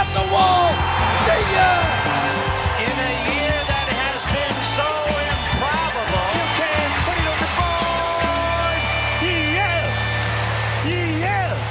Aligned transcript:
At 0.00 0.08
the 0.16 0.24
wall. 0.34 0.68
See 1.26 1.44
ya! 1.56 1.72
In 2.86 2.96
a 3.08 3.12
year 3.30 3.56
that 3.70 3.88
has 4.02 4.20
been 4.36 4.58
so 4.78 4.88
improbable. 5.30 6.26
You 6.38 6.46
can 6.60 6.88
put 7.06 7.16
it 7.22 7.26
on 7.32 7.38
the 7.44 7.50
board. 7.58 8.80
Yes! 9.58 9.96
Yes! 11.20 11.62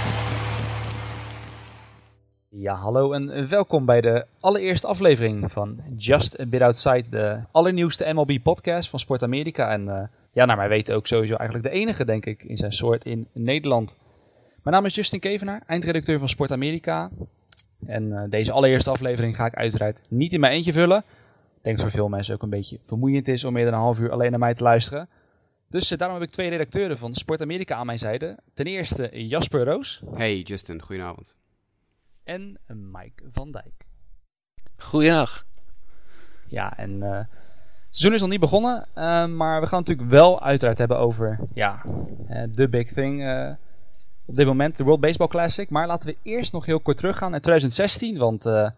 Ja, 2.49 2.75
hallo 2.75 3.13
en 3.13 3.49
welkom 3.49 3.85
bij 3.85 4.01
de 4.01 4.25
allereerste 4.39 4.87
aflevering 4.87 5.51
van 5.51 5.79
Just 5.97 6.39
a 6.39 6.45
Bit 6.45 6.61
Outside, 6.61 7.09
de 7.09 7.39
allernieuwste 7.51 8.13
MLB-podcast 8.13 8.89
van 8.89 8.99
Sport 8.99 9.23
Amerika. 9.23 9.69
En 9.71 9.89
eh, 9.89 10.03
ja, 10.31 10.45
naar 10.45 10.57
mij 10.57 10.69
weten 10.69 10.95
ook 10.95 11.07
sowieso 11.07 11.35
eigenlijk 11.35 11.69
de 11.69 11.75
enige, 11.79 12.05
denk 12.05 12.25
ik, 12.25 12.43
in 12.43 12.57
zijn 12.57 12.71
soort 12.71 13.05
in 13.05 13.27
Nederland. 13.33 13.95
Mijn 14.63 14.75
naam 14.75 14.85
is 14.85 14.95
Justin 14.95 15.19
Kevenaar, 15.19 15.63
eindredacteur 15.67 16.19
van 16.19 16.29
Sport 16.29 16.51
Amerika. 16.51 17.09
En 17.87 18.17
eh, 18.17 18.29
deze 18.29 18.51
allereerste 18.51 18.89
aflevering 18.89 19.35
ga 19.35 19.45
ik 19.45 19.55
uiteraard 19.55 20.01
niet 20.09 20.33
in 20.33 20.39
mijn 20.39 20.53
eentje 20.53 20.73
vullen. 20.73 20.97
Ik 21.57 21.63
denk 21.63 21.77
dat 21.77 21.85
voor 21.85 21.95
veel 21.95 22.09
mensen 22.09 22.33
ook 22.33 22.41
een 22.41 22.49
beetje 22.49 22.79
vermoeiend 22.83 23.27
is 23.27 23.43
om 23.43 23.53
meer 23.53 23.65
dan 23.65 23.73
een 23.73 23.79
half 23.79 23.99
uur 23.99 24.11
alleen 24.11 24.29
naar 24.29 24.39
mij 24.39 24.53
te 24.53 24.63
luisteren. 24.63 25.09
Dus 25.69 25.91
eh, 25.91 25.97
daarom 25.97 26.19
heb 26.19 26.27
ik 26.27 26.33
twee 26.33 26.49
redacteuren 26.49 26.97
van 26.97 27.13
Sport 27.13 27.41
Amerika 27.41 27.75
aan 27.75 27.85
mijn 27.85 27.99
zijde. 27.99 28.37
Ten 28.53 28.65
eerste 28.65 29.27
Jasper 29.27 29.63
Roos 29.63 30.01
Hey 30.13 30.39
Justin, 30.39 30.81
goedenavond. 30.81 31.35
en 32.23 32.57
Mike 32.67 33.23
van 33.31 33.51
Dijk. 33.51 33.85
Goeiedag. 34.77 35.45
Ja, 36.47 36.77
en 36.77 37.03
eh, 37.03 37.17
het 37.17 37.27
seizoen 37.89 38.13
is 38.13 38.21
nog 38.21 38.29
niet 38.29 38.39
begonnen, 38.39 38.85
eh, 38.93 39.25
maar 39.25 39.61
we 39.61 39.67
gaan 39.67 39.79
het 39.79 39.87
natuurlijk 39.87 40.09
wel 40.09 40.41
uiteraard 40.41 40.77
hebben 40.77 40.97
over 40.97 41.39
ja, 41.53 41.81
de 42.49 42.69
big 42.69 42.93
thing 42.93 43.23
eh, 43.23 43.51
op 44.25 44.35
dit 44.35 44.45
moment, 44.45 44.77
de 44.77 44.83
World 44.83 44.99
Baseball 44.99 45.27
Classic. 45.27 45.69
Maar 45.69 45.87
laten 45.87 46.09
we 46.09 46.15
eerst 46.23 46.53
nog 46.53 46.65
heel 46.65 46.79
kort 46.79 46.97
teruggaan 46.97 47.31
naar 47.31 47.41
2016, 47.41 48.17
want 48.17 48.45
eh, 48.45 48.69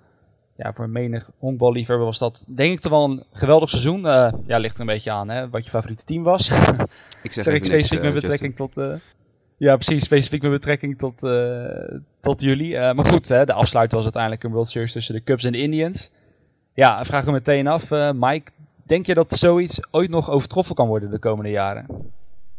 ja, 0.57 0.73
voor 0.73 0.89
menig 0.89 1.29
honkballiefhebber 1.37 2.05
was 2.05 2.19
dat 2.19 2.43
denk 2.47 2.73
ik 2.73 2.79
toch 2.79 2.91
wel 2.91 3.03
een 3.03 3.23
geweldig 3.33 3.69
seizoen. 3.69 4.07
Eh, 4.07 4.33
ja, 4.45 4.57
ligt 4.57 4.73
er 4.75 4.79
een 4.81 4.85
beetje 4.87 5.11
aan 5.11 5.29
hè, 5.29 5.49
wat 5.49 5.63
je 5.63 5.69
favoriete 5.69 6.03
team 6.03 6.23
was. 6.23 6.49
Ik 7.23 7.33
zeg, 7.33 7.43
zeg 7.43 7.53
ik 7.53 7.61
niks, 7.61 7.65
specifiek 7.67 7.99
eh, 7.99 8.05
met 8.05 8.13
betrekking 8.13 8.55
tot... 8.55 8.77
eh, 8.77 8.93
ja, 9.57 9.75
precies. 9.75 10.03
Specifiek 10.03 10.41
met 10.41 10.51
betrekking 10.51 10.97
tot, 10.97 11.23
eh, 11.23 11.97
tot 12.21 12.41
jullie. 12.41 12.77
Eh, 12.77 12.93
maar 12.95 13.05
goed, 13.05 13.27
hè, 13.27 13.45
de 13.45 13.53
afsluiter 13.53 13.95
was 13.95 14.03
uiteindelijk 14.03 14.43
een 14.43 14.51
World 14.51 14.67
Series 14.69 14.91
tussen 14.91 15.15
de 15.15 15.23
Cubs 15.23 15.43
en 15.43 15.51
de 15.51 15.57
Indians. 15.61 16.11
Ja, 16.73 17.05
vraag 17.05 17.19
ik 17.21 17.25
me 17.25 17.31
meteen 17.31 17.67
af. 17.67 17.91
eh, 17.91 18.11
Mike, 18.13 18.51
denk 18.83 19.05
je 19.05 19.13
dat 19.13 19.33
zoiets 19.33 19.87
ooit 19.91 20.09
nog 20.09 20.29
overtroffen 20.29 20.75
kan 20.75 20.87
worden 20.87 21.11
de 21.11 21.19
komende 21.19 21.49
jaren? 21.51 21.85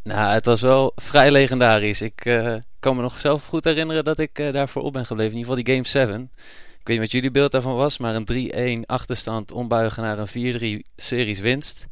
Nou, 0.02 0.32
het 0.32 0.46
was 0.46 0.60
wel 0.60 0.92
vrij 0.94 1.30
legendarisch. 1.30 2.02
Ik 2.02 2.24
eh, 2.24 2.54
kan 2.86 2.96
me 2.96 3.02
nog 3.02 3.20
zelf 3.20 3.46
goed 3.46 3.64
herinneren 3.64 4.04
dat 4.04 4.18
ik 4.18 4.38
eh, 4.38 4.52
daarvoor 4.52 4.82
op 4.82 4.92
ben 4.92 5.06
gebleven. 5.06 5.32
In 5.32 5.38
ieder 5.38 5.50
geval 5.50 5.64
die 5.64 5.74
Game 5.74 5.88
7. 5.88 6.30
Ik 6.78 6.86
weet 6.86 6.86
niet 6.86 6.98
wat 6.98 7.10
jullie 7.10 7.30
beeld 7.30 7.52
daarvan 7.52 7.76
was, 7.76 7.98
maar 7.98 8.14
een 8.14 8.82
3-1 8.82 8.86
achterstand 8.86 9.52
ombuigen 9.52 10.02
naar 10.02 10.18
een 10.18 10.82
4-3 10.82 10.86
series 10.96 11.38
winst. 11.38 11.86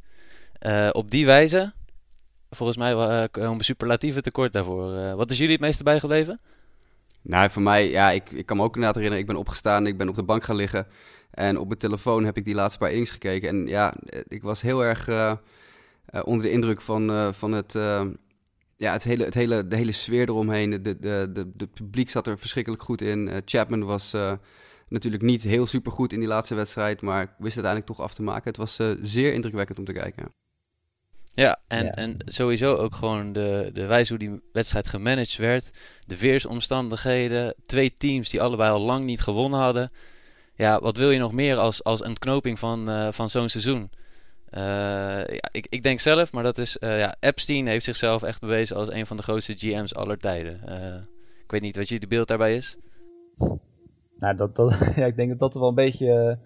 Eh, 0.59 0.89
op 0.93 1.11
die 1.11 1.27
wijze, 1.27 1.73
volgens 2.51 2.79
mij 2.79 2.93
uh, 2.93 3.25
komen 3.31 3.65
superlatieven 3.65 4.23
tekort 4.23 4.53
daarvoor. 4.53 4.97
Eh, 4.97 5.15
wat 5.15 5.31
is 5.31 5.37
jullie 5.37 5.53
het 5.53 5.61
meeste 5.61 5.83
bijgebleven? 5.83 6.41
Nou, 7.23 7.51
voor 7.51 7.63
mij, 7.63 7.91
ja, 7.91 8.11
ik, 8.11 8.31
ik 8.31 8.47
kan 8.47 8.57
me 8.57 8.63
ook 8.63 8.75
inderdaad 8.75 8.95
herinneren, 8.95 9.27
ik 9.29 9.33
ben 9.33 9.41
opgestaan, 9.41 9.87
ik 9.87 9.99
ben 9.99 10.09
op 10.09 10.15
de 10.15 10.23
bank 10.23 10.45
gaan 10.45 10.57
liggen. 10.57 10.87
En 11.31 11.59
op 11.59 11.67
mijn 11.67 11.79
telefoon 11.79 12.25
heb 12.25 12.37
ik 12.37 12.45
die 12.45 12.55
laatste 12.55 12.79
paar 12.79 12.91
innings 12.91 13.11
gekeken. 13.11 13.49
En 13.49 13.67
ja, 13.67 13.95
eh, 14.07 14.21
ik 14.29 14.43
was 14.43 14.63
heel 14.63 14.85
erg 14.85 15.09
eh, 15.09 15.33
eh, 16.15 16.23
onder 16.25 16.43
de 16.47 16.51
indruk 16.51 16.81
van, 16.81 17.11
eh, 17.11 17.33
van 17.33 17.53
het, 17.53 17.75
eh, 17.75 18.05
ja, 18.77 18.93
het 18.93 19.05
hele, 19.05 19.25
het 19.25 19.35
hele, 19.35 19.67
de 19.67 19.77
hele 19.77 19.93
sfeer 19.93 20.29
eromheen. 20.29 20.71
De, 20.71 20.81
de, 20.99 21.31
de, 21.33 21.51
de 21.55 21.67
publiek 21.67 22.11
zat 22.11 22.27
er 22.27 22.39
verschrikkelijk 22.39 22.83
goed 22.83 23.01
in. 23.01 23.29
Eh, 23.29 23.41
Chapman 23.45 23.85
was 23.85 24.13
eh, 24.13 24.33
natuurlijk 24.89 25.23
niet 25.23 25.43
heel 25.43 25.67
supergoed 25.67 26.13
in 26.13 26.19
die 26.19 26.29
laatste 26.29 26.55
wedstrijd, 26.55 27.01
maar 27.03 27.21
wist 27.39 27.57
het 27.57 27.65
uiteindelijk 27.65 27.87
toch 27.87 28.01
af 28.01 28.15
te 28.15 28.23
maken. 28.23 28.49
Het 28.49 28.57
was 28.57 28.79
eh, 28.79 28.91
zeer 29.03 29.33
indrukwekkend 29.33 29.79
om 29.79 29.85
te 29.85 29.93
kijken. 29.93 30.33
Ja, 31.35 31.61
en, 31.69 31.85
Ja. 31.85 31.91
en 31.93 32.17
sowieso 32.25 32.75
ook 32.75 32.95
gewoon 32.95 33.33
de, 33.33 33.71
de 33.73 33.87
wijze 33.87 34.09
hoe 34.15 34.29
die 34.29 34.41
wedstrijd 34.53 34.89
gemanaged 34.89 35.37
werd. 35.37 35.79
De 36.07 36.19
weersomstandigheden. 36.19 37.55
Twee 37.67 37.97
teams 37.97 38.31
die 38.31 38.43
allebei 38.43 38.71
al 38.71 38.81
lang 38.81 39.05
niet 39.05 39.21
gewonnen 39.21 39.61
hadden. 39.61 39.91
Ja, 40.55 40.81
wat 40.81 40.97
wil 40.97 41.11
je 41.11 41.19
nog 41.19 41.33
meer 41.33 41.57
als, 41.57 41.85
als 41.85 42.05
een 42.05 42.19
knoping 42.19 42.59
van, 42.59 42.91
eh, 42.91 43.09
van 43.13 43.29
zo'n 43.31 43.49
seizoen? 43.49 43.91
Eh, 44.55 45.27
ja, 45.27 45.49
ik, 45.53 45.67
ik 45.69 45.83
denk 45.83 46.01
zelf, 46.01 46.33
maar 46.33 46.43
dat 46.43 46.59
is... 46.59 46.79
eh, 46.79 46.99
ja, 46.99 47.15
Epstein 47.21 47.67
heeft 47.67 47.85
zichzelf 47.85 48.23
echt 48.23 48.41
bewezen 48.41 48.77
als 48.77 48.93
een 48.93 49.07
van 49.07 49.17
de 49.17 49.23
grootste 49.23 49.55
GM's 49.57 49.95
aller 49.95 50.19
tijden. 50.19 50.61
Eh, 50.67 50.99
ik 51.45 51.51
weet 51.51 51.61
niet 51.61 51.77
wat 51.77 51.89
jullie 51.89 52.09
beeld 52.09 52.29
daarbij 52.29 52.55
is. 52.55 52.77
Nou, 54.19 54.37
dat, 54.37 54.57
dat, 54.57 54.79
ja, 54.97 55.07
ik 55.07 55.17
denk 55.17 55.29
dat 55.29 55.39
dat 55.39 55.55
wel 55.55 55.69
een 55.69 55.75
beetje... 55.75 56.39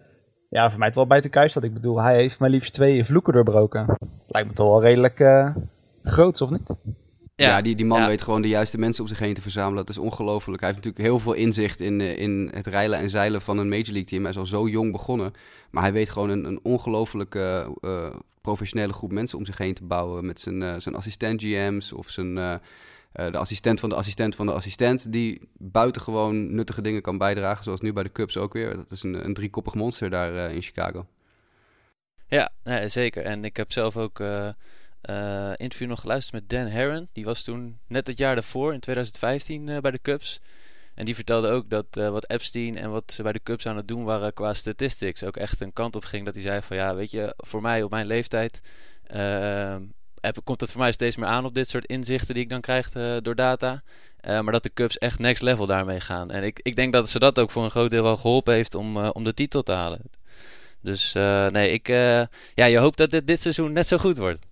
ja, 0.49 0.69
voor 0.69 0.79
mij 0.79 0.87
het 0.87 0.97
wel 0.97 1.07
bij 1.07 1.21
te 1.21 1.29
kuis 1.29 1.51
staat. 1.51 1.63
Ik 1.63 1.75
bedoel, 1.75 2.01
hij 2.03 2.17
heeft 2.17 2.39
maar 2.39 2.51
liefst 2.51 2.73
twee 2.73 3.05
vloeken 3.05 3.33
doorbroken. 3.33 3.97
Lijkt 4.27 4.49
me 4.49 4.55
toch 4.55 4.69
wel 4.69 4.83
redelijk 4.83 5.53
groots, 6.03 6.43
of 6.43 6.51
niet? 6.51 6.75
Ja, 7.47 7.61
die, 7.61 7.75
die 7.75 7.87
man 7.87 8.01
ja. 8.01 8.07
weet 8.07 8.23
gewoon 8.23 8.43
de 8.43 8.49
juiste 8.49 8.79
mensen 8.79 9.03
om 9.03 9.09
zich 9.09 9.19
heen 9.19 9.35
te 9.35 9.43
verzamelen. 9.43 9.87
Dat 9.87 9.89
is 9.89 9.99
ongelooflijk. 9.99 10.61
Hij 10.61 10.71
heeft 10.71 10.85
natuurlijk 10.85 11.11
heel 11.11 11.19
veel 11.19 11.33
inzicht 11.33 11.81
in, 11.81 12.01
eh, 12.01 12.19
in 12.19 12.51
het 12.55 12.67
reilen 12.67 12.99
en 12.99 13.11
zeilen 13.11 13.41
van 13.41 13.59
een 13.59 13.69
Major 13.69 13.85
League 13.85 14.05
team. 14.05 14.23
Hij 14.23 14.31
is 14.31 14.39
al 14.39 14.47
zo 14.47 14.69
jong 14.69 14.93
begonnen. 14.93 15.33
Maar 15.71 15.83
hij 15.83 15.93
weet 15.93 16.11
gewoon 16.11 16.29
een, 16.29 16.45
een 16.45 16.61
ongelooflijke 16.63 17.75
eh, 17.81 18.15
professionele 18.41 18.93
groep 18.93 19.13
mensen 19.13 19.39
om 19.39 19.45
zich 19.45 19.59
heen 19.59 19.75
te 19.75 19.85
bouwen. 19.85 20.27
Met 20.27 20.41
zijn, 20.41 20.63
eh, 20.63 20.75
zijn 20.79 20.95
assistent 20.95 21.43
GM's 21.43 21.93
of 21.93 22.11
zijn, 22.11 22.35
de 23.13 23.39
assistent 23.39 23.81
van 23.81 23.89
de 23.89 23.95
assistent 23.95 24.35
van 24.35 24.47
de 24.47 24.53
assistent. 24.53 25.13
Die 25.13 25.49
buitengewoon 25.59 26.55
nuttige 26.55 26.83
dingen 26.83 27.03
kan 27.03 27.19
bijdragen. 27.19 27.65
Zoals 27.65 27.81
nu 27.81 27.93
bij 27.93 28.03
de 28.03 28.13
Cubs 28.13 28.37
ook 28.37 28.53
weer. 28.53 28.77
Dat 28.77 28.91
is 28.91 29.03
een, 29.03 29.25
een 29.25 29.35
driekoppig 29.35 29.75
monster 29.75 30.11
daar 30.11 30.53
in 30.53 30.63
Chicago. 30.63 31.07
Ja, 32.27 32.51
nee, 32.65 32.89
zeker. 32.89 33.23
En 33.23 33.45
ik 33.45 33.57
heb 33.57 33.73
zelf 33.73 33.97
ook 33.97 34.21
eh 35.01 35.53
interview 35.57 35.89
nog 35.89 36.01
geluisterd 36.01 36.35
met 36.35 36.51
Dan 36.51 36.67
Herron. 36.67 37.09
Die 37.13 37.25
was 37.25 37.43
toen 37.43 37.79
net 37.87 38.07
het 38.07 38.19
jaar 38.19 38.35
daarvoor, 38.35 38.73
in 38.73 38.81
2015, 38.81 39.69
eh, 39.69 39.79
bij 39.79 39.91
de 39.91 39.99
Cubs. 40.03 40.41
En 40.95 41.05
die 41.05 41.15
vertelde 41.15 41.49
ook 41.49 41.71
dat 41.71 41.87
eh, 41.91 42.09
wat 42.09 42.31
Epstein 42.31 42.77
en 42.77 42.91
wat 42.91 43.13
ze 43.13 43.23
bij 43.23 43.33
de 43.33 43.43
Cubs 43.43 43.67
aan 43.67 43.77
het 43.77 43.89
doen 43.89 44.05
waren 44.05 44.33
qua 44.33 44.55
statistics 44.55 45.25
ook 45.25 45.37
echt 45.37 45.61
een 45.61 45.73
kant 45.73 45.97
op 45.97 46.05
ging. 46.05 46.25
Dat 46.25 46.35
hij 46.35 46.43
zei 46.43 46.63
van 46.63 46.77
ja, 46.77 46.95
weet 46.95 47.11
je, 47.11 47.35
voor 47.37 47.63
mij 47.63 47.83
op 47.83 47.91
mijn 47.91 48.07
leeftijd 48.07 48.61
komt 50.45 50.61
het 50.61 50.71
voor 50.71 50.81
mij 50.81 50.93
steeds 50.93 51.17
meer 51.17 51.29
aan 51.29 51.45
op 51.45 51.55
dit 51.55 51.69
soort 51.69 51.87
inzichten 51.87 52.35
die 52.35 52.43
ik 52.43 52.51
dan 52.51 52.61
krijg 52.61 52.91
door 53.23 53.35
data. 53.35 53.83
Maar 54.23 54.53
dat 54.53 54.63
de 54.63 54.73
Cubs 54.75 54.99
echt 54.99 55.19
next 55.19 55.43
level 55.43 55.67
daarmee 55.67 56.01
gaan. 56.01 56.31
En 56.31 56.43
ik, 56.43 56.61
ik 56.63 56.77
denk 56.77 56.93
dat 56.93 57.09
ze 57.09 57.19
dat 57.19 57.39
ook 57.39 57.51
voor 57.51 57.65
een 57.65 57.71
groot 57.71 57.91
deel 57.91 58.03
wel 58.03 58.17
geholpen 58.17 58.55
heeft 58.55 58.75
om, 58.75 58.97
om 58.97 59.25
de 59.25 59.35
titel 59.35 59.63
te 59.63 59.73
halen. 59.73 60.01
Dus 60.81 61.13
nee, 61.53 61.71
ik, 61.71 61.87
ja, 62.55 62.65
je 62.67 62.79
hoopt 62.79 62.99
dat 62.99 63.11
dit, 63.11 63.27
dit 63.27 63.41
seizoen 63.41 63.73
net 63.73 63.87
zo 63.87 63.99
goed 63.99 64.19
wordt. 64.19 64.48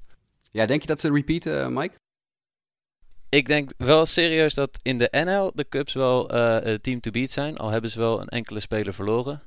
Ja, 0.57 0.67
denk 0.67 0.81
je 0.81 0.87
dat 0.87 1.01
ze 1.01 1.13
repeaten, 1.13 1.63
eh, 1.63 1.69
Mike? 1.69 1.95
Ik 3.29 3.47
denk 3.47 3.71
wel 3.77 4.07
serieus 4.07 4.55
dat 4.55 4.79
in 4.83 4.99
de 4.99 5.09
NL 5.25 5.53
de 5.55 5.69
Cubs 5.69 5.93
wel 5.93 6.31
eh, 6.31 6.75
team 6.75 7.01
to 7.01 7.11
beat 7.11 7.31
zijn. 7.31 7.57
Al 7.57 7.71
hebben 7.71 7.91
ze 7.91 7.99
wel 7.99 8.21
een 8.21 8.29
enkele 8.29 8.61
speler 8.61 8.95
verloren. 8.95 9.43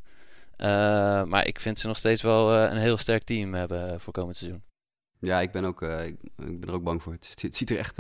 Eh, 0.56 1.24
maar 1.24 1.48
ik 1.48 1.60
vind 1.60 1.80
ze 1.80 1.88
nog 1.88 1.98
steeds 1.98 2.22
wel 2.22 2.54
een 2.54 2.78
heel 2.78 2.98
sterk 2.98 3.24
team 3.24 3.54
hebben 3.54 4.00
voor 4.00 4.14
komend 4.14 4.38
seizoen. 4.38 4.64
Ja, 5.20 5.42
ik 5.42 5.52
ben, 5.52 5.66
ook, 5.66 5.82
ik, 5.82 6.18
ik 6.24 6.60
ben 6.60 6.70
er 6.70 6.74
ook 6.74 6.84
bang 6.84 7.02
voor. 7.02 7.14
Het, 7.14 7.42
het 7.42 7.56
ziet 7.56 7.70
er 7.70 7.78
echt 7.78 7.98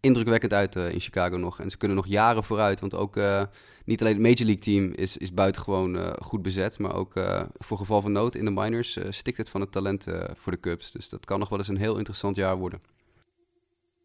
indrukwekkend 0.00 0.52
uit 0.52 0.76
eh, 0.76 0.92
in 0.92 1.00
Chicago 1.00 1.36
nog. 1.36 1.60
En 1.60 1.70
ze 1.70 1.76
kunnen 1.76 1.96
nog 1.96 2.06
jaren 2.06 2.44
vooruit. 2.44 2.80
Want 2.80 2.94
ook 2.94 3.16
eh, 3.16 3.42
niet 3.84 4.00
alleen 4.00 4.12
het 4.12 4.22
Major 4.22 4.44
League 4.44 4.58
team 4.58 4.92
is, 4.94 5.16
is 5.16 5.34
buitengewoon 5.34 5.96
eh, 5.96 6.12
goed 6.22 6.42
bezet. 6.42 6.78
Maar 6.78 6.94
ook 6.94 7.16
eh, 7.16 7.42
voor 7.54 7.78
geval 7.78 8.00
van 8.00 8.12
nood 8.12 8.34
in 8.34 8.44
de 8.44 8.50
minors 8.50 8.96
eh, 8.96 9.06
stikt 9.10 9.36
het 9.36 9.48
van 9.48 9.60
het 9.60 9.72
talent 9.72 10.06
eh, 10.06 10.24
voor 10.34 10.52
de 10.52 10.60
Cubs. 10.60 10.90
Dus 10.92 11.08
dat 11.08 11.24
kan 11.24 11.38
nog 11.38 11.48
wel 11.48 11.58
eens 11.58 11.68
een 11.68 11.76
heel 11.76 11.96
interessant 11.96 12.36
jaar 12.36 12.56
worden. 12.56 12.80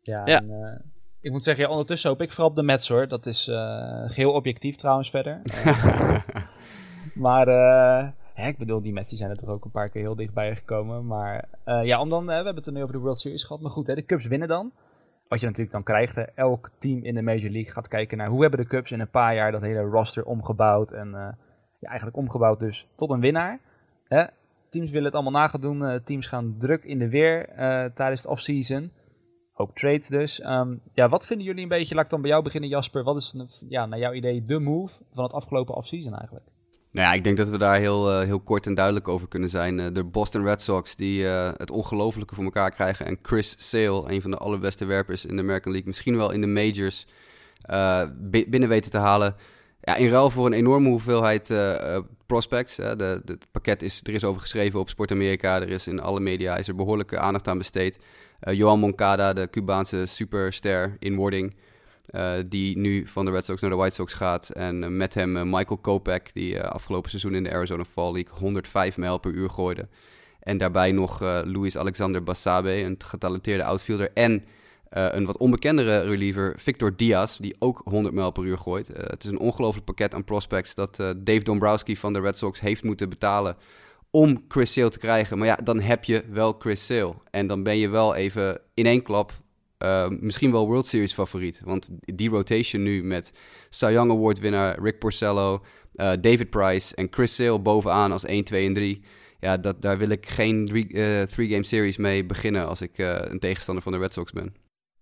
Ja, 0.02 0.22
Ja. 0.26 0.42
En, 0.42 0.50
eh, 0.52 0.80
ik 1.22 1.32
moet 1.32 1.44
zeggen, 1.44 1.64
ja, 1.64 1.70
ondertussen 1.70 2.10
hoop 2.10 2.22
ik 2.22 2.30
vooral 2.32 2.50
op 2.50 2.56
de 2.56 2.64
Mets 2.64 2.88
hoor. 2.88 3.08
Dat 3.08 3.26
is 3.26 3.48
eh 3.48 3.56
geheel 4.08 4.32
objectief 4.32 4.76
trouwens 4.76 5.10
verder. 5.10 5.42
Maar 7.14 7.48
eh, 7.48 8.08
hè, 8.34 8.48
ik 8.48 8.58
bedoel, 8.58 8.82
die 8.82 8.94
Mets 8.94 9.10
die 9.10 9.18
zijn 9.18 9.30
er 9.30 9.38
toch 9.38 9.50
ook 9.50 9.66
een 9.66 9.72
paar 9.72 9.90
keer 9.90 10.02
heel 10.02 10.16
dichtbij 10.16 10.56
gekomen. 10.56 11.06
Maar 11.08 11.46
eh, 11.64 11.84
ja, 11.84 12.00
om 12.00 12.10
dan, 12.10 12.22
eh, 12.22 12.28
we 12.28 12.34
hebben 12.34 12.56
het 12.56 12.66
er 12.66 12.74
nu 12.74 12.82
over 12.82 12.94
de 12.94 13.00
World 13.00 13.20
Series 13.20 13.44
gehad. 13.44 13.62
Maar 13.62 13.72
goed, 13.72 13.88
hè, 13.88 13.96
de 13.96 14.06
Cubs 14.06 14.28
winnen 14.28 14.48
dan. 14.48 14.72
Wat 15.34 15.42
je 15.42 15.48
natuurlijk 15.48 15.76
dan 15.76 15.96
krijgt, 15.96 16.34
elk 16.36 16.70
team 16.78 17.04
in 17.04 17.16
de 17.16 17.22
Major 17.22 17.50
League 17.50 17.72
gaat 17.72 17.88
kijken 17.88 18.18
naar 18.18 18.28
hoe 18.28 18.42
hebben 18.42 18.60
de 18.60 18.68
Cubs 18.68 18.92
in 18.92 19.00
een 19.00 19.10
paar 19.10 19.36
jaar 19.36 19.52
dat 19.52 19.62
hele 19.62 19.82
roster 19.82 20.26
omgebouwd. 20.26 20.92
En 20.92 21.08
eh, 21.08 21.34
ja, 21.80 21.88
eigenlijk 21.88 22.18
omgebouwd 22.18 22.60
dus 22.60 22.88
tot 22.96 23.10
een 23.10 23.20
winnaar. 23.20 23.60
Hè? 24.08 24.26
Teams 24.70 24.90
willen 24.90 25.06
het 25.06 25.14
allemaal 25.14 25.42
na 25.42 25.48
gaan 25.48 25.62
doen. 25.62 25.86
eh, 25.86 26.00
teams 26.00 26.28
gaan 26.28 26.56
druk 26.58 26.84
in 26.84 27.00
de 27.00 27.10
weer 27.10 27.50
eh, 27.50 27.86
tijdens 27.86 28.22
de 28.22 28.30
offseason. 28.30 28.92
Hoop 29.54 29.76
trades 29.76 30.08
dus. 30.08 30.40
Ehm, 30.40 30.76
ja, 30.94 31.10
wat 31.10 31.26
vinden 31.26 31.46
jullie 31.46 31.64
een 31.64 31.70
beetje, 31.70 31.96
laat 31.96 32.04
ik 32.04 32.10
dan 32.10 32.22
bij 32.22 32.30
jou 32.30 32.44
beginnen 32.44 32.70
Jasper. 32.70 33.04
Wat 33.04 33.16
is 33.16 33.64
ja, 33.70 33.86
naar 33.86 34.00
jouw 34.00 34.14
idee 34.14 34.44
de 34.44 34.60
move 34.60 34.94
van 35.14 35.24
het 35.24 35.34
afgelopen 35.34 35.76
offseason 35.76 36.16
eigenlijk? 36.16 36.46
Nou 36.94 37.08
ja, 37.08 37.14
ik 37.14 37.24
denk 37.24 37.38
dat 37.38 37.50
we 37.50 37.58
daar 37.58 37.80
heel, 37.80 38.12
eh, 38.12 38.26
heel 38.26 38.40
kort 38.40 38.66
en 38.66 38.74
duidelijk 38.74 39.08
over 39.08 39.28
kunnen 39.28 39.50
zijn. 39.50 39.80
Eh, 39.80 39.88
de 39.94 40.04
Boston 40.04 40.44
Red 40.44 40.62
Sox 40.62 40.96
die 40.96 41.28
eh, 41.28 41.52
het 41.58 41.72
ongelofelijke 41.72 42.36
voor 42.36 42.44
elkaar 42.44 42.72
krijgen. 42.72 43.06
En 43.06 43.18
Chris 43.22 43.56
Sale, 43.58 44.12
een 44.12 44.22
van 44.22 44.32
de 44.32 44.38
allerbeste 44.38 44.86
werpers 44.86 45.26
in 45.26 45.36
de 45.36 45.42
American 45.42 45.72
League. 45.72 45.88
Misschien 45.90 46.18
wel 46.18 46.32
in 46.32 46.42
de 46.42 46.48
majors 46.48 47.06
bi- 48.14 48.50
binnen 48.50 48.70
weten 48.70 48.92
te 48.92 48.98
halen. 48.98 49.36
ja, 49.82 49.96
in 49.96 50.10
ruil 50.10 50.30
voor 50.30 50.46
een 50.46 50.54
enorme 50.54 50.90
hoeveelheid 50.90 51.50
uh, 51.50 51.98
prospects. 52.26 52.78
Het 52.78 53.38
pakket 53.52 53.82
is, 53.82 54.00
er 54.04 54.14
is 54.14 54.24
over 54.24 54.42
geschreven 54.42 54.80
op 54.80 54.90
Sport 54.90 55.12
Amerika. 55.12 55.62
Er 55.62 55.70
is 55.70 55.88
in 55.88 56.00
alle 56.02 56.20
media 56.20 56.58
is 56.58 56.68
er 56.68 56.76
behoorlijke 56.76 57.18
aandacht 57.20 57.48
aan 57.48 57.58
besteed. 57.58 58.00
Uh, 58.44 58.54
Johan 58.54 58.80
Moncada, 58.80 59.34
de 59.34 59.50
Cubaanse 59.50 60.06
superster 60.06 60.96
in 61.00 61.16
wording. 61.16 61.56
Uh, 62.12 62.34
die 62.46 62.78
nu 62.78 63.08
van 63.08 63.26
de 63.26 63.32
Red 63.32 63.46
Sox 63.46 63.62
naar 63.62 63.70
de 63.70 63.76
White 63.76 63.96
Sox 63.96 64.14
gaat. 64.14 64.50
En 64.50 64.98
met 64.98 65.14
hem 65.14 65.50
Michael 65.50 65.78
Kopech, 65.78 66.32
die 66.34 66.62
afgelopen 66.62 67.10
seizoen 67.10 67.36
in 67.36 67.44
de 67.44 67.54
Arizona 67.54 67.86
Fall 67.86 68.12
League 68.12 68.40
105 68.40 68.98
mijl 68.98 69.18
per 69.18 69.32
uur 69.32 69.50
gooide. 69.50 69.88
En 70.40 70.58
daarbij 70.58 70.92
nog 70.92 71.20
Luis 71.22 71.78
Alexander 71.78 72.24
Basabe, 72.24 72.72
een 72.72 72.96
getalenteerde 73.06 73.64
outfielder. 73.64 74.12
En 74.14 74.44
een 74.90 75.26
wat 75.26 75.38
onbekendere 75.38 76.00
reliever, 76.02 76.54
Victor 76.58 76.96
Diaz, 76.96 77.38
die 77.38 77.56
ook 77.60 77.82
100 77.84 78.16
mijl 78.16 78.32
per 78.32 78.44
uur 78.44 78.58
gooit. 78.58 78.88
Het 78.88 79.24
is 79.24 79.30
een 79.30 79.40
ongelooflijk 79.40 79.86
pakket 79.86 80.16
aan 80.16 80.24
prospects 80.24 80.76
dat 80.76 80.96
Dave 80.96 81.44
Dombrowski 81.44 81.98
van 81.98 82.14
de 82.14 82.20
Red 82.20 82.38
Sox 82.38 82.60
heeft 82.60 82.84
moeten 82.84 83.10
betalen 83.10 83.56
om 84.12 84.44
Chris 84.48 84.74
Sale 84.74 84.90
te 84.90 85.00
krijgen. 85.00 85.38
Maar 85.38 85.48
ja, 85.48 85.58
dan 85.64 85.80
heb 85.80 86.04
je 86.04 86.24
wel 86.30 86.56
Chris 86.60 86.86
Sale. 86.86 87.14
En 87.30 87.48
dan 87.48 87.64
ben 87.64 87.78
je 87.78 87.90
wel 87.90 88.16
even 88.16 88.60
in 88.74 88.86
één 88.86 89.02
klap 89.02 89.42
misschien 90.20 90.52
wel 90.52 90.68
World 90.68 90.86
Series 90.86 91.14
favoriet. 91.14 91.62
Want 91.64 91.90
die 92.00 92.30
rotation 92.30 92.84
nu 92.84 93.04
met 93.04 93.34
Cy 93.70 93.86
Young 93.86 94.12
Award 94.12 94.40
winnaar 94.40 94.80
Rick 94.82 95.00
Porcello, 95.00 95.64
David 95.96 96.50
Price 96.50 96.96
en 96.96 97.08
Chris 97.12 97.36
Sale 97.36 97.60
bovenaan 97.60 98.12
als 98.12 98.26
1, 98.26 98.44
2 98.44 98.68
en 98.68 98.74
3 98.74 99.04
ja, 99.44 99.58
dat, 99.58 99.82
daar 99.82 99.98
wil 99.98 100.10
ik 100.10 100.30
geen 100.30 100.66
three-game 100.66 101.64
series 101.64 101.98
mee 101.98 102.26
beginnen 102.26 102.68
als 102.68 102.82
ik 102.82 102.98
een 102.98 103.40
tegenstander 103.40 103.84
van 103.84 103.92
de 103.92 103.98
Red 103.98 104.14
Sox 104.14 104.32
ben. 104.32 104.56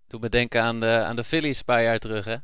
Doe 0.07 0.19
me 0.19 0.29
denken 0.29 0.61
aan 0.61 0.79
de, 0.79 1.03
aan 1.05 1.15
de 1.15 1.23
Phillies 1.23 1.57
een 1.57 1.65
paar 1.65 1.83
jaar 1.83 1.97
terug, 1.97 2.25
hè? 2.25 2.35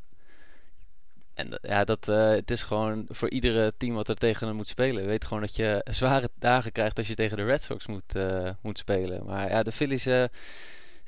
En 1.34 1.58
ja, 1.62 1.84
dat, 1.84 2.06
het 2.06 2.50
is 2.50 2.62
gewoon 2.62 3.06
voor 3.08 3.30
iedere 3.30 3.72
team 3.76 3.94
wat 3.94 4.08
er 4.08 4.14
tegen 4.14 4.46
hem 4.46 4.56
moet 4.56 4.68
spelen. 4.68 5.06
weet 5.06 5.24
gewoon 5.24 5.42
dat 5.42 5.56
je 5.56 5.80
zware 5.90 6.30
dagen 6.38 6.72
krijgt 6.72 6.98
als 6.98 7.08
je 7.08 7.14
tegen 7.14 7.36
de 7.36 7.44
Red 7.44 7.62
Sox 7.62 7.86
moet, 7.86 8.14
moet 8.62 8.78
spelen. 8.78 9.24
Maar 9.24 9.48
ja, 9.48 9.62
de 9.62 9.72
Phillies 9.72 10.06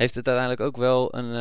heeft 0.00 0.14
het 0.14 0.26
uiteindelijk 0.26 0.67
ook 0.67 0.76
wel 0.76 1.14
een, 1.14 1.32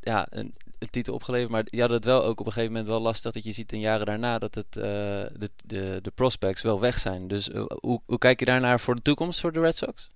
ja, 0.00 0.26
een, 0.30 0.54
titel 0.90 1.14
opgeleverd. 1.14 1.50
Maar 1.50 1.64
die 1.64 1.80
hadden 1.80 1.98
het 1.98 2.06
wel 2.06 2.24
ook 2.24 2.40
op 2.40 2.46
een 2.46 2.52
gegeven 2.52 2.72
moment 2.72 2.90
wel 2.90 3.00
lastig. 3.00 3.32
Dat 3.32 3.44
je 3.44 3.52
ziet 3.52 3.72
in 3.72 3.80
jaren 3.80 4.06
daarna 4.06 4.38
dat 4.38 4.54
het, 4.54 4.72
de, 4.72 5.50
de, 5.64 5.98
de 6.02 6.10
prospects 6.10 6.62
wel 6.62 6.80
weg 6.80 6.98
zijn. 6.98 7.28
Dus 7.28 7.50
hoe, 7.80 8.00
hoe 8.06 8.18
kijk 8.18 8.38
je 8.38 8.44
daarnaar 8.44 8.80
voor 8.80 8.94
de 8.94 9.02
toekomst 9.02 9.40
voor 9.40 9.52
de 9.52 9.60
Red 9.60 9.76
Sox? 9.76 10.10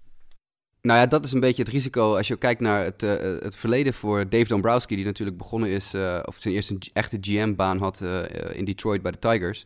Nou 0.82 0.98
ja, 0.98 1.06
dat 1.06 1.24
is 1.24 1.32
een 1.32 1.40
beetje 1.40 1.62
het 1.62 1.72
risico 1.72 2.16
als 2.16 2.28
je 2.28 2.36
kijkt 2.36 2.60
naar 2.60 2.84
het, 2.84 3.00
het 3.42 3.56
verleden 3.56 3.94
voor 3.94 4.28
Dave 4.28 4.48
Dombrowski, 4.48 4.96
die 4.96 5.04
natuurlijk 5.04 5.38
begonnen 5.38 5.68
is, 5.68 5.94
of 6.24 6.36
zijn 6.38 6.54
eerste 6.54 6.78
echte 6.92 7.18
GM-baan 7.20 7.78
had 7.78 8.00
in 8.52 8.64
Detroit 8.64 9.02
bij 9.02 9.12
de 9.12 9.18
Tigers. 9.18 9.64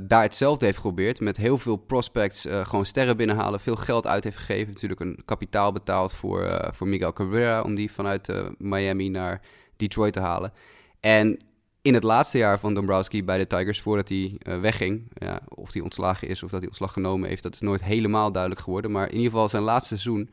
Daar 0.00 0.22
hetzelfde 0.22 0.64
heeft 0.64 0.76
geprobeerd, 0.76 1.20
met 1.20 1.36
heel 1.36 1.58
veel 1.58 1.76
prospects 1.76 2.46
gewoon 2.62 2.86
sterren 2.86 3.16
binnenhalen, 3.16 3.60
veel 3.60 3.76
geld 3.76 4.06
uit 4.06 4.24
heeft 4.24 4.36
gegeven. 4.36 4.72
Natuurlijk 4.72 5.00
een 5.00 5.22
kapitaal 5.24 5.72
betaald 5.72 6.12
voor, 6.12 6.68
voor 6.72 6.88
Miguel 6.88 7.12
Cabrera 7.12 7.62
om 7.62 7.74
die 7.74 7.92
vanuit 7.92 8.32
Miami 8.58 9.08
naar 9.08 9.40
Detroit 9.76 10.12
te 10.12 10.20
halen. 10.20 10.52
En 11.00 11.38
in 11.82 11.94
het 11.94 12.02
laatste 12.02 12.38
jaar 12.38 12.58
van 12.58 12.74
Dombrowski 12.74 13.24
bij 13.24 13.38
de 13.38 13.46
Tigers, 13.46 13.80
voordat 13.80 14.08
hij 14.08 14.38
uh, 14.42 14.60
wegging, 14.60 15.10
ja, 15.14 15.40
of 15.48 15.72
hij 15.72 15.82
ontslagen 15.82 16.28
is 16.28 16.42
of 16.42 16.50
dat 16.50 16.58
hij 16.58 16.68
ontslag 16.68 16.92
genomen 16.92 17.28
heeft, 17.28 17.42
dat 17.42 17.54
is 17.54 17.60
nooit 17.60 17.82
helemaal 17.82 18.32
duidelijk 18.32 18.62
geworden. 18.62 18.90
Maar 18.90 19.08
in 19.08 19.16
ieder 19.16 19.30
geval 19.30 19.48
zijn 19.48 19.62
laatste 19.62 19.98
seizoen, 19.98 20.30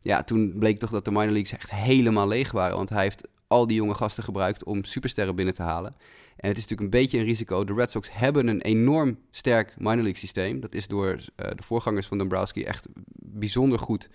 ja, 0.00 0.22
toen 0.22 0.54
bleek 0.58 0.78
toch 0.78 0.90
dat 0.90 1.04
de 1.04 1.10
minor 1.10 1.30
leagues 1.30 1.52
echt 1.52 1.70
helemaal 1.70 2.28
leeg 2.28 2.52
waren. 2.52 2.76
Want 2.76 2.88
hij 2.88 3.02
heeft 3.02 3.28
al 3.46 3.66
die 3.66 3.76
jonge 3.76 3.94
gasten 3.94 4.24
gebruikt 4.24 4.64
om 4.64 4.84
supersterren 4.84 5.36
binnen 5.36 5.54
te 5.54 5.62
halen. 5.62 5.94
En 6.42 6.48
het 6.48 6.56
is 6.56 6.62
natuurlijk 6.62 6.94
een 6.94 7.00
beetje 7.00 7.18
een 7.18 7.24
risico. 7.24 7.64
De 7.64 7.74
Red 7.74 7.90
Sox 7.90 8.12
hebben 8.12 8.46
een 8.48 8.60
enorm 8.60 9.18
sterk 9.30 9.74
minor 9.76 9.94
league 9.94 10.16
systeem. 10.16 10.60
Dat 10.60 10.74
is 10.74 10.88
door 10.88 11.08
uh, 11.08 11.16
de 11.36 11.62
voorgangers 11.62 12.06
van 12.06 12.18
Dombrowski 12.18 12.64
echt 12.64 12.88
bijzonder 13.14 13.78
goed 13.78 14.08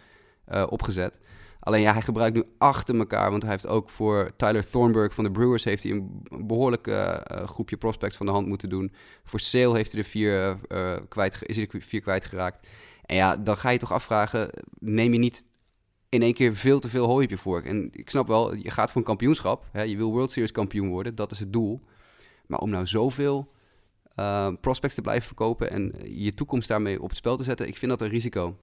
uh, 0.51 0.65
opgezet. 0.69 1.19
Alleen 1.59 1.81
ja, 1.81 1.93
hij 1.93 2.01
gebruikt 2.01 2.35
nu 2.35 2.43
achter 2.57 2.97
elkaar, 2.97 3.29
want 3.29 3.41
hij 3.41 3.51
heeft 3.51 3.67
ook 3.67 3.89
voor 3.89 4.31
Tyler 4.37 4.69
Thornburg 4.69 5.13
van 5.13 5.23
de 5.23 5.31
Brewers 5.31 5.63
heeft 5.63 5.83
hij 5.83 5.91
een 5.91 6.23
behoorlijk 6.47 6.87
uh, 6.87 7.17
groepje 7.27 7.77
prospects 7.77 8.17
van 8.17 8.25
de 8.25 8.31
hand 8.31 8.47
moeten 8.47 8.69
doen. 8.69 8.91
Voor 9.23 9.39
Sale 9.39 9.75
heeft 9.75 9.91
hij 9.91 10.01
er 10.01 10.07
vier, 10.07 10.59
kwijt, 11.07 11.37
is 11.41 11.55
hij 11.55 11.67
er 11.71 11.81
vier 11.81 12.01
kwijtgeraakt. 12.01 12.67
En 13.05 13.15
ja, 13.15 13.37
dan 13.37 13.57
ga 13.57 13.69
je 13.69 13.79
toch 13.79 13.91
afvragen, 13.91 14.49
neem 14.79 15.13
je 15.13 15.19
niet 15.19 15.45
in 16.09 16.21
één 16.21 16.33
keer 16.33 16.55
veel 16.55 16.79
te 16.79 16.89
veel 16.89 17.05
hooi 17.05 17.23
op 17.23 17.31
je 17.31 17.37
vork? 17.37 17.65
En 17.65 17.89
ik 17.91 18.09
snap 18.09 18.27
wel, 18.27 18.55
je 18.55 18.71
gaat 18.71 18.91
voor 18.91 19.01
een 19.01 19.07
kampioenschap, 19.07 19.65
hè, 19.71 19.81
je 19.81 19.97
wil 19.97 20.11
World 20.11 20.31
Series 20.31 20.51
kampioen 20.51 20.89
worden, 20.89 21.15
dat 21.15 21.31
is 21.31 21.39
het 21.39 21.53
doel. 21.53 21.79
Maar 22.47 22.59
om 22.59 22.69
nou 22.69 22.85
zoveel 22.85 23.47
uh, 24.15 24.53
prospects 24.61 24.95
te 24.95 25.01
blijven 25.01 25.27
verkopen 25.27 25.71
en 25.71 25.93
je 26.03 26.33
toekomst 26.33 26.67
daarmee 26.67 27.01
op 27.01 27.09
het 27.09 27.17
spel 27.17 27.37
te 27.37 27.43
zetten, 27.43 27.67
ik 27.67 27.77
vind 27.77 27.91
dat 27.91 28.01
een 28.01 28.09
risico 28.09 28.57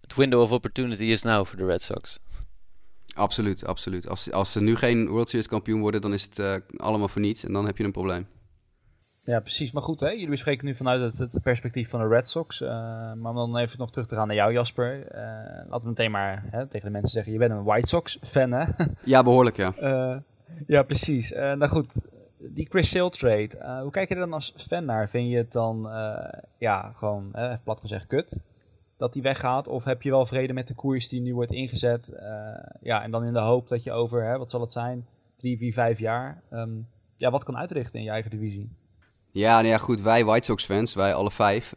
het 0.00 0.14
window 0.14 0.40
of 0.40 0.52
opportunity 0.52 1.02
is 1.02 1.22
now 1.22 1.46
voor 1.46 1.56
de 1.58 1.66
Red 1.66 1.82
Sox. 1.82 2.18
Absoluut, 3.14 3.66
absoluut. 3.66 4.08
Als, 4.08 4.32
als 4.32 4.52
ze 4.52 4.60
nu 4.60 4.76
geen 4.76 5.08
World 5.08 5.28
Series 5.28 5.48
kampioen 5.48 5.80
worden, 5.80 6.00
dan 6.00 6.12
is 6.12 6.22
het 6.22 6.38
uh, 6.38 6.54
allemaal 6.76 7.08
voor 7.08 7.20
niets 7.20 7.44
en 7.44 7.52
dan 7.52 7.66
heb 7.66 7.78
je 7.78 7.84
een 7.84 7.92
probleem. 7.92 8.26
Ja, 9.24 9.40
precies. 9.40 9.72
Maar 9.72 9.82
goed, 9.82 10.00
hè? 10.00 10.08
jullie 10.08 10.36
spreken 10.36 10.66
nu 10.66 10.74
vanuit 10.74 11.00
het, 11.00 11.32
het 11.32 11.42
perspectief 11.42 11.88
van 11.88 12.00
de 12.00 12.08
Red 12.08 12.28
Sox. 12.28 12.60
Uh, 12.60 12.68
maar 13.12 13.30
om 13.30 13.34
dan 13.34 13.56
even 13.56 13.78
nog 13.78 13.90
terug 13.90 14.06
te 14.06 14.14
gaan 14.14 14.26
naar 14.26 14.36
jou, 14.36 14.52
Jasper. 14.52 14.98
Uh, 14.98 15.70
laten 15.70 15.80
we 15.80 15.88
meteen 15.88 16.10
maar 16.10 16.44
hè, 16.50 16.66
tegen 16.66 16.86
de 16.86 16.92
mensen 16.92 17.10
zeggen, 17.10 17.32
je 17.32 17.38
bent 17.38 17.50
een 17.50 17.64
White 17.64 17.88
Sox-fan, 17.88 18.52
hè? 18.52 18.64
Ja, 19.04 19.22
behoorlijk, 19.22 19.56
ja. 19.56 19.74
ja, 20.66 20.82
precies. 20.82 21.30
nou 21.30 21.68
goed, 21.68 22.00
die 22.38 22.66
Chris 22.70 22.90
Sale 22.90 23.10
trade, 23.10 23.80
hoe 23.82 23.90
kijk 23.90 24.08
je 24.08 24.14
er 24.14 24.20
dan 24.20 24.32
als 24.32 24.54
fan 24.56 24.84
naar? 24.84 25.08
Vind 25.08 25.30
je 25.30 25.36
het 25.36 25.52
dan, 25.52 25.82
ja, 26.58 26.92
gewoon, 26.94 27.34
even 27.34 27.60
plat 27.64 27.80
gezegd, 27.80 28.06
kut? 28.06 28.42
dat 28.96 29.12
die 29.12 29.22
weggaat? 29.22 29.68
Of 29.68 29.84
heb 29.84 30.02
je 30.02 30.10
wel 30.10 30.26
vrede 30.26 30.52
met 30.52 30.68
de 30.68 30.74
koers 30.74 31.08
die 31.08 31.20
nu 31.20 31.34
wordt 31.34 31.52
ingezet? 31.52 32.12
Ja, 32.80 33.02
en 33.02 33.10
dan 33.10 33.24
in 33.24 33.32
de 33.32 33.40
hoop 33.40 33.68
dat 33.68 33.82
je 33.82 33.92
over, 33.92 34.24
hè, 34.24 34.38
wat 34.38 34.50
zal 34.50 34.60
het 34.60 34.72
zijn, 34.72 35.06
drie, 35.36 35.58
vier, 35.58 35.72
vijf 35.72 35.98
jaar, 35.98 36.42
um, 36.52 36.86
ja, 37.16 37.30
wat 37.30 37.44
kan 37.44 37.56
uitrichten 37.56 37.98
in 37.98 38.04
je 38.04 38.10
eigen 38.10 38.30
divisie? 38.30 38.70
Ja, 39.30 39.54
nou 39.54 39.66
ja, 39.66 39.78
goed. 39.78 40.00
Wij 40.00 40.24
White 40.24 40.44
Sox 40.44 40.64
fans, 40.64 40.94
wij 40.94 41.14
alle 41.14 41.30
vijf, 41.30 41.72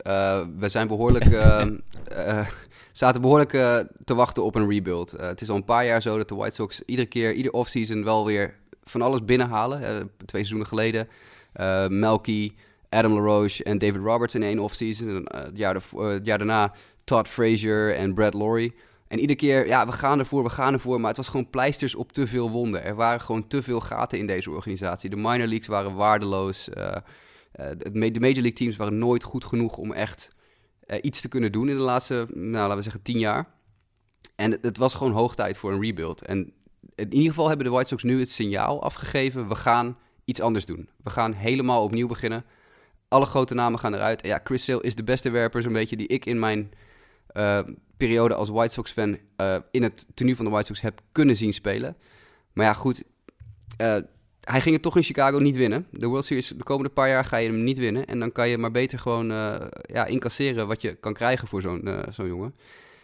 we 0.57 0.69
zijn 0.69 0.87
behoorlijk, 0.87 1.25
uh, 1.25 1.67
zaten 2.91 3.21
behoorlijk 3.21 3.49
te 4.03 4.15
wachten 4.15 4.43
op 4.43 4.55
een 4.55 4.69
rebuild. 4.69 5.11
het 5.11 5.41
is 5.41 5.49
al 5.49 5.55
een 5.55 5.65
paar 5.65 5.85
jaar 5.85 6.01
zo 6.01 6.17
dat 6.17 6.29
de 6.29 6.35
White 6.35 6.55
Sox 6.55 6.81
iedere 6.85 7.07
keer, 7.07 7.33
ieder 7.33 7.51
offseason 7.51 8.03
wel 8.03 8.25
weer 8.25 8.59
van 8.83 9.01
alles 9.01 9.25
binnenhalen. 9.25 9.79
twee 10.25 10.45
seizoenen 10.45 10.67
geleden, 10.67 11.07
Melky, 11.99 12.51
Adam 12.89 13.13
LaRoche 13.13 13.63
en 13.63 13.77
David 13.77 14.01
Roberts 14.01 14.35
in 14.35 14.43
één 14.43 14.59
offseason. 14.59 15.25
het, 15.25 15.57
jaar 15.57 15.81
jaar 16.23 16.37
daarna 16.37 16.73
Todd 17.03 17.27
Frazier 17.27 17.95
en 17.95 18.13
Brad 18.13 18.33
Laurie. 18.33 18.73
En 19.07 19.19
iedere 19.19 19.39
keer, 19.39 19.67
ja, 19.67 19.85
we 19.85 19.91
gaan 19.91 20.19
ervoor, 20.19 20.43
we 20.43 20.49
gaan 20.49 20.73
ervoor. 20.73 20.99
Maar 20.99 21.07
het 21.07 21.17
was 21.17 21.27
gewoon 21.27 21.49
pleisters 21.49 21.95
op 21.95 22.11
te 22.11 22.27
veel 22.27 22.49
wonden. 22.49 22.83
Er 22.83 22.95
waren 22.95 23.21
gewoon 23.21 23.47
te 23.47 23.63
veel 23.63 23.79
gaten 23.79 24.17
in 24.17 24.27
deze 24.27 24.51
organisatie. 24.51 25.09
De 25.09 25.15
minor 25.15 25.47
leagues 25.47 25.67
waren 25.67 25.95
waardeloos. 25.95 26.69
Uh, 26.69 26.85
uh, 26.85 27.65
de 27.77 28.19
major 28.19 28.19
league 28.19 28.53
teams 28.53 28.75
waren 28.75 28.97
nooit 28.97 29.23
goed 29.23 29.45
genoeg 29.45 29.77
om 29.77 29.91
echt 29.91 30.31
uh, 30.87 30.97
iets 31.01 31.21
te 31.21 31.27
kunnen 31.27 31.51
doen 31.51 31.69
in 31.69 31.75
de 31.75 31.81
laatste, 31.81 32.27
nou, 32.29 32.51
laten 32.51 32.75
we 32.75 32.81
zeggen, 32.81 33.01
tien 33.01 33.19
jaar. 33.19 33.47
En 34.35 34.57
het, 34.61 34.77
was 34.77 34.93
gewoon 34.93 35.13
hoog 35.13 35.35
tijd 35.35 35.57
voor 35.57 35.71
een 35.71 35.81
rebuild. 35.81 36.21
En 36.21 36.53
in 37.09 37.13
ieder 37.13 37.29
geval 37.29 37.47
hebben 37.47 37.65
de 37.65 37.71
White 37.71 37.87
Sox 37.87 38.03
nu 38.03 38.19
het 38.19 38.29
signaal 38.29 38.83
afgegeven: 38.83 39.47
we 39.47 39.55
gaan 39.55 39.97
iets 40.25 40.41
anders 40.41 40.65
doen. 40.65 40.89
We 41.03 41.09
gaan 41.09 41.33
helemaal 41.33 41.83
opnieuw 41.83 42.07
beginnen. 42.07 42.45
Alle 43.07 43.25
grote 43.25 43.53
namen 43.53 43.79
gaan 43.79 43.93
eruit. 43.93 44.21
En 44.21 44.29
ja, 44.29 44.41
Chris 44.43 44.63
Sale 44.63 44.81
is 44.81 44.95
de 44.95 45.03
beste 45.03 45.29
werper, 45.29 45.61
zo'n 45.61 45.73
beetje, 45.73 45.97
die 45.97 46.07
ik 46.07 46.25
in 46.25 46.39
mijn 46.39 46.71
uh, 47.33 47.59
periode 47.97 48.33
als 48.33 48.49
White 48.49 48.73
Sox-fan 48.73 49.17
uh, 49.37 49.57
in 49.71 49.83
het 49.83 50.05
tenue 50.13 50.35
van 50.35 50.45
de 50.45 50.51
White 50.51 50.65
Sox 50.65 50.81
heb 50.81 51.01
kunnen 51.11 51.35
zien 51.35 51.53
spelen. 51.53 51.97
Maar 52.53 52.65
ja, 52.65 52.73
goed. 52.73 53.03
Uh, 53.81 53.97
hij 54.41 54.61
ging 54.61 54.73
het 54.73 54.83
toch 54.83 54.95
in 54.95 55.03
Chicago 55.03 55.37
niet 55.37 55.55
winnen. 55.55 55.87
De 55.91 56.07
World 56.07 56.25
Series 56.25 56.47
de 56.47 56.63
komende 56.63 56.89
paar 56.89 57.09
jaar 57.09 57.25
ga 57.25 57.37
je 57.37 57.49
hem 57.49 57.63
niet 57.63 57.77
winnen. 57.77 58.05
En 58.05 58.19
dan 58.19 58.31
kan 58.31 58.49
je 58.49 58.57
maar 58.57 58.71
beter 58.71 58.99
gewoon 58.99 59.27
ja, 59.81 60.05
incasseren 60.05 60.67
wat 60.67 60.81
je 60.81 60.95
kan 60.95 61.13
krijgen 61.13 61.47
voor 61.47 61.61
zo'n 61.61 61.89
zo'n 62.09 62.27
jongen. 62.27 62.55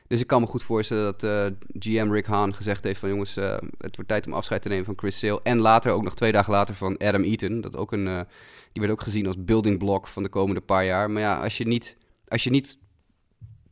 Dus 0.08 0.20
ik 0.20 0.28
kan 0.28 0.42
me 0.42 0.48
goed 0.48 0.64
voorstellen 0.64 1.04
dat 1.04 1.54
GM 1.80 2.12
Rick 2.12 2.26
Hahn 2.26 2.52
gezegd 2.52 2.84
heeft 2.84 3.00
van... 3.00 3.10
jongens, 3.10 3.36
het 3.36 3.96
wordt 3.96 4.08
tijd 4.08 4.26
om 4.26 4.34
afscheid 4.34 4.62
te 4.62 4.68
nemen 4.68 4.86
van 4.86 4.98
Chris 4.98 5.20
Sale. 5.20 5.40
En 5.44 5.58
later, 5.58 5.92
ook 5.92 6.04
nog 6.04 6.16
twee 6.16 6.32
dagen 6.32 6.54
later, 6.54 6.76
van 6.76 6.98
Adam 6.98 7.24
Eaton. 7.24 7.62
Dat 7.62 7.76
ook 7.76 7.92
een, 7.92 8.26
die 8.72 8.82
werd 8.82 8.92
ook 8.92 9.02
gezien 9.02 9.28
als 9.28 9.44
building 9.44 9.78
block 9.78 10.08
van 10.08 10.24
de 10.24 10.30
komende 10.30 10.62
paar 10.62 10.86
jaar. 10.86 11.12
Maar 11.12 11.22
ja, 11.22 11.44
als 11.44 11.58
je 11.58 11.68
niet, 11.68 11.98
als 12.28 12.44
je 12.44 12.50
niet 12.50 12.78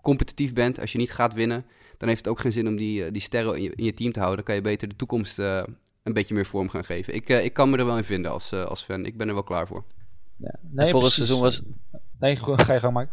competitief 0.02 0.54
bent, 0.54 0.80
als 0.80 0.92
je 0.92 0.98
niet 0.98 1.12
gaat 1.12 1.34
winnen, 1.34 1.66
dan 1.98 2.08
heeft 2.08 2.26
het 2.26 2.34
ook 2.34 2.40
geen 2.40 2.52
zin 2.52 2.68
om 2.68 2.76
die, 2.76 3.06
eh, 3.06 3.12
die 3.12 3.22
sterren 3.22 3.56
in 3.56 3.62
je, 3.62 3.72
in 3.76 3.84
je 3.84 3.94
team 3.94 4.12
te 4.12 4.20
houden. 4.20 4.38
Dan 4.38 4.46
kan 4.46 4.56
je 4.56 4.70
beter 4.70 4.88
de 4.88 4.96
toekomst 4.96 5.40
uh, 5.40 5.64
een 6.04 6.14
beetje 6.14 6.34
meer 6.34 6.46
vorm 6.46 6.70
gaan 6.70 6.86
geven. 6.86 7.14
Ik, 7.14 7.30
uh, 7.30 7.44
ik 7.44 7.54
kan 7.54 7.70
me 7.70 7.78
er 7.78 7.86
wel 7.86 7.98
in 7.98 8.04
vinden 8.04 8.32
als, 8.32 8.52
uh, 8.52 8.64
als 8.64 8.84
fan. 8.84 9.06
Ik 9.06 9.18
ben 9.18 9.28
er 9.28 9.34
wel 9.34 9.44
klaar 9.44 9.68
voor. 9.68 9.84
Ja. 10.38 10.56
Nee, 10.62 10.92
vorig 10.92 11.12
seizoen 11.12 11.42
was... 11.42 11.62
Nee, 12.20 12.36
ga 12.36 12.74
je 12.74 12.80
gang, 12.80 12.94
Mike. 12.98 13.12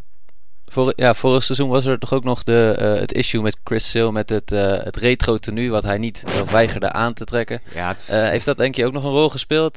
Vor, 0.73 0.93
ja, 0.95 1.13
vorig 1.13 1.43
seizoen 1.43 1.69
was 1.69 1.85
er 1.85 1.99
toch 1.99 2.13
ook 2.13 2.23
nog 2.23 2.43
de, 2.43 2.77
uh, 2.81 2.99
het 2.99 3.13
issue 3.13 3.41
met 3.41 3.57
Chris 3.63 3.91
Sale 3.91 4.11
met 4.11 4.29
het, 4.29 4.51
uh, 4.51 4.59
het 4.83 4.95
retro 4.97 5.37
tenue 5.37 5.69
wat 5.69 5.83
hij 5.83 5.97
niet 5.97 6.23
uh, 6.27 6.41
weigerde 6.41 6.91
aan 6.91 7.13
te 7.13 7.25
trekken. 7.25 7.61
Ja, 7.73 7.95
heeft 8.05 8.45
dat 8.45 8.57
denk 8.57 8.75
je 8.75 8.85
ook 8.85 8.93
nog 8.93 9.03
een 9.03 9.09
rol 9.09 9.29
gespeeld 9.29 9.75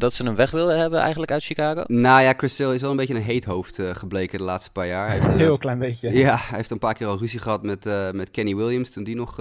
dat 0.00 0.14
ze 0.14 0.24
hem 0.24 0.34
weg 0.34 0.50
wilden 0.50 0.78
hebben 0.78 1.00
eigenlijk 1.00 1.30
uit 1.32 1.44
Chicago? 1.44 1.84
Nou 1.86 2.22
ja, 2.22 2.34
Chris 2.36 2.56
Sale 2.56 2.74
is 2.74 2.80
wel 2.80 2.90
een 2.90 2.96
beetje 2.96 3.14
een 3.14 3.22
heet 3.22 3.44
hoofd 3.44 3.78
gebleken 3.92 4.38
de 4.38 4.44
laatste 4.44 4.70
paar 4.70 4.86
jaar. 4.86 5.06
Hij 5.06 5.16
heeft, 5.16 5.28
een 5.28 5.38
heel 5.38 5.58
klein 5.58 5.78
beetje. 5.78 6.12
Ja, 6.12 6.36
hij 6.36 6.56
heeft 6.56 6.70
een 6.70 6.78
paar 6.78 6.94
keer 6.94 7.06
al 7.06 7.18
ruzie 7.18 7.40
gehad 7.40 7.62
met, 7.62 7.84
met 8.12 8.30
Kenny 8.30 8.56
Williams 8.56 8.90
toen 8.90 9.04
die 9.04 9.16
nog 9.16 9.34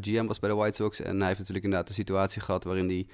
GM 0.00 0.26
was 0.26 0.38
bij 0.38 0.50
de 0.50 0.56
White 0.56 0.82
Sox. 0.82 1.00
En 1.00 1.16
hij 1.16 1.26
heeft 1.26 1.38
natuurlijk 1.38 1.64
inderdaad 1.64 1.88
een 1.88 1.94
situatie 1.94 2.42
gehad 2.42 2.64
waarin 2.64 2.88
hij 2.88 3.06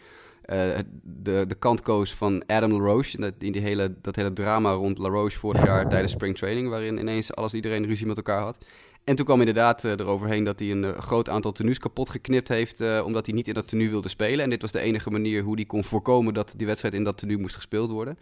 de, 1.02 1.44
de 1.46 1.54
kant 1.58 1.82
koos 1.82 2.14
van 2.14 2.42
Adam 2.46 2.72
LaRoche. 2.72 3.20
Dat, 3.20 3.32
in 3.38 3.52
die 3.52 3.62
hele, 3.62 3.94
dat 4.00 4.16
hele 4.16 4.32
drama 4.32 4.72
rond 4.72 4.98
LaRoche 4.98 5.38
vorig 5.38 5.64
jaar 5.64 5.88
tijdens 5.88 6.12
spring 6.12 6.36
training, 6.36 6.68
waarin 6.68 6.98
ineens 6.98 7.34
alles 7.34 7.54
iedereen 7.54 7.86
ruzie 7.86 8.06
met 8.06 8.16
elkaar 8.16 8.42
had. 8.42 8.64
En 9.04 9.14
toen 9.14 9.24
kwam 9.24 9.38
inderdaad 9.38 9.84
uh, 9.84 9.92
eroverheen 9.92 10.44
dat 10.44 10.58
hij 10.58 10.70
een 10.70 10.82
uh, 10.82 10.98
groot 10.98 11.28
aantal 11.28 11.52
tenues 11.52 11.78
kapot 11.78 12.08
geknipt 12.08 12.48
heeft, 12.48 13.02
omdat 13.02 13.26
hij 13.26 13.34
niet 13.34 13.48
in 13.48 13.54
dat 13.54 13.68
tenue 13.68 13.88
wilde 13.88 14.08
spelen. 14.08 14.44
En 14.44 14.50
dit 14.50 14.62
was 14.62 14.72
de 14.72 14.80
enige 14.80 15.10
manier 15.10 15.42
hoe 15.42 15.54
hij 15.54 15.64
kon 15.64 15.84
voorkomen 15.84 16.34
dat 16.34 16.54
die 16.56 16.66
wedstrijd 16.66 16.94
in 16.94 17.04
dat 17.04 17.18
tenue 17.18 17.38
moest 17.38 17.54
gespeeld 17.54 17.90
worden. 17.90 18.18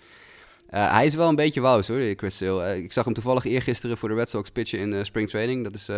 hij 0.68 1.06
is 1.06 1.14
wel 1.14 1.28
een 1.28 1.34
beetje 1.34 1.60
wous 1.60 1.88
hoor, 1.88 2.00
Chris 2.16 2.40
ik 2.76 2.92
zag 2.92 3.04
hem 3.04 3.14
toevallig 3.14 3.44
eergisteren 3.44 3.98
voor 3.98 4.08
de 4.08 4.14
Red 4.14 4.30
Sox 4.30 4.50
pitchen 4.50 4.78
in 4.78 5.06
spring 5.06 5.28
training. 5.28 5.64
Dat 5.64 5.74
is 5.74 5.88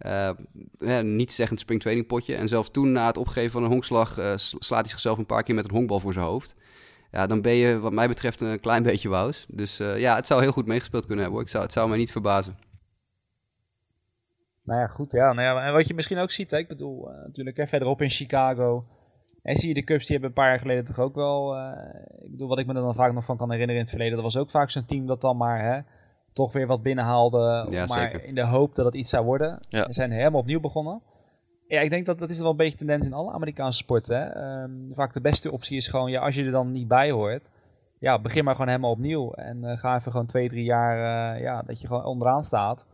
uh, 0.00 0.30
ja, 0.78 1.00
niet 1.00 1.32
zeggend 1.32 1.60
springtraining 1.60 2.06
potje. 2.06 2.34
En 2.34 2.48
zelfs 2.48 2.70
toen, 2.70 2.92
na 2.92 3.06
het 3.06 3.16
opgeven 3.16 3.50
van 3.50 3.62
een 3.62 3.70
honkslag, 3.70 4.18
uh, 4.18 4.32
slaat 4.36 4.80
hij 4.80 4.90
zichzelf 4.90 5.18
een 5.18 5.26
paar 5.26 5.42
keer 5.42 5.54
met 5.54 5.64
een 5.64 5.74
honkbal 5.74 6.00
voor 6.00 6.12
zijn 6.12 6.24
hoofd. 6.24 6.56
Ja, 7.10 7.26
dan 7.26 7.42
ben 7.42 7.52
je 7.52 7.78
wat 7.78 7.92
mij 7.92 8.08
betreft 8.08 8.40
een 8.40 8.60
klein 8.60 8.82
beetje 8.82 9.08
wous. 9.08 9.46
Dus 9.48 9.80
uh, 9.80 9.98
ja, 9.98 10.14
het 10.14 10.26
zou 10.26 10.42
heel 10.42 10.52
goed 10.52 10.66
meegespeeld 10.66 11.06
kunnen 11.06 11.24
hebben 11.24 11.38
hoor. 11.38 11.46
Ik 11.46 11.52
zou, 11.52 11.64
het 11.64 11.72
zou 11.72 11.88
mij 11.88 11.98
niet 11.98 12.12
verbazen. 12.12 12.58
Nou 14.62 14.80
ja, 14.80 14.86
goed. 14.86 15.12
Ja. 15.12 15.32
Nou 15.32 15.40
ja, 15.40 15.66
en 15.66 15.72
wat 15.72 15.88
je 15.88 15.94
misschien 15.94 16.18
ook 16.18 16.30
ziet, 16.30 16.50
hè, 16.50 16.58
ik 16.58 16.68
bedoel, 16.68 17.08
natuurlijk 17.24 17.56
hè, 17.56 17.66
verderop 17.66 18.02
in 18.02 18.10
Chicago. 18.10 18.86
En 19.42 19.56
zie 19.56 19.68
je 19.68 19.74
de 19.74 19.84
Cubs, 19.84 20.06
die 20.06 20.12
hebben 20.12 20.28
een 20.28 20.42
paar 20.42 20.48
jaar 20.48 20.58
geleden 20.58 20.84
toch 20.84 20.98
ook 20.98 21.14
wel... 21.14 21.56
ik 22.22 22.30
bedoel, 22.30 22.48
wat 22.48 22.58
ik 22.58 22.66
me 22.66 22.74
er 22.74 22.80
dan 22.80 22.94
vaak 22.94 23.12
nog 23.12 23.24
van 23.24 23.36
kan 23.36 23.50
herinneren 23.50 23.80
in 23.80 23.86
het 23.86 23.90
verleden, 23.90 24.14
dat 24.14 24.24
was 24.24 24.36
ook 24.36 24.50
vaak 24.50 24.70
zo'n 24.70 24.86
team 24.86 25.06
dat 25.06 25.20
dan 25.20 25.36
maar... 25.36 25.64
Hè, 25.64 25.80
toch 26.36 26.52
weer 26.52 26.66
wat 26.66 26.82
binnenhaalde. 26.82 27.66
Ja, 27.70 27.86
maar 27.86 28.10
zeker. 28.10 28.24
in 28.24 28.34
de 28.34 28.44
hoop 28.44 28.74
dat 28.74 28.84
het 28.84 28.94
iets 28.94 29.10
zou 29.10 29.24
worden. 29.24 29.58
Ja. 29.68 29.84
Ze 29.84 29.92
zijn 29.92 30.10
helemaal 30.10 30.40
opnieuw 30.40 30.60
begonnen. 30.60 31.02
Ja, 31.68 31.80
ik 31.80 31.90
denk 31.90 32.06
dat 32.06 32.18
dat 32.18 32.30
is 32.30 32.40
wel 32.40 32.50
een 32.50 32.56
beetje 32.56 32.78
tendens 32.78 33.06
in 33.06 33.12
alle 33.12 33.32
Amerikaanse 33.32 33.78
sporten. 33.78 34.16
Hè? 34.16 34.62
Um, 34.62 34.90
vaak 34.94 35.12
de 35.12 35.20
beste 35.20 35.52
optie 35.52 35.76
is 35.76 35.88
gewoon, 35.88 36.10
ja, 36.10 36.20
als 36.20 36.34
je 36.34 36.44
er 36.44 36.50
dan 36.50 36.72
niet 36.72 36.88
bij 36.88 37.10
hoort, 37.10 37.50
ja, 37.98 38.18
begin 38.18 38.44
maar 38.44 38.54
gewoon 38.54 38.68
helemaal 38.68 38.90
opnieuw. 38.90 39.32
En 39.32 39.64
uh, 39.64 39.78
ga 39.78 39.96
even 39.96 40.10
gewoon 40.10 40.26
twee, 40.26 40.48
drie 40.48 40.64
jaar, 40.64 40.96
uh, 41.36 41.42
ja, 41.42 41.62
dat 41.62 41.80
je 41.80 41.86
gewoon 41.86 42.04
onderaan 42.04 42.42
staat. 42.42 42.86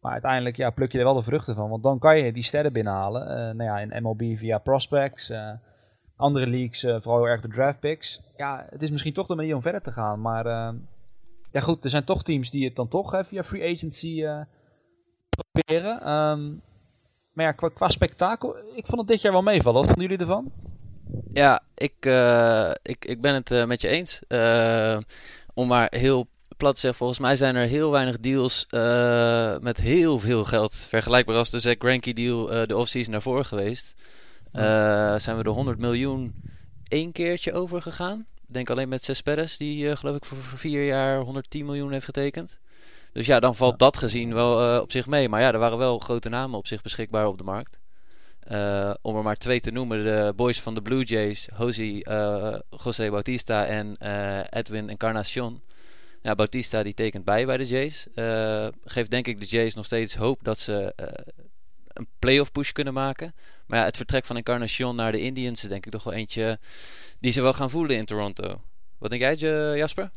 Maar 0.00 0.12
uiteindelijk, 0.12 0.56
ja, 0.56 0.70
pluk 0.70 0.92
je 0.92 0.98
er 0.98 1.04
wel 1.04 1.14
de 1.14 1.22
vruchten 1.22 1.54
van. 1.54 1.70
Want 1.70 1.82
dan 1.82 1.98
kan 1.98 2.18
je 2.18 2.32
die 2.32 2.42
sterren 2.42 2.72
binnenhalen. 2.72 3.22
Uh, 3.22 3.36
nou 3.36 3.62
ja, 3.62 3.78
in 3.78 4.02
MLB 4.02 4.36
via 4.36 4.58
prospects, 4.58 5.32
andere 6.16 6.46
leagues, 6.46 6.80
vooral 6.80 7.16
heel 7.16 7.28
erg 7.28 7.40
de 7.40 7.48
draft 7.48 7.80
picks. 7.80 8.32
Ja, 8.36 8.66
het 8.70 8.82
is 8.82 8.90
misschien 8.90 9.12
toch 9.12 9.26
de 9.26 9.34
manier 9.34 9.54
om 9.54 9.62
verder 9.62 9.82
te 9.82 9.92
gaan. 9.92 10.20
Maar 10.20 10.46
ehm, 10.46 10.76
ja, 11.54 11.60
goed, 11.60 11.84
er 11.84 11.90
zijn 11.90 12.04
toch 12.04 12.22
teams 12.22 12.50
die 12.50 12.64
het 12.64 12.76
dan 12.76 12.88
toch 12.88 13.10
hè, 13.10 13.24
via 13.24 13.44
free 13.44 13.74
agency 13.74 14.22
uh, 14.22 14.40
proberen. 15.30 16.10
Um, 16.10 16.62
maar 17.32 17.44
ja, 17.44 17.52
qua, 17.52 17.68
qua, 17.68 17.88
spektakel, 17.88 18.56
ik 18.74 18.86
vond 18.86 18.98
het 18.98 19.08
dit 19.08 19.20
jaar 19.20 19.32
wel 19.32 19.42
meevallen. 19.42 19.80
Wat 19.80 19.90
vonden 19.90 20.02
jullie 20.02 20.18
ervan? 20.18 20.52
Ja, 21.32 21.62
ik, 21.74 22.06
uh, 22.06 22.70
ik, 22.82 23.04
ik 23.04 23.20
ben 23.20 23.34
het 23.34 23.50
uh, 23.50 23.64
met 23.64 23.80
je 23.80 23.88
eens. 23.88 24.20
om 25.54 25.68
maar 25.68 25.86
heel 25.90 26.26
plat 26.56 26.74
te 26.74 26.80
zeggen, 26.80 26.98
volgens 26.98 27.18
mij 27.18 27.36
zijn 27.36 27.56
er 27.56 27.66
heel 27.66 27.90
weinig 27.90 28.20
deals 28.20 28.66
met 29.60 29.76
heel 29.76 30.18
veel 30.18 30.44
geld. 30.44 30.72
Vergelijkbaar 30.74 31.36
als 31.36 31.50
de 31.50 31.60
Zack 31.60 31.76
Greinke 31.78 32.12
deal 32.12 32.66
de 32.66 32.76
offseason 32.76 33.12
daarvoor 33.12 33.44
geweest. 33.44 33.94
zijn 35.16 35.36
we 35.36 35.42
de 35.42 35.50
100 35.50 35.78
miljoen 35.78 36.34
één 36.88 37.12
keertje 37.12 37.52
overgegaan 37.52 38.26
denk 38.54 38.70
alleen 38.70 38.88
met 38.88 39.04
Cespedes, 39.04 39.56
die 39.56 39.84
uh, 39.84 39.96
geloof 39.96 40.16
ik 40.16 40.24
voor, 40.24 40.38
vier 40.38 40.84
jaar 40.84 41.20
110 41.20 41.64
miljoen 41.64 41.92
heeft 41.92 42.04
getekend. 42.04 42.58
Dus 43.12 43.26
ja, 43.26 43.40
dan 43.40 43.56
valt 43.56 43.78
dat 43.78 43.96
gezien 43.96 44.34
wel 44.34 44.74
uh, 44.74 44.80
op 44.80 44.90
zich 44.90 45.06
mee. 45.06 45.28
Maar 45.28 45.40
ja, 45.40 45.52
er 45.52 45.58
waren 45.58 45.78
wel 45.78 45.98
grote 45.98 46.28
namen 46.28 46.58
op 46.58 46.66
zich 46.66 46.82
beschikbaar 46.82 47.26
op 47.26 47.38
de 47.38 47.44
markt. 47.44 47.78
Uh, 48.50 48.94
om 49.02 49.16
er 49.16 49.22
maar 49.22 49.36
twee 49.36 49.60
te 49.60 49.70
noemen, 49.70 50.04
de 50.04 50.32
boys 50.36 50.60
van 50.60 50.74
de 50.74 50.82
Blue 50.82 51.04
Jays, 51.04 51.48
Jose, 51.58 52.62
José 52.84 53.10
Bautista 53.10 53.66
en 53.66 53.96
Edwin 54.50 54.88
Encarnacion. 54.88 55.62
Ja, 56.22 56.34
Bautista 56.34 56.82
die 56.82 56.94
tekent 56.94 57.24
bij 57.24 57.46
bij 57.46 57.56
de 57.56 57.64
Jays. 57.64 58.06
geeft 58.84 59.10
denk 59.10 59.26
ik 59.26 59.40
de 59.40 59.46
Jays 59.46 59.74
nog 59.74 59.84
steeds 59.84 60.14
hoop 60.14 60.44
dat 60.44 60.58
ze 60.58 60.94
een 61.94 62.08
playoff 62.18 62.52
push 62.52 62.70
kunnen 62.70 62.94
maken. 62.94 63.34
Maar 63.66 63.78
ja, 63.78 63.84
het 63.84 63.96
vertrek 63.96 64.26
van 64.26 64.36
Encarnacion 64.36 64.96
naar 64.96 65.12
de 65.12 65.20
Indians 65.20 65.62
is 65.62 65.68
denk 65.68 65.86
ik 65.86 65.92
toch 65.92 66.04
wel 66.04 66.12
eentje 66.12 66.58
die 67.24 67.32
ze 67.32 67.42
wel 67.42 67.52
gaan 67.52 67.70
voelen 67.70 67.96
in 67.96 68.04
Toronto. 68.04 68.60
Wat 68.98 69.10
denk 69.10 69.22
jij, 69.22 69.34
Jasper? 69.76 70.10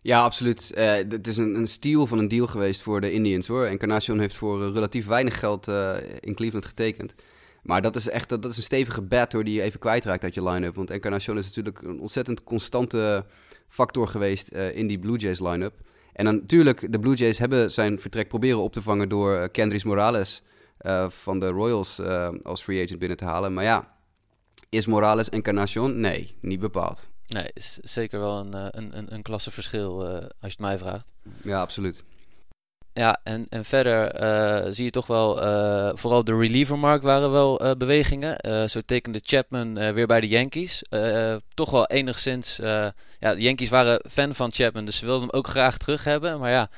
Ja, 0.00 0.22
absoluut. 0.22 0.72
Uh, 0.74 0.92
het 0.94 1.26
is 1.26 1.36
een, 1.36 1.54
een 1.54 1.66
steal 1.66 2.06
van 2.06 2.18
een 2.18 2.28
deal 2.28 2.46
geweest 2.46 2.82
voor 2.82 3.00
de 3.00 3.12
Indians 3.12 3.46
hoor. 3.46 3.64
Encarnacion 3.64 4.18
heeft 4.18 4.34
voor 4.34 4.72
relatief 4.72 5.06
weinig 5.06 5.38
geld 5.38 5.68
uh, 5.68 5.96
in 6.20 6.34
Cleveland 6.34 6.64
getekend. 6.64 7.14
Maar 7.62 7.82
dat 7.82 7.96
is 7.96 8.08
echt 8.08 8.28
dat 8.28 8.44
is 8.44 8.56
een 8.56 8.62
stevige 8.62 9.02
bet 9.02 9.32
hoor, 9.32 9.44
die 9.44 9.54
je 9.54 9.62
even 9.62 9.80
kwijtraakt 9.80 10.22
uit 10.24 10.34
je 10.34 10.48
line-up. 10.48 10.74
Want 10.74 10.90
Encarnacion 10.90 11.38
is 11.38 11.46
natuurlijk 11.46 11.82
een 11.82 12.00
ontzettend 12.00 12.44
constante 12.44 13.24
factor 13.68 14.08
geweest 14.08 14.48
in 14.48 14.86
die 14.86 14.98
Blue 14.98 15.18
Jays 15.18 15.40
line-up. 15.40 15.74
En 16.12 16.24
dan 16.24 16.34
natuurlijk, 16.34 16.92
de 16.92 16.98
Blue 16.98 17.14
Jays 17.14 17.38
hebben 17.38 17.70
zijn 17.70 18.00
vertrek 18.00 18.28
proberen 18.28 18.58
op 18.58 18.72
te 18.72 18.82
vangen 18.82 19.08
door 19.08 19.48
Kendrys 19.48 19.84
Morales 19.84 20.42
van 21.08 21.38
de 21.38 21.48
Royals 21.48 22.00
als 22.42 22.62
free 22.62 22.82
agent 22.82 22.98
binnen 22.98 23.16
te 23.16 23.24
halen. 23.24 23.54
Maar 23.54 23.64
ja, 23.64 23.93
is 24.68 24.86
Morales 24.86 25.28
Encarnacion? 25.28 26.00
Nee, 26.00 26.34
niet 26.40 26.60
bepaald. 26.60 27.08
Nee, 27.26 27.50
is 27.52 27.78
zeker 27.82 28.18
wel 28.18 28.38
een, 28.38 28.54
eh, 28.54 28.66
een, 28.70 28.98
een, 28.98 29.14
een 29.14 29.22
klasseverschil 29.22 30.06
uh, 30.06 30.14
als 30.14 30.24
je 30.40 30.48
het 30.48 30.58
mij 30.58 30.78
vraagt. 30.78 31.12
Ja, 31.42 31.60
absoluut. 31.60 32.04
Ja, 32.92 33.20
en, 33.22 33.44
en 33.48 33.64
verder 33.64 34.22
uh, 34.22 34.72
zie 34.72 34.84
je 34.84 34.90
toch 34.90 35.06
wel, 35.06 35.42
uh, 35.42 35.90
vooral 35.94 36.24
de 36.24 36.36
relievermarkt 36.36 37.04
waren 37.04 37.30
wel 37.30 37.76
bewegingen. 37.76 38.70
zo 38.70 38.80
tekende 38.80 39.20
Chapman 39.22 39.74
weer 39.94 40.06
bij 40.06 40.20
de 40.20 40.28
Yankees. 40.28 40.82
toch 41.54 41.70
wel 41.70 41.86
enigszins, 41.86 42.56
ja, 42.56 42.94
de 43.18 43.40
Yankees 43.40 43.68
waren 43.68 44.04
fan 44.10 44.34
van 44.34 44.52
Chapman, 44.52 44.84
dus 44.84 44.96
ze 44.96 45.04
wilden 45.04 45.28
hem 45.28 45.36
ook 45.38 45.46
graag 45.46 45.78
terug 45.78 46.04
hebben. 46.04 46.38
Maar 46.40 46.50
ja, 46.50 46.68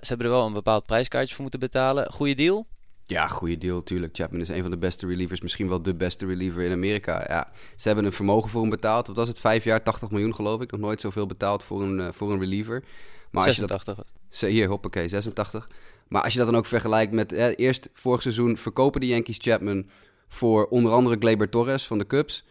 ze 0.00 0.06
hebben 0.06 0.26
er 0.26 0.32
wel 0.32 0.46
een 0.46 0.52
bepaald 0.52 0.86
prijskaartje 0.86 1.34
voor 1.34 1.42
moeten 1.42 1.60
betalen. 1.60 2.12
Goede 2.12 2.34
deal? 2.34 2.66
Ja, 3.06 3.28
goede 3.28 3.58
deal, 3.58 3.82
tuurlijk. 3.82 4.16
Chapman 4.16 4.40
is 4.40 4.48
een 4.48 4.62
van 4.62 4.70
de 4.70 4.78
beste 4.78 5.06
relievers, 5.06 5.40
misschien 5.40 5.68
wel 5.68 5.82
de 5.82 5.94
beste 5.94 6.26
reliever 6.26 6.62
in 6.62 6.72
Amerika. 6.72 7.24
Ja, 7.28 7.48
ze 7.76 7.86
hebben 7.86 8.04
een 8.04 8.12
vermogen 8.12 8.50
voor 8.50 8.60
hem 8.60 8.70
betaald. 8.70 9.06
Wat 9.06 9.16
was 9.16 9.28
het? 9.28 9.38
Vijf 9.38 9.64
jaar, 9.64 9.82
80 9.82 10.10
miljoen 10.10 10.34
geloof 10.34 10.60
ik. 10.60 10.70
Nog 10.70 10.80
nooit 10.80 11.00
zoveel 11.00 11.26
betaald 11.26 11.62
voor 11.62 11.82
een, 11.82 11.98
uh, 11.98 12.08
voor 12.12 12.32
een 12.32 12.38
reliever. 12.38 12.84
Maar 13.30 13.42
86. 13.42 13.96
Als 13.96 14.06
je 14.40 14.46
dat, 14.46 14.50
hier, 14.50 14.68
hoppakee, 14.68 15.08
86. 15.08 15.68
Maar 16.08 16.22
als 16.22 16.32
je 16.32 16.38
dat 16.38 16.48
dan 16.48 16.56
ook 16.56 16.66
vergelijkt 16.66 17.12
met... 17.12 17.32
eerst 17.32 17.90
vorig 17.92 18.22
seizoen 18.22 18.56
verkopen 18.56 19.00
de 19.00 19.06
Yankees 19.06 19.38
Chapman 19.40 19.86
voor 20.28 20.66
onder 20.66 20.92
andere 20.92 21.16
Gleyber 21.18 21.48
Torres 21.48 21.86
van 21.86 21.98
de 21.98 22.06
Cubs... 22.06 22.44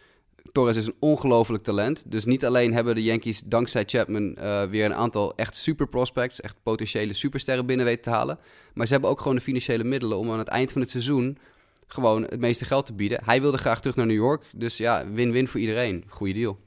Torres 0.52 0.76
is 0.76 0.86
een 0.86 0.96
ongelooflijk 0.98 1.62
talent. 1.62 2.02
Dus 2.06 2.24
niet 2.24 2.44
alleen 2.44 2.74
hebben 2.74 2.94
de 2.94 3.02
Yankees 3.02 3.42
dankzij 3.44 3.84
Chapman 3.86 4.36
uh, 4.38 4.64
weer 4.64 4.84
een 4.84 4.94
aantal 4.94 5.34
echt 5.34 5.56
super 5.56 5.88
prospects, 5.88 6.40
echt 6.40 6.56
potentiële 6.62 7.12
supersterren 7.12 7.66
binnen 7.66 7.86
weten 7.86 8.02
te 8.02 8.10
halen. 8.10 8.38
Maar 8.74 8.86
ze 8.86 8.92
hebben 8.92 9.10
ook 9.10 9.20
gewoon 9.20 9.36
de 9.36 9.42
financiële 9.42 9.84
middelen 9.84 10.18
om 10.18 10.30
aan 10.30 10.38
het 10.38 10.48
eind 10.48 10.72
van 10.72 10.80
het 10.80 10.90
seizoen 10.90 11.38
gewoon 11.86 12.22
het 12.22 12.40
meeste 12.40 12.64
geld 12.64 12.86
te 12.86 12.92
bieden. 12.92 13.24
Hij 13.24 13.40
wilde 13.40 13.58
graag 13.58 13.80
terug 13.80 13.96
naar 13.96 14.06
New 14.06 14.16
York. 14.16 14.44
Dus 14.54 14.76
ja, 14.76 15.10
win-win 15.10 15.48
voor 15.48 15.60
iedereen. 15.60 16.04
Goeie 16.08 16.34
deal. 16.34 16.58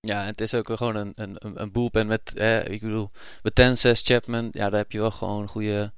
Ja, 0.00 0.24
het 0.24 0.40
is 0.40 0.54
ook 0.54 0.76
gewoon 0.76 0.96
een, 0.96 1.12
een, 1.14 1.36
een 1.54 1.72
boelpen 1.72 2.06
met, 2.06 2.34
eh, 2.34 2.68
ik 2.68 2.80
bedoel, 2.80 3.10
met 3.42 3.54
Tenses, 3.54 4.02
Chapman. 4.02 4.48
Ja, 4.50 4.70
daar 4.70 4.78
heb 4.78 4.92
je 4.92 4.98
wel 4.98 5.10
gewoon 5.10 5.42
een 5.42 5.48
goede, 5.48 5.92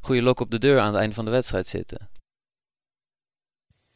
goede 0.00 0.22
lok 0.22 0.40
op 0.40 0.50
de 0.50 0.58
deur 0.58 0.80
aan 0.80 0.86
het 0.86 0.96
einde 0.96 1.14
van 1.14 1.24
de 1.24 1.30
wedstrijd 1.30 1.66
zitten 1.66 2.10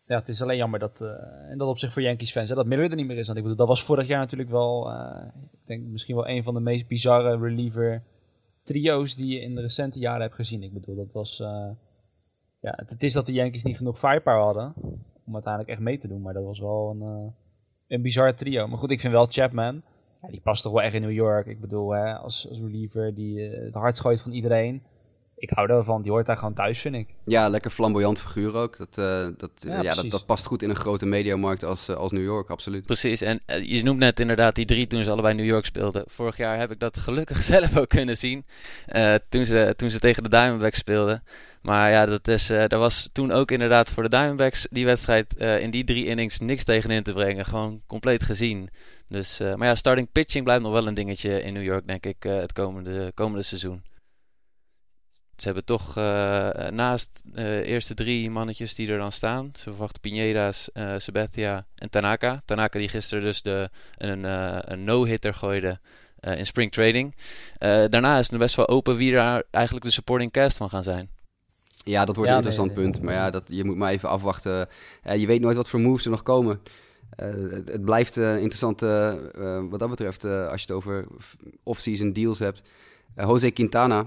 ja, 0.06 0.18
het 0.18 0.28
is 0.28 0.42
alleen 0.42 0.56
jammer 0.56 0.78
dat, 0.78 1.00
en 1.48 1.58
dat 1.58 1.68
op 1.68 1.78
zich 1.78 1.92
voor 1.92 2.02
Yankees 2.02 2.32
fans, 2.32 2.48
hè, 2.48 2.54
dat 2.54 2.66
Miller 2.66 2.90
er 2.90 2.96
niet 2.96 3.06
meer 3.06 3.18
is. 3.18 3.26
Want 3.26 3.38
ik 3.38 3.42
bedoel, 3.42 3.58
dat 3.58 3.68
was 3.68 3.84
vorig 3.84 4.06
jaar 4.06 4.18
natuurlijk 4.18 4.50
wel, 4.50 4.90
uh, 4.90 5.24
ik 5.52 5.66
denk 5.66 5.84
misschien 5.84 6.14
wel 6.14 6.28
een 6.28 6.42
van 6.42 6.54
de 6.54 6.60
meest 6.60 6.86
bizarre 6.86 7.38
reliever 7.38 8.02
trio's 8.62 9.14
die 9.14 9.34
je 9.34 9.40
in 9.40 9.54
de 9.54 9.60
recente 9.60 9.98
jaren 9.98 10.20
hebt 10.22 10.34
gezien. 10.34 10.62
Ik 10.62 10.72
bedoel, 10.72 10.96
dat 10.96 11.12
was, 11.12 11.40
uh, 11.40 11.70
ja, 12.60 12.72
het, 12.86 13.02
is 13.02 13.12
dat 13.12 13.26
de 13.26 13.32
Yankees 13.32 13.62
niet 13.62 13.76
genoeg 13.76 13.98
firepower 13.98 14.42
hadden 14.42 14.74
om 15.24 15.32
uiteindelijk 15.32 15.72
echt 15.72 15.82
mee 15.82 15.98
te 15.98 16.08
doen. 16.08 16.22
Maar 16.22 16.34
dat 16.34 16.44
was 16.44 16.60
wel 16.60 16.90
een, 16.90 17.32
een 17.88 18.02
bizarre 18.02 18.34
trio. 18.34 18.66
Maar 18.68 18.78
goed, 18.78 18.90
ik 18.90 19.00
vind 19.00 19.12
wel 19.12 19.26
Chapman, 19.26 19.82
ja, 20.22 20.28
die 20.28 20.40
past 20.40 20.62
toch 20.62 20.72
wel 20.72 20.82
echt 20.82 20.94
in 20.94 21.02
New 21.02 21.12
York. 21.12 21.46
Ik 21.46 21.60
bedoel, 21.60 21.90
hè, 21.90 22.14
als, 22.14 22.48
als 22.48 22.58
reliever 22.58 23.14
die 23.14 23.40
het 23.40 23.74
hardst 23.74 24.00
gooit 24.00 24.22
van 24.22 24.32
iedereen. 24.32 24.82
Ik 25.36 25.50
hou 25.50 25.70
ervan. 25.70 26.02
Die 26.02 26.10
hoort 26.10 26.26
daar 26.26 26.36
gewoon 26.36 26.54
thuis, 26.54 26.78
vind 26.78 26.94
ik. 26.94 27.08
Ja, 27.24 27.48
lekker 27.48 27.70
flamboyant 27.70 28.20
figuur 28.20 28.54
ook. 28.54 28.76
Dat, 28.76 28.98
uh, 28.98 29.28
dat, 29.36 29.50
Ja, 29.56 29.82
ja, 29.82 29.94
dat, 29.94 30.26
past 30.26 30.46
goed 30.46 30.62
in 30.62 30.70
een 30.70 30.76
grote 30.76 31.06
mediamarkt 31.06 31.64
als, 31.64 31.88
uh, 31.88 31.96
als 31.96 32.12
New 32.12 32.22
York, 32.22 32.50
absoluut. 32.50 32.86
Precies, 32.86 33.20
en 33.20 33.40
uh, 33.46 33.64
je 33.64 33.82
noemt 33.82 33.98
net 33.98 34.20
inderdaad 34.20 34.54
die 34.54 34.64
drie 34.64 34.86
toen 34.86 35.04
ze 35.04 35.10
allebei 35.10 35.34
New 35.34 35.46
York 35.46 35.64
speelden. 35.64 36.04
Vorig 36.06 36.36
jaar 36.36 36.58
heb 36.58 36.70
ik 36.70 36.80
dat 36.80 36.98
gelukkig 36.98 37.42
zelf 37.52 37.78
ook 37.78 37.88
kunnen 37.88 38.16
zien. 38.16 38.44
Uh, 38.94 39.14
toen, 39.28 39.44
ze, 39.44 39.74
toen 39.76 39.90
ze 39.90 39.98
tegen 39.98 40.22
de 40.22 40.28
Diamondbacks 40.28 40.78
speelden. 40.78 41.22
Maar 41.62 41.90
ja, 41.90 42.06
dat, 42.06 42.28
is, 42.28 42.50
uh, 42.50 42.64
daar 42.66 42.78
was 42.78 43.08
toen 43.12 43.32
ook 43.32 43.50
inderdaad 43.50 43.90
voor 43.90 44.02
de 44.02 44.08
Diamondbacks 44.08 44.66
die 44.70 44.84
wedstrijd 44.84 45.34
uh, 45.38 45.60
in 45.60 45.70
die 45.70 45.84
drie 45.84 46.06
innings 46.06 46.40
niks 46.40 46.64
tegenin 46.64 47.02
te 47.02 47.12
brengen. 47.12 47.44
Gewoon 47.44 47.82
compleet 47.86 48.22
gezien. 48.22 48.68
Dus, 49.08 49.40
uh, 49.40 49.54
maar 49.54 49.68
ja, 49.68 49.74
starting 49.74 50.12
pitching 50.12 50.44
blijft 50.44 50.62
nog 50.62 50.72
wel 50.72 50.86
een 50.86 50.94
dingetje 50.94 51.42
in 51.42 51.52
New 51.52 51.62
York, 51.62 51.86
denk 51.86 52.06
ik, 52.06 52.24
uh, 52.24 52.36
het 52.36 52.52
komende, 52.52 53.12
komende 53.14 53.42
seizoen. 53.42 53.82
Ze 55.36 55.44
hebben 55.44 55.64
toch 55.64 55.98
uh, 55.98 56.04
naast 56.70 57.22
de 57.24 57.62
eerste 57.64 57.94
drie 57.94 58.30
mannetjes 58.30 58.74
die 58.74 58.88
er 58.88 58.98
dan 58.98 59.12
staan. 59.12 59.50
Ze 59.56 59.62
verwachten 59.62 60.00
Pineda's, 60.00 60.70
uh, 60.74 60.94
Sabathia 60.96 61.66
en 61.74 61.90
Tanaka. 61.90 62.42
Tanaka 62.44 62.78
die 62.78 62.88
gisteren 62.88 63.24
dus 63.24 63.42
de, 63.42 63.70
een, 63.96 64.24
uh, 64.24 64.58
een 64.60 64.84
no-hitter 64.84 65.34
gooide 65.34 65.78
uh, 66.20 66.38
in 66.38 66.46
spring 66.46 66.72
training. 66.72 67.14
daarna 67.58 68.18
is 68.18 68.30
het 68.30 68.38
best 68.38 68.56
wel 68.56 68.68
open 68.68 68.96
wie 68.96 69.12
daar 69.12 69.42
eigenlijk 69.50 69.84
de 69.84 69.92
supporting 69.92 70.32
cast 70.32 70.56
van 70.56 70.70
gaan 70.70 70.82
zijn. 70.82 71.10
Ja, 71.84 72.04
dat 72.04 72.16
wordt 72.16 72.30
Ja, 72.30 72.36
een 72.36 72.44
interessant 72.44 72.74
nee, 72.74 72.84
nee. 72.84 72.92
punt. 72.92 73.04
Maar 73.04 73.14
ja, 73.14 73.30
dat, 73.30 73.42
je 73.46 73.64
moet 73.64 73.76
maar 73.76 73.90
even 73.90 74.08
afwachten. 74.08 74.68
Uh, 75.06 75.16
je 75.16 75.26
weet 75.26 75.40
nooit 75.40 75.56
wat 75.56 75.68
voor 75.68 75.80
moves 75.80 76.04
er 76.04 76.10
nog 76.10 76.22
komen. 76.22 76.60
Uh, 77.20 77.52
het, 77.52 77.68
het, 77.68 77.84
blijft 77.84 78.16
uh, 78.16 78.32
interessant 78.32 78.80
wat 79.70 79.80
dat 79.80 79.88
betreft 79.88 80.24
als 80.24 80.62
je 80.62 80.66
het 80.66 80.70
over 80.70 81.06
off-season 81.62 82.12
deals 82.12 82.38
hebt. 82.38 82.62
Jose 83.16 83.50
Quintana, 83.50 84.06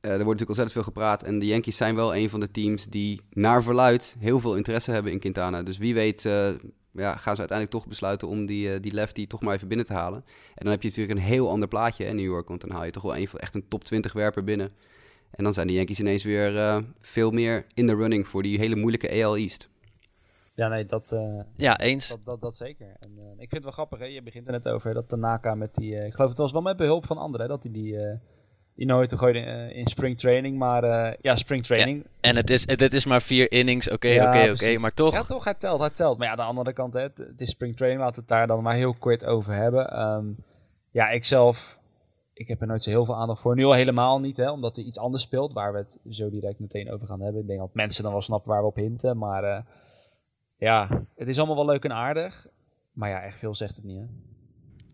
er 0.00 0.08
wordt 0.08 0.40
natuurlijk 0.40 0.48
ontzettend 0.48 0.72
veel 0.72 0.82
gepraat. 0.92 1.22
En 1.22 1.38
de 1.38 1.46
Yankees 1.46 1.76
zijn 1.76 1.94
wel 1.94 2.16
een 2.16 2.30
van 2.30 2.40
de 2.40 2.50
teams 2.50 2.86
die 2.86 3.20
naar 3.30 3.62
verluid 3.62 4.16
heel 4.18 4.40
veel 4.40 4.56
interesse 4.56 4.90
hebben 4.90 5.12
in 5.12 5.18
Quintana. 5.18 5.62
Dus 5.62 5.78
wie 5.78 5.94
weet 5.94 6.22
ja, 6.92 7.16
gaan 7.16 7.34
ze 7.34 7.40
uiteindelijk 7.40 7.70
toch 7.70 7.86
besluiten 7.86 8.28
om 8.28 8.46
die, 8.46 8.80
die 8.80 8.92
lefty 8.92 9.26
toch 9.26 9.40
maar 9.40 9.54
even 9.54 9.68
binnen 9.68 9.86
te 9.86 9.92
halen. 9.92 10.24
En 10.54 10.64
dan 10.64 10.72
heb 10.72 10.82
je 10.82 10.88
natuurlijk 10.88 11.18
een 11.18 11.24
heel 11.24 11.50
ander 11.50 11.68
plaatje 11.68 12.04
in 12.04 12.16
New 12.16 12.24
York. 12.24 12.48
Want 12.48 12.60
dan 12.60 12.70
haal 12.70 12.84
je 12.84 12.90
toch 12.90 13.02
wel 13.02 13.16
een 13.16 13.28
van 13.28 13.40
echt 13.40 13.54
een 13.54 13.68
top 13.68 13.84
20 13.84 14.12
werper 14.12 14.44
binnen. 14.44 14.70
En 15.30 15.44
dan 15.44 15.52
zijn 15.52 15.66
de 15.66 15.72
Yankees 15.72 16.00
ineens 16.00 16.24
weer 16.24 16.54
uh, 16.54 16.78
veel 17.00 17.30
meer 17.30 17.66
in 17.74 17.86
de 17.86 17.94
running 17.94 18.28
voor 18.28 18.42
die 18.42 18.58
hele 18.58 18.76
moeilijke 18.76 19.24
AL 19.24 19.36
East. 19.36 19.68
Ja, 20.54 20.68
nee, 20.68 20.86
dat, 20.86 21.12
uh, 21.12 21.40
ja, 21.56 21.78
eens. 21.78 22.08
dat, 22.08 22.24
dat, 22.24 22.40
dat 22.40 22.56
zeker. 22.56 22.96
En, 23.00 23.10
uh, 23.18 23.30
ik 23.30 23.36
vind 23.36 23.52
het 23.52 23.62
wel 23.62 23.72
grappig, 23.72 23.98
hè? 23.98 24.04
je 24.04 24.22
begint 24.22 24.46
er 24.46 24.52
net 24.52 24.68
over, 24.68 24.94
dat 24.94 25.08
Tanaka 25.08 25.54
met 25.54 25.74
die... 25.74 26.04
ik 26.04 26.14
geloof 26.14 26.30
het 26.30 26.38
was 26.38 26.52
wel 26.52 26.62
met 26.62 26.76
behulp 26.76 27.06
van 27.06 27.18
anderen, 27.18 27.46
hè, 27.46 27.52
dat 27.52 27.62
hij 27.62 27.72
die, 27.72 27.96
die 28.78 28.86
nooit 28.86 29.14
gooide 29.14 29.72
in 29.74 29.86
spring 29.86 30.18
training. 30.18 30.58
Maar 30.58 31.16
ja, 31.20 31.36
spring 31.36 31.64
training... 31.64 32.02
Ja, 32.02 32.10
en 32.20 32.36
het 32.36 32.50
is, 32.50 32.68
het 32.68 32.92
is 32.92 33.06
maar 33.06 33.22
vier 33.22 33.52
innings, 33.52 33.90
oké, 33.90 34.24
oké, 34.26 34.50
oké, 34.50 34.78
maar 34.78 34.94
toch... 34.94 35.14
Ja, 35.14 35.22
toch, 35.22 35.44
hij 35.44 35.54
telt, 35.54 35.80
hij 35.80 35.90
telt. 35.90 36.18
Maar 36.18 36.26
ja, 36.26 36.32
aan 36.32 36.38
de 36.38 36.42
andere 36.42 36.72
kant, 36.72 36.92
hè, 36.92 37.00
het, 37.00 37.18
het 37.18 37.40
is 37.40 37.50
spring 37.50 37.76
training, 37.76 38.02
laten 38.02 38.14
we 38.14 38.20
het 38.20 38.38
daar 38.38 38.46
dan 38.46 38.62
maar 38.62 38.74
heel 38.74 38.94
kort 38.94 39.24
over 39.24 39.54
hebben. 39.54 40.00
Um, 40.00 40.36
ja, 40.90 41.08
ik 41.08 41.24
zelf 41.24 41.78
ik 42.38 42.48
heb 42.48 42.60
er 42.60 42.66
nooit 42.66 42.82
zo 42.82 42.90
heel 42.90 43.04
veel 43.04 43.16
aandacht 43.16 43.40
voor. 43.40 43.54
Nu 43.54 43.64
al 43.64 43.74
helemaal 43.74 44.20
niet, 44.20 44.36
hè, 44.36 44.50
omdat 44.50 44.76
er 44.76 44.82
iets 44.82 44.98
anders 44.98 45.22
speelt 45.22 45.52
waar 45.52 45.72
we 45.72 45.78
het 45.78 45.98
zo 46.10 46.30
direct 46.30 46.58
meteen 46.58 46.92
over 46.92 47.06
gaan 47.06 47.20
hebben. 47.20 47.40
Ik 47.40 47.46
denk 47.46 47.58
dat 47.58 47.74
mensen 47.74 48.02
dan 48.02 48.12
wel 48.12 48.22
snappen 48.22 48.50
waar 48.50 48.60
we 48.60 48.66
op 48.66 48.76
hinten. 48.76 49.18
Maar 49.18 49.44
uh, 49.44 49.58
ja, 50.56 51.04
het 51.16 51.28
is 51.28 51.38
allemaal 51.38 51.56
wel 51.56 51.66
leuk 51.66 51.84
en 51.84 51.92
aardig. 51.92 52.46
Maar 52.92 53.08
ja, 53.08 53.22
echt 53.22 53.38
veel 53.38 53.54
zegt 53.54 53.76
het 53.76 53.84
niet, 53.84 53.98
hè? 53.98 54.04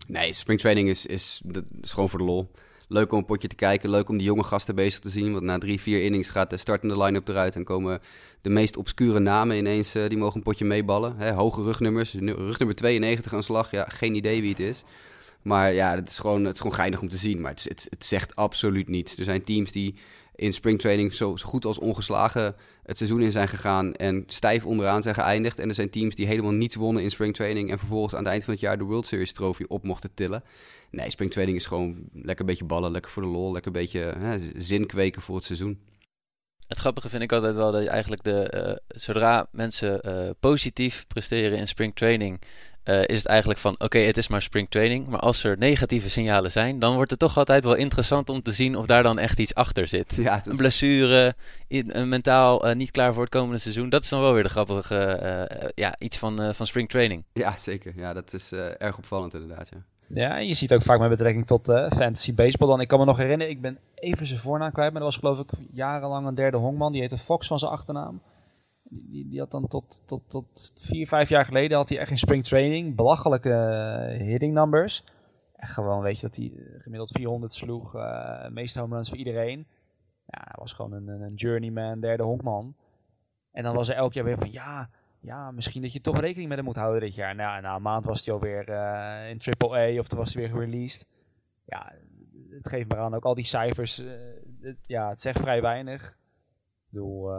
Nee, 0.06 0.32
springtraining 0.32 0.88
is, 0.88 1.06
is, 1.06 1.42
is 1.80 1.92
gewoon 1.92 2.08
voor 2.08 2.18
de 2.18 2.24
lol. 2.24 2.50
Leuk 2.88 3.12
om 3.12 3.18
een 3.18 3.24
potje 3.24 3.48
te 3.48 3.54
kijken, 3.54 3.90
leuk 3.90 4.08
om 4.08 4.16
die 4.16 4.26
jonge 4.26 4.44
gasten 4.44 4.74
bezig 4.74 5.00
te 5.00 5.08
zien. 5.08 5.32
Want 5.32 5.44
na 5.44 5.58
drie, 5.58 5.80
vier 5.80 6.02
innings 6.02 6.28
gaat 6.28 6.50
de 6.50 6.56
startende 6.56 6.98
line-up 6.98 7.28
eruit 7.28 7.54
en 7.54 7.64
komen 7.64 8.00
de 8.40 8.50
meest 8.50 8.76
obscure 8.76 9.18
namen 9.18 9.56
ineens, 9.56 9.96
uh, 9.96 10.08
die 10.08 10.18
mogen 10.18 10.36
een 10.36 10.42
potje 10.42 10.64
meeballen. 10.64 11.16
Hè, 11.16 11.32
hoge 11.32 11.62
rugnummers, 11.62 12.12
rugnummer 12.12 12.76
92 12.76 13.34
aan 13.34 13.42
slag, 13.42 13.70
ja, 13.70 13.84
geen 13.88 14.14
idee 14.14 14.40
wie 14.40 14.50
het 14.50 14.60
is. 14.60 14.84
Maar 15.42 15.72
ja, 15.72 15.94
het 15.94 16.08
is 16.08 16.18
gewoon, 16.18 16.44
het 16.44 16.54
is 16.54 16.60
gewoon 16.60 16.76
geinig 16.76 17.00
om 17.00 17.08
te 17.08 17.16
zien. 17.16 17.40
Maar 17.40 17.50
het, 17.50 17.86
het 17.90 18.04
zegt 18.04 18.36
absoluut 18.36 18.88
niets. 18.88 19.16
Er 19.16 19.24
zijn 19.24 19.44
teams 19.44 19.72
die 19.72 19.94
in 20.34 20.52
springtraining 20.52 21.14
zo, 21.14 21.36
zo 21.36 21.48
goed 21.48 21.64
als 21.64 21.78
ongeslagen 21.78 22.54
het 22.82 22.96
seizoen 22.96 23.22
in 23.22 23.32
zijn 23.32 23.48
gegaan 23.48 23.94
en 23.94 24.22
stijf 24.26 24.66
onderaan 24.66 25.02
zijn 25.02 25.14
geëindigd. 25.14 25.58
En 25.58 25.68
er 25.68 25.74
zijn 25.74 25.90
teams 25.90 26.14
die 26.14 26.26
helemaal 26.26 26.52
niets 26.52 26.74
wonnen 26.74 27.02
in 27.02 27.10
springtraining 27.10 27.70
en 27.70 27.78
vervolgens 27.78 28.14
aan 28.14 28.22
het 28.22 28.28
eind 28.28 28.44
van 28.44 28.52
het 28.52 28.62
jaar 28.62 28.78
de 28.78 28.84
World 28.84 29.06
Series 29.06 29.32
trofee 29.32 29.68
op 29.68 29.84
mochten 29.84 30.14
tillen. 30.14 30.44
Nee, 30.90 31.10
springtraining 31.10 31.58
is 31.58 31.66
gewoon 31.66 31.96
lekker 32.12 32.40
een 32.40 32.50
beetje 32.50 32.64
ballen, 32.64 32.90
lekker 32.90 33.10
voor 33.10 33.22
de 33.22 33.28
lol, 33.28 33.52
lekker 33.52 33.74
een 33.74 33.80
beetje 33.80 34.14
hè, 34.18 34.38
zin 34.56 34.86
kweken 34.86 35.22
voor 35.22 35.34
het 35.34 35.44
seizoen. 35.44 35.80
Het 36.66 36.78
grappige 36.78 37.08
vind 37.08 37.22
ik 37.22 37.32
altijd 37.32 37.54
wel 37.54 37.72
dat 37.72 37.82
je 37.82 37.88
eigenlijk 37.88 38.22
de, 38.22 38.52
uh, 38.54 38.98
zodra 39.00 39.46
mensen 39.50 40.00
uh, 40.08 40.30
positief 40.40 41.06
presteren 41.06 41.58
in 41.58 41.68
springtraining, 41.68 42.40
uh, 42.84 43.00
is 43.00 43.18
het 43.18 43.26
eigenlijk 43.26 43.60
van 43.60 43.72
oké, 43.72 43.84
okay, 43.84 44.04
het 44.04 44.16
is 44.16 44.28
maar 44.28 44.42
springtraining. 44.42 45.06
Maar 45.06 45.20
als 45.20 45.44
er 45.44 45.58
negatieve 45.58 46.10
signalen 46.10 46.50
zijn, 46.50 46.78
dan 46.78 46.94
wordt 46.94 47.10
het 47.10 47.20
toch 47.20 47.38
altijd 47.38 47.64
wel 47.64 47.74
interessant 47.74 48.28
om 48.28 48.42
te 48.42 48.52
zien 48.52 48.76
of 48.76 48.86
daar 48.86 49.02
dan 49.02 49.18
echt 49.18 49.38
iets 49.38 49.54
achter 49.54 49.88
zit. 49.88 50.14
Ja, 50.14 50.40
Een 50.44 50.56
blessure, 50.56 51.34
een 51.68 52.08
mentaal 52.08 52.68
uh, 52.68 52.74
niet 52.74 52.90
klaar 52.90 53.12
voor 53.12 53.22
het 53.22 53.32
komende 53.32 53.58
seizoen. 53.58 53.88
Dat 53.88 54.02
is 54.02 54.08
dan 54.08 54.20
wel 54.20 54.32
weer 54.32 54.42
de 54.42 54.48
grappige 54.48 55.20
uh, 55.22 55.68
ja, 55.74 55.94
iets 55.98 56.18
van, 56.18 56.54
van 56.54 56.66
springtraining. 56.66 57.24
Ja, 57.32 57.56
zeker. 57.56 57.92
Ja, 57.96 58.12
dat 58.12 58.32
is 58.32 58.52
erg 58.78 58.98
opvallend 58.98 59.34
inderdaad. 59.34 59.68
Ja. 59.72 59.78
Ja, 60.08 60.38
en 60.38 60.46
je 60.46 60.54
ziet 60.54 60.74
ook 60.74 60.82
vaak 60.82 60.98
met 60.98 61.08
betrekking 61.08 61.46
tot 61.46 61.68
uh, 61.68 61.90
fantasy 61.90 62.34
baseball 62.34 62.68
dan. 62.68 62.80
Ik 62.80 62.88
kan 62.88 62.98
me 62.98 63.04
nog 63.04 63.16
herinneren, 63.16 63.52
ik 63.52 63.60
ben 63.60 63.78
even 63.94 64.26
zijn 64.26 64.40
voornaam 64.40 64.72
kwijt, 64.72 64.92
maar 64.92 65.02
dat 65.02 65.10
was 65.10 65.20
geloof 65.20 65.38
ik 65.38 65.50
jarenlang 65.72 66.26
een 66.26 66.34
derde 66.34 66.56
honkman. 66.56 66.92
Die 66.92 67.00
heette 67.00 67.18
Fox 67.18 67.46
van 67.46 67.58
zijn 67.58 67.70
achternaam. 67.70 68.20
Die, 69.02 69.28
die 69.28 69.38
had 69.38 69.50
dan 69.50 69.68
tot, 69.68 70.06
tot, 70.06 70.30
tot 70.30 70.72
vier, 70.74 71.06
vijf 71.06 71.28
jaar 71.28 71.44
geleden 71.44 71.76
had 71.76 71.88
hij 71.88 71.98
echt 71.98 72.10
in 72.10 72.18
spring 72.18 72.44
training 72.44 72.96
belachelijke 72.96 73.48
uh, 74.18 74.26
hitting 74.26 74.54
numbers. 74.54 75.04
En 75.56 75.68
gewoon 75.68 76.02
weet 76.02 76.20
je 76.20 76.26
dat 76.26 76.36
hij 76.36 76.52
gemiddeld 76.78 77.10
400 77.10 77.52
sloeg, 77.52 77.94
uh, 77.94 78.48
meeste 78.48 78.80
home 78.80 78.94
runs 78.94 79.08
voor 79.08 79.18
iedereen. 79.18 79.66
Ja, 80.26 80.40
hij 80.44 80.54
was 80.58 80.72
gewoon 80.72 80.92
een, 80.92 81.08
een 81.08 81.34
journeyman, 81.34 82.00
derde 82.00 82.22
honkman. 82.22 82.74
En 83.52 83.62
dan 83.62 83.74
was 83.74 83.88
er 83.88 83.96
elk 83.96 84.12
jaar 84.12 84.24
weer 84.24 84.38
van 84.38 84.52
ja, 84.52 84.88
ja, 85.20 85.50
misschien 85.50 85.82
dat 85.82 85.92
je 85.92 86.00
toch 86.00 86.20
rekening 86.20 86.48
met 86.48 86.56
hem 86.56 86.66
moet 86.66 86.76
houden 86.76 87.00
dit 87.00 87.14
jaar. 87.14 87.34
Nou, 87.34 87.60
na 87.60 87.74
een 87.74 87.82
maand 87.82 88.04
was 88.04 88.24
hij 88.24 88.34
alweer 88.34 88.68
uh, 88.68 89.30
in 89.30 89.40
AAA 89.58 89.98
of 89.98 90.08
toen 90.08 90.18
was 90.18 90.34
hij 90.34 90.42
weer 90.42 90.52
gereleased. 90.52 91.06
Ja, 91.66 91.92
het 92.50 92.68
geeft 92.68 92.88
me 92.88 92.96
aan 92.96 93.14
ook 93.14 93.24
al 93.24 93.34
die 93.34 93.44
cijfers. 93.44 93.96
Het, 94.60 94.76
ja, 94.82 95.08
het 95.08 95.20
zegt 95.20 95.40
vrij 95.40 95.60
weinig. 95.62 96.08
Ik 96.10 96.90
bedoel, 96.90 97.30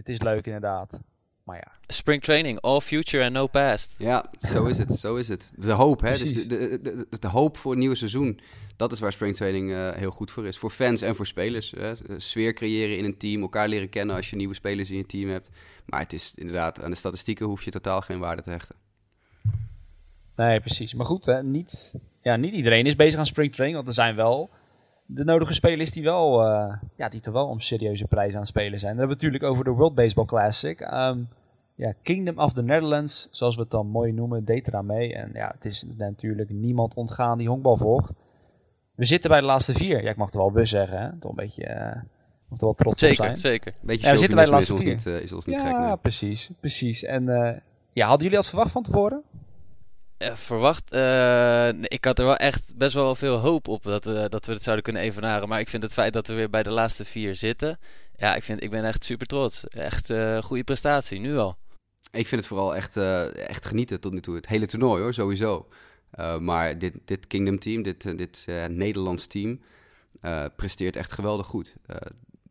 het 0.00 0.08
is 0.08 0.20
leuk 0.20 0.46
inderdaad. 0.46 0.98
Maar 1.44 1.56
ja. 1.56 1.72
Spring 1.86 2.22
training, 2.22 2.60
all 2.60 2.80
future 2.80 3.24
and 3.24 3.32
no 3.32 3.46
past. 3.46 3.94
Ja, 3.98 4.24
zo 4.40 4.64
is 4.64 4.78
het, 4.78 4.92
zo 4.92 5.16
is 5.16 5.28
het. 5.28 5.52
De 5.56 5.72
hoop, 5.72 6.00
hè. 6.00 6.10
Dus 6.10 6.18
Precies. 6.18 6.48
de, 6.48 6.78
de, 6.82 7.06
de, 7.10 7.18
de, 7.18 7.28
hoop 7.28 7.56
voor 7.56 7.70
het 7.70 7.80
nieuwe 7.80 7.94
seizoen. 7.94 8.40
Dat 8.76 8.92
is 8.92 9.00
waar 9.00 9.12
springtraining 9.12 9.70
uh, 9.70 9.92
heel 9.92 10.10
goed 10.10 10.30
voor 10.30 10.46
is. 10.46 10.58
Voor 10.58 10.70
fans 10.70 11.02
en 11.02 11.16
voor 11.16 11.26
spelers. 11.26 11.70
Hè. 11.70 11.94
Sfeer 12.16 12.52
creëren 12.52 12.98
in 12.98 13.04
een 13.04 13.16
team, 13.16 13.42
elkaar 13.42 13.68
leren 13.68 13.88
kennen 13.88 14.16
als 14.16 14.30
je 14.30 14.36
nieuwe 14.36 14.54
spelers 14.54 14.90
in 14.90 14.96
je 14.96 15.06
team 15.06 15.30
hebt. 15.30 15.50
Maar 15.86 16.00
het 16.00 16.12
is 16.12 16.34
inderdaad, 16.34 16.82
aan 16.82 16.90
de 16.90 16.96
statistieken 16.96 17.46
hoef 17.46 17.64
je 17.64 17.70
totaal 17.70 18.00
geen 18.00 18.18
waarde 18.18 18.42
te 18.42 18.50
hechten. 18.50 18.76
Nee, 20.36 20.60
precies. 20.60 20.94
Maar 20.94 21.06
goed, 21.06 21.26
hè, 21.26 21.42
niet, 21.42 21.94
ja, 22.22 22.36
niet 22.36 22.52
iedereen 22.52 22.86
is 22.86 22.96
bezig 22.96 23.18
aan 23.18 23.26
springtraining. 23.26 23.76
Want 23.76 23.88
er 23.88 24.02
zijn 24.02 24.16
wel 24.16 24.50
de 25.14 25.24
nodige 25.24 25.54
spelers 25.54 25.92
die 25.92 26.02
wel, 26.02 26.46
uh, 26.46 26.74
ja, 26.96 27.08
die 27.08 27.20
toch 27.20 27.34
wel 27.34 27.46
om 27.46 27.60
serieuze 27.60 28.06
prijzen 28.06 28.34
aan 28.34 28.40
het 28.40 28.48
spelen 28.48 28.78
zijn. 28.78 28.96
Dan 28.96 28.98
hebben 28.98 29.16
we 29.18 29.22
het 29.24 29.32
natuurlijk 29.32 29.52
over 29.52 29.64
de 29.64 29.78
World 29.80 29.94
Baseball 29.94 30.24
Classic. 30.24 30.80
Um, 30.80 31.28
ja, 31.74 31.94
Kingdom 32.02 32.38
of 32.38 32.52
the 32.52 32.62
Netherlands, 32.62 33.28
zoals 33.30 33.54
we 33.54 33.60
het 33.60 33.70
dan 33.70 33.86
mooi 33.86 34.12
noemen, 34.12 34.44
deed 34.44 34.68
eraan 34.68 34.86
mee. 34.86 35.14
En 35.14 35.30
ja, 35.34 35.52
het 35.54 35.64
is 35.64 35.84
natuurlijk 35.96 36.50
niemand 36.50 36.94
ontgaan 36.94 37.38
die 37.38 37.48
honkbal 37.48 37.76
volgt. 37.76 38.12
We 38.94 39.04
zitten 39.04 39.30
bij 39.30 39.40
de 39.40 39.46
laatste 39.46 39.72
vier. 39.72 40.02
Ja, 40.02 40.10
ik 40.10 40.16
mag 40.16 40.30
er 40.30 40.38
wel 40.38 40.52
we 40.52 40.64
zeggen, 40.64 41.00
hè. 41.00 41.18
Toch 41.18 41.30
een 41.30 41.36
beetje... 41.36 41.68
Uh, 41.68 42.02
moet 42.48 42.60
er 42.60 42.66
wel 42.66 42.74
trots 42.74 43.00
zeker, 43.00 43.18
op 43.18 43.24
zijn. 43.24 43.36
Zeker, 43.36 43.72
Beetje 43.80 44.06
ja, 44.06 44.12
we 44.12 44.18
zitten 44.18 44.36
bij 44.36 44.44
de 44.44 44.50
is 44.50 44.56
laatste 44.56 44.72
ons 44.72 44.82
vier. 44.82 44.94
niet, 44.94 45.06
uh, 45.06 45.20
is 45.20 45.32
ons 45.32 45.46
niet 45.46 45.56
ja, 45.56 45.66
gek, 45.66 45.78
nee. 45.78 45.96
precies, 45.96 46.50
precies. 46.60 47.04
En 47.04 47.24
ja, 47.92 48.06
hadden 48.06 48.22
jullie 48.22 48.42
dat 48.42 48.48
verwacht 48.48 48.72
van 48.72 48.82
tevoren? 48.82 49.22
Uh, 50.22 50.34
verwacht? 50.34 50.94
Uh, 50.94 51.68
ik 51.68 52.04
had 52.04 52.18
er 52.18 52.24
wel 52.24 52.36
echt 52.36 52.76
best 52.76 52.94
wel 52.94 53.14
veel 53.14 53.36
hoop 53.36 53.68
op 53.68 53.82
dat 53.82 54.04
we, 54.04 54.28
dat 54.28 54.46
we 54.46 54.52
het 54.52 54.62
zouden 54.62 54.84
kunnen 54.84 55.02
evenaren. 55.02 55.48
Maar 55.48 55.60
ik 55.60 55.68
vind 55.68 55.82
het 55.82 55.92
feit 55.92 56.12
dat 56.12 56.26
we 56.26 56.34
weer 56.34 56.50
bij 56.50 56.62
de 56.62 56.70
laatste 56.70 57.04
vier 57.04 57.34
zitten. 57.34 57.78
Ja, 58.16 58.34
ik, 58.34 58.42
vind, 58.42 58.62
ik 58.62 58.70
ben 58.70 58.84
echt 58.84 59.04
super 59.04 59.26
trots. 59.26 59.66
Echt 59.66 60.10
uh, 60.10 60.42
goede 60.42 60.64
prestatie, 60.64 61.20
nu 61.20 61.36
al. 61.36 61.56
Ik 62.10 62.26
vind 62.26 62.40
het 62.40 62.46
vooral 62.46 62.74
echt, 62.74 62.96
echt 63.36 63.66
genieten 63.66 64.00
tot 64.00 64.12
nu 64.12 64.20
toe. 64.20 64.34
Het 64.34 64.46
hele 64.46 64.66
toernooi 64.66 65.02
hoor, 65.02 65.14
sowieso. 65.14 65.68
Maar 66.40 66.78
dit, 66.78 66.94
dit 67.04 67.26
Kingdom 67.26 67.58
team, 67.58 67.82
dit, 67.82 68.18
dit 68.18 68.44
Nederlands 68.68 69.26
team, 69.26 69.60
presteert 70.56 70.96
echt 70.96 71.12
geweldig 71.12 71.46
goed. 71.46 71.74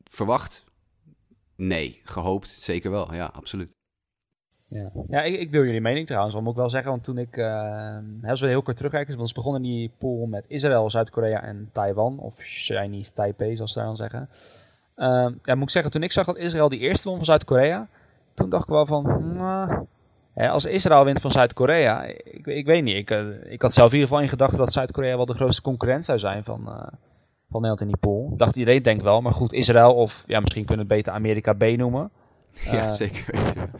verwacht? 0.03 0.63
Nee. 1.55 2.01
Gehoopt? 2.03 2.55
Zeker 2.59 2.91
wel. 2.91 3.13
Ja, 3.13 3.25
absoluut. 3.25 3.78
Ja, 4.69 4.89
ja 5.07 5.21
ik, 5.21 5.39
ik 5.39 5.51
wil 5.51 5.63
jullie 5.63 5.81
mening 5.81 6.05
trouwens, 6.07 6.33
want 6.33 6.45
moet 6.45 6.53
ik 6.53 6.59
wel 6.59 6.69
zeggen, 6.69 6.91
want 6.91 7.03
toen 7.03 7.17
ik, 7.17 7.37
uh, 7.37 7.97
als 8.23 8.41
we 8.41 8.47
heel 8.47 8.61
kort 8.61 8.77
terugkijken, 8.77 9.17
want 9.17 9.27
we 9.27 9.33
begonnen 9.35 9.61
die 9.61 9.91
pool 9.97 10.25
met 10.25 10.43
Israël, 10.47 10.89
Zuid-Korea 10.89 11.41
en 11.41 11.69
Taiwan, 11.71 12.19
of 12.19 12.33
Chinese 12.37 13.13
Taipei, 13.13 13.55
zoals 13.55 13.71
ze 13.71 13.77
daar 13.77 13.87
dan 13.87 13.97
zeggen. 13.97 14.29
Ehm, 14.95 15.33
ja, 15.43 15.55
moet 15.55 15.63
ik 15.63 15.69
zeggen, 15.69 15.91
toen 15.91 16.03
ik 16.03 16.11
zag 16.11 16.25
dat 16.25 16.37
Israël 16.37 16.69
die 16.69 16.79
eerste 16.79 17.07
won 17.07 17.17
van 17.17 17.25
Zuid-Korea, 17.25 17.87
toen 18.33 18.49
dacht 18.49 18.63
ik 18.63 18.69
wel 18.69 18.85
van, 18.85 19.05
hè, 20.33 20.49
als 20.49 20.65
Israël 20.65 21.03
wint 21.03 21.21
van 21.21 21.31
Zuid-Korea, 21.31 22.03
ik, 22.03 22.45
ik 22.45 22.65
weet 22.65 22.83
niet. 22.83 22.95
Ik, 22.95 23.11
eh, 23.11 23.51
ik 23.51 23.61
had 23.61 23.73
zelf 23.73 23.87
in 23.87 23.93
ieder 23.93 24.09
geval 24.09 24.23
in 24.23 24.29
gedachten 24.29 24.57
dat 24.57 24.71
Zuid-Korea 24.71 25.15
wel 25.15 25.25
de 25.25 25.33
grootste 25.33 25.61
concurrent 25.61 26.05
zou 26.05 26.19
zijn 26.19 26.43
van, 26.43 26.67
eh, 26.67 26.87
van 27.49 27.61
Nederland 27.61 27.81
in 27.81 27.87
die 27.87 27.97
pool. 27.97 28.33
Dacht 28.37 28.55
iedereen 28.55 28.83
denk 28.83 29.01
wel, 29.01 29.21
maar 29.21 29.33
goed, 29.33 29.53
Israël 29.53 29.93
of 29.93 30.23
ja, 30.27 30.39
misschien 30.39 30.65
kunnen 30.65 30.87
we 30.87 30.93
het 30.93 31.03
beter 31.03 31.19
Amerika 31.19 31.53
B 31.53 31.63
noemen. 31.63 32.11
ja, 32.53 32.83
Eh, 32.83 32.89
zeker 32.89 33.25
weten. 33.27 33.71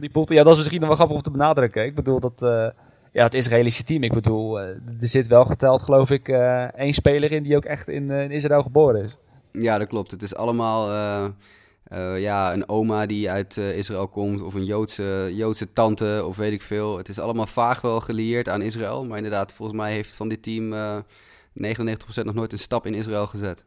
Die 0.00 0.10
ja, 0.24 0.42
dat 0.42 0.52
is 0.52 0.56
misschien 0.56 0.78
nog 0.78 0.88
wel 0.88 0.96
grappig 0.96 1.16
om 1.16 1.22
te 1.22 1.30
benadrukken. 1.30 1.84
Ik 1.84 1.94
bedoel 1.94 2.20
dat, 2.20 2.42
eh, 2.42 2.68
ja, 3.12 3.22
het 3.22 3.34
Israëlische 3.34 3.84
team, 3.84 4.02
ik 4.02 4.12
bedoel, 4.12 4.60
eh, 4.60 4.66
er 5.00 5.08
zit 5.08 5.26
wel 5.26 5.44
geteld 5.44 5.82
geloof 5.82 6.10
ik 6.10 6.28
eh, 6.28 6.62
één 6.62 6.92
speler 6.92 7.32
in 7.32 7.42
die 7.42 7.56
ook 7.56 7.64
echt 7.64 7.88
in, 7.88 8.10
in 8.10 8.30
Israël 8.30 8.62
geboren 8.62 9.02
is. 9.02 9.16
Ja, 9.52 9.78
dat 9.78 9.88
klopt. 9.88 10.10
Het 10.10 10.22
is 10.22 10.34
allemaal 10.34 10.90
ja, 12.16 12.52
een 12.52 12.68
oma 12.68 13.06
die 13.06 13.30
uit 13.30 13.56
Israël 13.56 14.08
komt, 14.08 14.42
of 14.42 14.54
een 14.54 14.64
Joodse, 14.64 15.30
Joodse 15.34 15.72
tante, 15.72 16.22
of 16.26 16.36
weet 16.36 16.52
ik 16.52 16.62
veel. 16.62 16.96
Het 16.96 17.08
is 17.08 17.18
allemaal 17.18 17.46
vaag 17.46 17.80
wel 17.80 18.00
gelieerd 18.00 18.48
aan 18.48 18.62
Israël. 18.62 19.04
Maar 19.04 19.16
inderdaad, 19.16 19.52
volgens 19.52 19.78
mij 19.78 19.92
heeft 19.92 20.16
van 20.16 20.28
dit 20.28 20.42
team 20.42 20.72
eh 20.72 20.96
99% 21.54 22.24
nog 22.24 22.34
nooit 22.34 22.52
een 22.52 22.58
stap 22.58 22.86
in 22.86 22.94
Israël 22.94 23.26
gezet. 23.26 23.64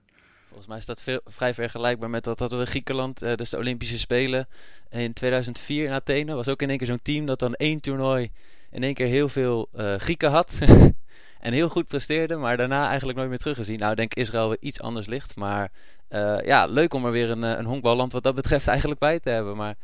Volgens 0.56 0.74
mij 0.76 0.84
is 0.84 0.96
dat 0.96 1.02
veel, 1.02 1.22
vrij 1.26 1.54
vergelijkbaar 1.54 2.10
met 2.10 2.26
wat 2.26 2.40
hadden 2.40 2.60
we 2.60 2.66
Griekenland, 2.66 3.22
eh, 3.22 3.34
dus 3.36 3.50
de 3.50 3.58
Olympische 3.58 4.00
Spelen 4.00 4.48
in 4.90 5.14
2004 5.14 5.86
in 5.86 5.92
Athene. 5.92 6.36
Was 6.36 6.48
ook 6.48 6.62
in 6.62 6.70
één 6.70 6.78
keer 6.78 6.88
zo'n 6.88 7.02
team 7.02 7.26
dat 7.26 7.40
dan 7.40 7.54
één 7.54 7.80
toernooi 7.80 8.32
in 8.72 8.84
één 8.84 8.94
keer 8.94 9.08
heel 9.08 9.30
veel 9.30 9.70
eh, 9.74 9.96
Grieken 9.96 10.32
had. 10.32 10.58
en 11.46 11.54
heel 11.54 11.70
goed 11.70 11.88
presteerde, 11.88 12.36
maar 12.36 12.58
daarna 12.58 12.88
eigenlijk 12.88 13.18
nooit 13.18 13.30
meer 13.30 13.38
teruggezien. 13.38 13.80
Nou, 13.80 13.92
ik 13.92 13.98
denk 13.98 14.14
Israël 14.14 14.48
weer 14.48 14.58
iets 14.60 14.82
anders 14.82 15.08
ligt. 15.08 15.36
Maar 15.36 15.72
eh, 16.08 16.38
ja, 16.44 16.66
leuk 16.66 16.94
om 16.94 17.06
er 17.06 17.12
weer 17.12 17.32
een, 17.32 17.42
een 17.42 17.66
honkballand 17.66 18.12
wat 18.12 18.24
dat 18.24 18.36
betreft 18.36 18.68
eigenlijk 18.68 19.00
bij 19.00 19.20
te 19.20 19.30
hebben. 19.30 19.56
Maar 19.56 19.76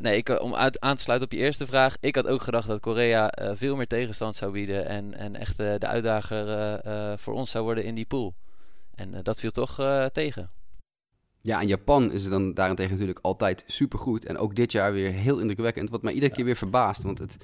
nee, 0.00 0.16
ik, 0.16 0.40
om 0.40 0.54
uit, 0.54 0.80
aan 0.80 0.96
te 0.96 1.02
sluiten 1.02 1.28
op 1.28 1.32
je 1.32 1.44
eerste 1.44 1.66
vraag. 1.66 1.96
Ik 2.00 2.14
had 2.14 2.26
ook 2.26 2.42
gedacht 2.42 2.68
dat 2.68 2.80
Korea 2.80 3.32
veel 3.54 3.76
meer 3.76 3.86
tegenstand 3.86 4.36
zou 4.36 4.52
bieden. 4.52 4.86
En, 4.86 5.14
en 5.14 5.36
echt 5.36 5.56
de 5.56 5.86
uitdager 5.86 6.80
voor 7.18 7.34
ons 7.34 7.50
zou 7.50 7.64
worden 7.64 7.84
in 7.84 7.94
die 7.94 8.06
pool. 8.06 8.34
En 8.96 9.14
eh, 9.14 9.22
dat 9.22 9.40
viel 9.40 9.50
toch 9.50 9.78
eh, 9.78 10.04
tegen. 10.04 10.48
Ja, 11.40 11.60
en 11.60 11.66
Japan 11.66 12.12
is 12.12 12.28
dan 12.28 12.54
daarentegen 12.54 12.92
natuurlijk 12.92 13.18
altijd 13.22 13.64
supergoed. 13.66 14.24
En 14.24 14.38
ook 14.38 14.56
dit 14.56 14.72
jaar 14.72 14.92
weer 14.92 15.10
heel 15.10 15.38
indrukwekkend. 15.38 15.90
Wat 15.90 16.02
mij 16.02 16.12
iedere 16.12 16.32
keer 16.32 16.44
weer 16.44 16.56
verbaast. 16.56 17.02
Want 17.02 17.18
het, 17.18 17.36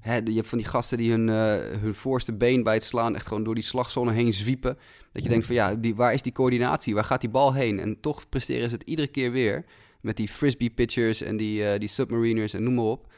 hè, 0.00 0.16
je 0.16 0.34
hebt 0.34 0.48
van 0.48 0.58
die 0.58 0.66
gasten 0.66 0.98
die 0.98 1.10
hun, 1.10 1.28
eh, 1.28 1.80
hun 1.80 1.94
voorste 1.94 2.32
been 2.32 2.62
bij 2.62 2.74
het 2.74 2.84
slaan 2.84 3.14
echt 3.14 3.26
gewoon 3.26 3.44
door 3.44 3.54
die 3.54 3.64
slagzone 3.64 4.12
heen 4.12 4.32
zwiepen. 4.32 4.78
Dat 5.12 5.22
je 5.22 5.28
denkt 5.28 5.46
van 5.46 5.54
ja, 5.54 5.74
die, 5.74 5.94
waar 5.94 6.12
is 6.12 6.22
die 6.22 6.32
coördinatie? 6.32 6.94
Waar 6.94 7.04
gaat 7.04 7.20
die 7.20 7.30
bal 7.30 7.54
heen? 7.54 7.80
En 7.80 8.00
toch 8.00 8.28
presteren 8.28 8.68
ze 8.68 8.74
het 8.74 8.84
iedere 8.84 9.08
keer 9.08 9.32
weer. 9.32 9.64
Met 10.00 10.16
die 10.16 10.28
frisbee 10.28 10.70
pitchers 10.70 11.22
en 11.22 11.36
die, 11.36 11.78
die 11.78 11.88
submariners 11.88 12.54
en 12.54 12.62
noem 12.62 12.74
maar 12.74 12.84
op. 12.84 13.12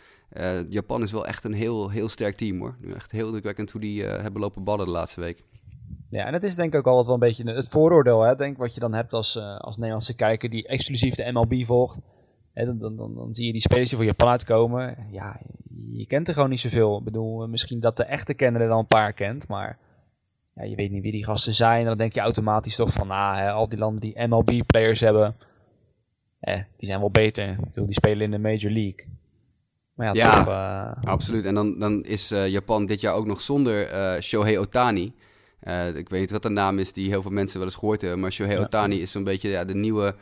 Japan 0.69 1.03
is 1.03 1.13
wel 1.13 1.27
echt 1.27 1.45
een 1.45 1.53
heel, 1.53 1.91
heel 1.91 2.09
sterk 2.09 2.37
team 2.37 2.59
hoor. 2.59 2.77
Echt 2.95 3.11
heel 3.11 3.25
indrukwekkend 3.25 3.71
hoe 3.71 3.81
die 3.81 4.03
hebben 4.05 4.41
lopen 4.41 4.65
ballen 4.65 4.87
de 4.87 4.93
laatste 4.93 5.21
week. 5.21 5.43
Ja, 6.13 6.25
en 6.27 6.33
het 6.33 6.43
is 6.43 6.55
denk 6.55 6.73
ik 6.73 6.79
ook 6.79 6.87
altijd 6.87 7.07
wel 7.07 7.15
een 7.15 7.21
beetje 7.21 7.53
het 7.53 7.69
vooroordeel, 7.69 8.21
hè, 8.23 8.35
denk 8.35 8.57
wat 8.57 8.75
je 8.75 8.81
dan 8.81 8.95
hebt 8.95 9.13
als, 9.13 9.37
eh, 9.37 9.57
als 9.57 9.77
Nederlandse 9.77 10.15
kijker 10.17 10.51
die 10.51 10.67
exclusief 10.67 11.15
de 11.15 11.31
MLB 11.33 11.65
volgt. 11.65 11.99
Hè, 12.53 12.65
dan, 12.65 12.79
dan, 12.79 12.97
dan, 12.97 13.15
dan 13.15 13.33
zie 13.33 13.47
je 13.47 13.53
die 13.53 13.61
spelers 13.61 13.89
die 13.89 13.99
voor 13.99 14.07
Japan 14.07 14.29
uitkomen. 14.29 14.97
Ja, 15.11 15.41
je 15.93 16.07
kent 16.07 16.29
er 16.29 16.35
gewoon 16.35 16.49
niet 16.51 16.61
zoveel. 16.61 16.99
Ik 16.99 17.05
bedoel, 17.05 17.43
eh, 17.43 17.49
misschien 17.49 17.81
dat 17.81 17.97
de 17.97 18.05
echte 18.05 18.35
kenner 18.35 18.61
er 18.61 18.69
dan 18.69 18.79
een 18.79 18.87
paar 18.87 19.13
kent, 19.13 19.49
maar 19.49 19.79
ja, 20.55 20.63
je 20.65 20.77
weet 20.77 20.91
niet 20.91 21.03
wie 21.03 21.13
die 21.13 21.25
gasten 21.25 21.55
zijn. 21.55 21.81
En 21.81 21.87
dan 21.87 21.99
denk 21.99 22.13
je 22.15 22.21
automatisch 22.21 22.77
toch 22.77 22.93
van, 22.93 23.07
nou, 23.07 23.37
hè, 23.37 23.51
al 23.51 23.69
die 23.69 23.79
landen 23.79 24.01
die 24.01 24.27
MLB-players 24.27 25.01
hebben, 25.01 25.37
eh, 26.41 26.61
die 26.77 26.89
zijn 26.89 27.01
wel 27.01 27.11
beter. 27.11 27.49
Ik 27.49 27.61
bedoel, 27.65 27.87
die 27.87 27.95
spelen 27.95 28.21
in 28.23 28.31
de 28.31 28.39
Major 28.39 28.71
League. 28.73 29.07
Maar 29.95 30.07
ja, 30.07 30.13
Ja. 30.13 30.37
toch... 30.45 30.53
eh, 30.55 31.11
Absoluut. 31.13 31.45
En 31.45 31.55
dan, 31.55 31.79
dan 31.79 32.05
is 32.05 32.29
Japan 32.29 32.87
dit 32.87 33.01
jaar 33.01 33.15
ook 33.15 33.27
nog 33.27 33.41
zonder 33.41 33.89
Shohei 34.23 34.59
Otani. 34.59 35.13
Eh, 35.63 35.97
ik 35.97 36.09
weet 36.09 36.21
niet 36.21 36.31
wat 36.31 36.43
de 36.43 36.49
naam 36.49 36.79
is 36.79 36.93
die 36.93 37.09
heel 37.09 37.23
veel 37.23 37.31
mensen 37.31 37.59
wel 37.59 37.67
eens 37.67 37.77
gehoord 37.77 38.01
hebben. 38.01 38.21
Maar 38.21 38.33
Shohei 38.33 38.57
Ja. 38.57 38.63
Otani 38.63 39.01
is 39.01 39.11
zo'n 39.11 39.25
beetje 39.25 39.49
ja, 39.49 39.65
de 39.65 39.75
nieuwe 39.75 40.15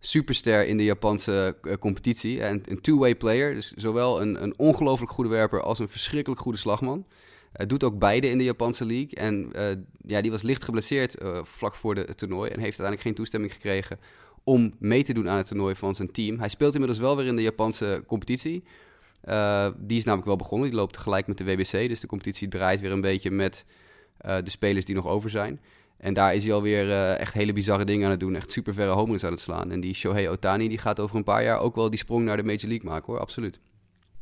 superster 0.00 0.66
in 0.66 0.76
de 0.76 0.84
Japanse 0.84 1.56
eh, 1.62 1.74
competitie. 1.76 2.42
En 2.42 2.62
een 2.68 2.80
two-way 2.80 3.14
player. 3.14 3.54
Dus 3.54 3.72
zowel 3.72 4.20
een, 4.20 4.42
een 4.42 4.54
ongelooflijk 4.56 5.12
goede 5.12 5.30
werper 5.30 5.62
als 5.62 5.78
een 5.78 5.88
verschrikkelijk 5.88 6.40
goede 6.40 6.58
slagman. 6.58 7.06
Hij 7.52 7.66
doet 7.66 7.84
ook 7.84 7.98
beide 7.98 8.28
in 8.28 8.38
de 8.38 8.44
Japanse 8.44 8.84
league. 8.84 9.10
En 9.10 9.52
ja, 10.06 10.20
die 10.20 10.30
was 10.30 10.42
licht 10.42 10.64
geblesseerd 10.64 11.16
vlak 11.42 11.74
voor 11.74 11.94
de, 11.94 12.00
het 12.00 12.18
toernooi. 12.18 12.50
En 12.50 12.58
heeft 12.58 12.80
uiteindelijk 12.80 13.00
geen 13.00 13.14
toestemming 13.14 13.52
gekregen 13.52 13.98
om 14.44 14.74
mee 14.78 15.04
te 15.04 15.14
doen 15.14 15.28
aan 15.28 15.36
het 15.36 15.46
toernooi 15.46 15.74
van 15.74 15.94
zijn 15.94 16.10
team. 16.10 16.38
Hij 16.38 16.48
speelt 16.48 16.72
inmiddels 16.72 17.00
wel 17.00 17.16
weer 17.16 17.26
in 17.26 17.36
de 17.36 17.42
Japanse 17.42 18.04
competitie. 18.06 18.64
Die 19.76 19.96
is 19.96 20.04
namelijk 20.04 20.26
wel 20.26 20.36
begonnen. 20.36 20.68
Die 20.68 20.78
loopt 20.78 20.92
tegelijk 20.92 21.26
met 21.26 21.38
de 21.38 21.44
WBC. 21.44 21.88
Dus 21.88 22.00
de 22.00 22.06
competitie 22.06 22.48
draait 22.48 22.80
weer 22.80 22.92
een 22.92 23.00
beetje 23.00 23.30
met 23.30 23.64
eh, 24.24 24.36
de 24.44 24.50
spelers 24.50 24.84
die 24.84 24.94
nog 24.94 25.06
over 25.06 25.30
zijn. 25.30 25.60
En 25.96 26.14
daar 26.14 26.34
is 26.34 26.44
hij 26.44 26.52
alweer 26.52 26.90
eh 26.90 27.20
echt 27.20 27.34
hele 27.34 27.52
bizarre 27.52 27.84
dingen 27.84 28.04
aan 28.04 28.10
het 28.10 28.20
doen. 28.20 28.34
Echt 28.34 28.50
super 28.50 28.74
verre 28.74 28.90
homeruns 28.90 29.24
aan 29.24 29.32
het 29.32 29.40
slaan. 29.40 29.70
En 29.70 29.80
die 29.80 29.94
Shohei 29.94 30.28
Otani 30.28 30.68
die 30.68 30.78
gaat 30.78 31.00
over 31.00 31.16
een 31.16 31.24
paar 31.24 31.44
jaar 31.44 31.58
ook 31.58 31.74
wel 31.74 31.90
die 31.90 31.98
sprong 31.98 32.24
naar 32.24 32.36
de 32.36 32.42
Major 32.42 32.68
League 32.68 32.90
maken 32.90 33.12
hoor. 33.12 33.20
Absoluut. 33.20 33.60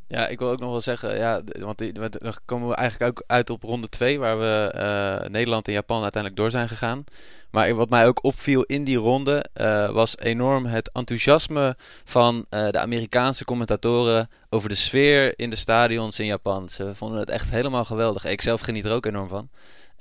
Ja, 0.08 0.26
ik 0.28 0.38
wil 0.38 0.48
ook 0.50 0.58
nog 0.58 0.70
wel 0.70 0.80
zeggen, 0.80 1.16
ja, 1.16 1.42
want 1.58 1.78
dan 1.96 2.32
komen 2.44 2.68
we 2.68 2.74
eigenlijk 2.74 3.10
ook 3.10 3.24
uit 3.26 3.50
op 3.50 3.62
ronde 3.62 3.88
2, 3.88 4.18
waar 4.18 4.38
we 4.38 4.70
eh, 4.72 5.30
Nederland 5.30 5.66
en 5.66 5.72
Japan 5.72 6.02
uiteindelijk 6.02 6.42
door 6.42 6.50
zijn 6.50 6.68
gegaan. 6.68 7.04
Maar 7.50 7.74
wat 7.74 7.90
mij 7.90 8.06
ook 8.06 8.24
opviel 8.24 8.62
in 8.62 8.84
die 8.84 8.96
ronde 8.96 9.44
was 9.92 10.18
enorm 10.18 10.66
het 10.66 10.90
enthousiasme 10.92 11.76
van 12.04 12.46
de 12.48 12.78
Amerikaanse 12.78 13.44
commentatoren 13.44 14.28
over 14.50 14.68
de 14.68 14.74
sfeer 14.74 15.38
in 15.38 15.50
de 15.50 15.56
stadions 15.56 16.18
in 16.18 16.26
Japan. 16.26 16.68
Ze 16.68 16.94
vonden 16.94 17.18
het 17.18 17.30
echt 17.30 17.50
helemaal 17.50 17.84
geweldig. 17.84 18.24
Ik 18.24 18.42
zelf 18.42 18.60
geniet 18.60 18.84
er 18.84 18.92
ook 18.92 19.06
enorm 19.06 19.28
van. 19.28 19.48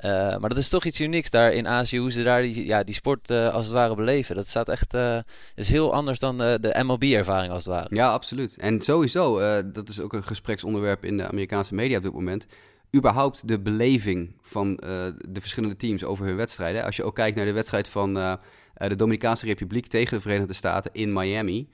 Eh, 0.01 0.11
maar 0.11 0.49
dat 0.49 0.57
is 0.57 0.69
toch 0.69 0.85
iets 0.85 1.01
unieks 1.01 1.29
daar 1.29 1.53
in 1.53 1.67
Azië, 1.67 1.97
hoe 1.97 2.11
ze 2.11 2.23
daar 2.23 2.41
die, 2.41 2.65
ja, 2.65 2.83
die 2.83 2.95
sport 2.95 3.29
eh, 3.29 3.53
als 3.53 3.65
het 3.65 3.75
ware 3.75 3.95
beleven. 3.95 4.35
Dat 4.35 4.47
staat 4.47 4.69
echt, 4.69 4.93
eh, 4.93 5.17
is 5.55 5.69
heel 5.69 5.93
anders 5.93 6.19
dan 6.19 6.37
de 6.37 6.83
MLB-ervaring 6.83 7.53
als 7.53 7.65
het 7.65 7.73
ware. 7.73 7.95
Ja, 7.95 8.11
absoluut. 8.11 8.55
En 8.57 8.81
sowieso, 8.81 9.39
dat 9.71 9.89
is 9.89 9.99
ook 9.99 10.13
een 10.13 10.23
gespreksonderwerp 10.23 11.05
in 11.05 11.17
de 11.17 11.27
Amerikaanse 11.27 11.75
media 11.75 11.97
op 11.97 12.03
dit 12.03 12.13
moment. 12.13 12.45
Überhaupt 12.95 13.47
de 13.47 13.59
beleving 13.59 14.35
van 14.41 14.75
de 14.75 15.39
verschillende 15.39 15.75
teams 15.75 16.03
over 16.03 16.25
hun 16.25 16.35
wedstrijden. 16.35 16.83
Als 16.83 16.95
je 16.95 17.03
ook 17.03 17.15
kijkt 17.15 17.35
naar 17.35 17.45
de 17.45 17.51
wedstrijd 17.51 17.87
van 17.87 18.13
de 18.73 18.95
Dominicaanse 18.95 19.45
Republiek 19.45 19.87
tegen 19.87 20.15
de 20.15 20.21
Verenigde 20.21 20.53
Staten 20.53 20.91
in 20.93 21.13
Miami. 21.13 21.67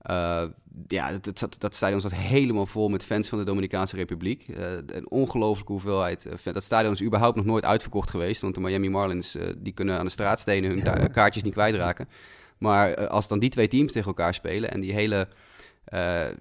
Eh, 0.00 0.44
ja, 0.86 1.18
dat, 1.18 1.56
dat, 1.58 1.74
stadion 1.74 2.00
zat 2.00 2.14
helemaal 2.14 2.66
vol 2.66 2.88
met 2.88 3.04
fans 3.04 3.28
van 3.28 3.38
de 3.38 3.44
Dominicaanse 3.44 3.96
Republiek. 3.96 4.48
Eh, 4.48 4.72
een 4.72 5.10
ongelooflijke 5.10 5.72
hoeveelheid. 5.72 6.26
eh, 6.44 6.54
dat 6.54 6.64
stadion 6.64 6.92
is 6.92 7.02
überhaupt 7.02 7.36
nog 7.36 7.44
nooit 7.44 7.64
uitverkocht 7.64 8.10
geweest. 8.10 8.40
Want 8.40 8.54
de 8.54 8.60
Miami 8.60 8.88
Marlins 8.88 9.36
die 9.56 9.72
kunnen 9.72 9.98
aan 9.98 10.04
de 10.04 10.10
straatstenen 10.10 10.70
hun 10.70 11.10
kaartjes 11.10 11.42
niet 11.42 11.52
kwijtraken. 11.52 12.08
Maar 12.58 13.08
als 13.08 13.28
dan 13.28 13.38
die 13.38 13.50
twee 13.50 13.68
teams 13.68 13.92
tegen 13.92 14.08
elkaar 14.08 14.34
spelen 14.34 14.70
en 14.70 14.80
die 14.80 14.92
hele 14.92 15.28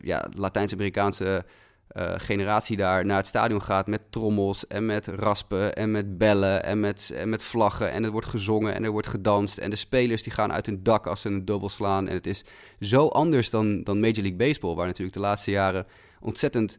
ja, 0.01 0.27
Latijns-Amerikaanse 0.35 1.45
eh, 1.89 2.13
generatie 2.17 2.77
daar 2.77 3.05
naar 3.05 3.17
het 3.17 3.27
stadion 3.27 3.61
gaat 3.61 3.87
met 3.87 4.01
trommels 4.09 4.67
en 4.67 4.85
met 4.85 5.07
raspen 5.07 5.75
en 5.75 5.91
met 5.91 6.17
bellen 6.17 6.63
en 6.63 6.79
met, 6.79 7.11
en 7.15 7.29
met 7.29 7.43
vlaggen. 7.43 7.91
En 7.91 8.03
er 8.03 8.11
wordt 8.11 8.27
gezongen 8.27 8.73
en 8.73 8.83
er 8.83 8.91
wordt 8.91 9.07
gedanst. 9.07 9.57
En 9.57 9.69
de 9.69 9.75
spelers 9.75 10.23
die 10.23 10.31
gaan 10.31 10.53
uit 10.53 10.65
hun 10.65 10.83
dak 10.83 11.07
als 11.07 11.21
ze 11.21 11.27
een 11.27 11.45
dubbel 11.45 11.69
slaan. 11.69 12.07
En 12.07 12.13
het 12.13 12.27
is 12.27 12.43
zo 12.79 13.07
anders 13.07 13.49
dan, 13.49 13.83
dan 13.83 13.99
Major 13.99 14.21
League 14.21 14.35
Baseball 14.35 14.75
waar 14.75 14.85
natuurlijk 14.85 15.15
de 15.15 15.21
laatste 15.21 15.51
jaren 15.51 15.85
ontzettend 16.19 16.77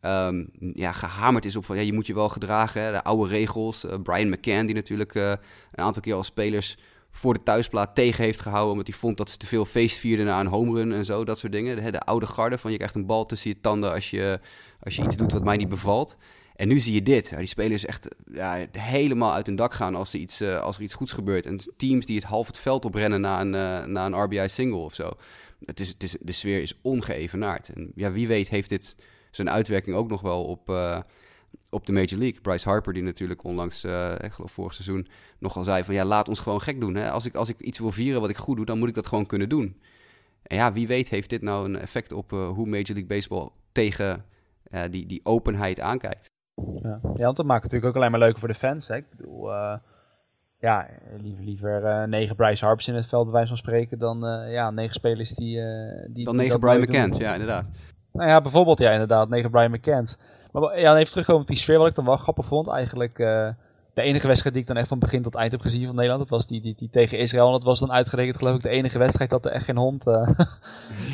ehm, 0.00 0.44
ja, 0.58 0.92
gehamerd 0.92 1.44
is 1.44 1.56
op 1.56 1.64
van 1.64 1.76
ja, 1.76 1.82
je 1.82 1.92
moet 1.92 2.06
je 2.06 2.14
wel 2.14 2.28
gedragen, 2.28 2.92
de 2.92 3.04
oude 3.04 3.30
regels. 3.30 3.84
Eh, 3.84 3.98
Brian 4.02 4.28
McCann 4.28 4.66
die 4.66 4.74
natuurlijk 4.74 5.14
eh, 5.14 5.30
een 5.72 5.84
aantal 5.84 6.02
keer 6.02 6.14
als 6.14 6.26
spelers 6.26 6.76
voor 7.12 7.34
de 7.34 7.42
thuisplaat 7.42 7.94
tegen 7.94 8.24
heeft 8.24 8.40
gehouden. 8.40 8.70
Omdat 8.70 8.86
hij 8.86 8.96
vond 8.96 9.16
dat 9.16 9.30
ze 9.30 9.36
te 9.36 9.46
veel 9.46 9.64
feest 9.64 9.96
vierden 9.96 10.26
na 10.26 10.40
een 10.40 10.46
home 10.46 10.74
run 10.74 10.92
en 10.92 11.04
zo. 11.04 11.24
Dat 11.24 11.38
soort 11.38 11.52
dingen. 11.52 11.84
De, 11.84 11.90
de 11.90 12.00
oude 12.00 12.26
garde 12.26 12.58
van 12.58 12.70
je 12.70 12.76
krijgt 12.76 12.94
een 12.94 13.06
bal 13.06 13.26
tussen 13.26 13.50
je 13.50 13.60
tanden 13.60 13.92
als 13.92 14.10
je, 14.10 14.40
als 14.80 14.96
je 14.96 15.02
iets 15.02 15.16
doet 15.16 15.32
wat 15.32 15.44
mij 15.44 15.56
niet 15.56 15.68
bevalt. 15.68 16.16
En 16.56 16.68
nu 16.68 16.78
zie 16.78 16.94
je 16.94 17.02
dit. 17.02 17.36
Die 17.36 17.46
spelers 17.46 17.84
echt 17.84 18.08
ja, 18.32 18.66
helemaal 18.72 19.32
uit 19.32 19.46
hun 19.46 19.56
dak 19.56 19.74
gaan 19.74 19.94
als 19.94 20.12
er, 20.12 20.20
iets, 20.20 20.40
eh, 20.40 20.60
als 20.60 20.76
er 20.76 20.82
iets 20.82 20.94
goeds 20.94 21.12
gebeurt. 21.12 21.46
En 21.46 21.60
teams 21.76 22.06
die 22.06 22.16
het 22.16 22.24
half 22.24 22.46
het 22.46 22.58
veld 22.58 22.84
oprennen 22.84 23.20
na 23.20 23.40
een, 23.40 23.54
eh, 23.54 23.86
na 23.86 24.06
een 24.06 24.22
RBI 24.22 24.48
single 24.48 24.78
of 24.78 24.94
zo. 24.94 25.10
Het 25.64 25.80
is, 25.80 25.88
het 25.88 26.02
is, 26.02 26.16
de 26.20 26.32
sfeer 26.32 26.62
is 26.62 26.78
ongeëvenaard. 26.82 27.68
En 27.68 27.92
ja, 27.94 28.12
wie 28.12 28.28
weet 28.28 28.48
heeft 28.48 28.68
dit 28.68 28.96
zijn 29.30 29.50
uitwerking 29.50 29.96
ook 29.96 30.08
nog 30.08 30.20
wel 30.20 30.44
op, 30.44 30.68
eh, 30.68 30.98
op 31.72 31.86
de 31.86 31.92
Major 31.92 32.18
League. 32.18 32.40
Bryce 32.40 32.68
Harper, 32.68 32.92
die 32.92 33.02
natuurlijk 33.02 33.44
onlangs, 33.44 33.84
eh, 33.84 34.12
ik 34.20 34.32
geloof 34.32 34.52
vorig 34.52 34.74
seizoen, 34.74 35.06
nogal 35.38 35.64
zei 35.64 35.84
van 35.84 35.94
ja, 35.94 36.04
laat 36.04 36.28
ons 36.28 36.40
gewoon 36.40 36.60
gek 36.60 36.80
doen. 36.80 36.94
Hè? 36.94 37.10
Als, 37.10 37.26
ik, 37.26 37.34
als 37.34 37.48
ik 37.48 37.60
iets 37.60 37.78
wil 37.78 37.90
vieren 37.90 38.20
wat 38.20 38.30
ik 38.30 38.36
goed 38.36 38.56
doe, 38.56 38.66
dan 38.66 38.78
moet 38.78 38.88
ik 38.88 38.94
dat 38.94 39.06
gewoon 39.06 39.26
kunnen 39.26 39.48
doen. 39.48 39.80
En 40.42 40.56
ja, 40.56 40.72
wie 40.72 40.86
weet 40.86 41.08
heeft 41.08 41.30
dit 41.30 41.42
nou 41.42 41.64
een 41.64 41.78
effect 41.78 42.12
op 42.12 42.32
eh, 42.32 42.48
hoe 42.48 42.66
Major 42.66 42.94
League 42.94 43.06
Baseball 43.06 43.48
tegen 43.72 44.24
eh, 44.64 44.82
die, 44.90 45.06
die 45.06 45.20
openheid 45.22 45.80
aankijkt. 45.80 46.30
Ja. 46.82 46.98
ja, 47.02 47.24
want 47.24 47.36
dat 47.36 47.46
maakt 47.46 47.62
het 47.62 47.72
natuurlijk 47.72 47.84
ook 47.84 47.96
alleen 47.96 48.10
maar 48.10 48.20
leuker 48.20 48.38
voor 48.38 48.48
de 48.48 48.54
fans. 48.54 48.88
Hè? 48.88 48.96
Ik 48.96 49.10
bedoel, 49.16 49.50
ja, 50.58 50.88
liever, 51.20 51.44
liever 51.44 52.08
negen 52.08 52.36
Bryce 52.36 52.64
Harpers 52.64 52.88
in 52.88 52.94
het 52.94 53.06
veld, 53.06 53.24
bij 53.24 53.32
wijze 53.32 53.48
van 53.48 53.56
spreken, 53.56 53.98
dan 53.98 54.20
ja, 54.50 54.70
negen 54.70 54.94
spelers 54.94 55.30
die... 55.30 55.60
die 56.08 56.24
Dan 56.24 56.36
negen 56.36 56.60
Brian. 56.60 56.80
McCann, 56.80 57.14
ja, 57.18 57.32
inderdaad. 57.32 57.70
Nou 58.12 58.28
ja, 58.28 58.40
bijvoorbeeld, 58.40 58.78
ja, 58.78 58.90
inderdaad, 58.90 59.28
negen 59.28 59.50
Brian 59.50 59.70
McCanns. 59.70 60.18
Maar 60.52 60.80
ja, 60.80 60.96
even 60.96 61.10
terugkomen 61.10 61.42
op 61.42 61.48
die 61.48 61.56
sfeer, 61.56 61.78
wat 61.78 61.88
ik 61.88 61.94
dan 61.94 62.04
wel 62.04 62.16
grappig 62.16 62.46
vond. 62.46 62.68
Eigenlijk 62.68 63.18
eh, 63.18 63.48
de 63.94 64.02
enige 64.02 64.26
wedstrijd 64.26 64.54
die 64.54 64.62
ik 64.62 64.68
dan 64.68 64.78
echt 64.78 64.88
van 64.88 64.98
begin 64.98 65.22
tot 65.22 65.34
eind 65.34 65.52
heb 65.52 65.60
gezien 65.60 65.86
van 65.86 65.94
Nederland, 65.94 66.20
dat 66.20 66.30
was 66.30 66.46
die, 66.46 66.60
die, 66.60 66.74
die 66.78 66.90
tegen 66.90 67.18
Israël. 67.18 67.46
En 67.46 67.52
dat 67.52 67.64
was 67.64 67.80
dan 67.80 67.92
uitgerekend, 67.92 68.36
geloof 68.36 68.56
ik, 68.56 68.62
de 68.62 68.68
enige 68.68 68.98
wedstrijd 68.98 69.30
dat 69.30 69.44
er 69.44 69.52
echt 69.52 69.64
geen 69.64 69.76
hond 69.76 70.06
eh, 70.06 70.14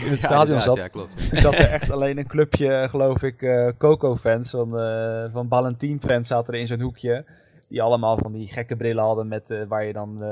in 0.04 0.10
het 0.10 0.20
Ja, 0.20 0.26
stadion 0.26 0.60
zat. 0.60 0.76
Ja, 0.76 0.88
klopt. 0.88 1.28
Toen 1.28 1.38
zat 1.38 1.54
er 1.54 1.70
echt 1.70 1.90
alleen 1.90 2.18
een 2.18 2.26
clubje, 2.26 2.86
geloof 2.90 3.22
ik, 3.22 3.42
eh 3.42 3.68
Coco-fans, 3.78 4.50
van, 4.50 4.70
van 5.32 5.48
Ballantine-fans 5.48 6.28
zaten 6.28 6.54
er 6.54 6.60
in 6.60 6.66
zo'n 6.66 6.80
hoekje. 6.80 7.24
Die 7.68 7.82
allemaal 7.82 8.18
van 8.18 8.32
die 8.32 8.46
gekke 8.46 8.76
brillen 8.76 9.04
hadden 9.04 9.28
met, 9.28 9.64
waar 9.68 9.84
je 9.84 9.92
dan 9.92 10.22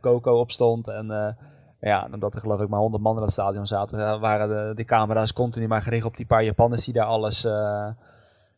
Coco 0.00 0.38
op 0.38 0.50
stond. 0.50 0.88
En 0.88 1.36
ja, 1.80 2.08
omdat 2.12 2.34
er 2.34 2.40
geloof 2.40 2.60
ik 2.60 2.68
maar 2.68 2.80
100 2.80 3.02
man 3.02 3.16
in 3.16 3.22
het 3.22 3.32
stadion 3.32 3.66
zaten, 3.66 4.20
waren 4.20 4.48
de, 4.48 4.74
de 4.74 4.84
camera's 4.84 5.32
continu 5.32 5.66
maar 5.68 5.82
gericht 5.82 6.04
op 6.06 6.16
die 6.16 6.26
paar 6.26 6.44
Japanners 6.44 6.84
die 6.84 6.94
daar 6.94 7.06
alles, 7.06 7.46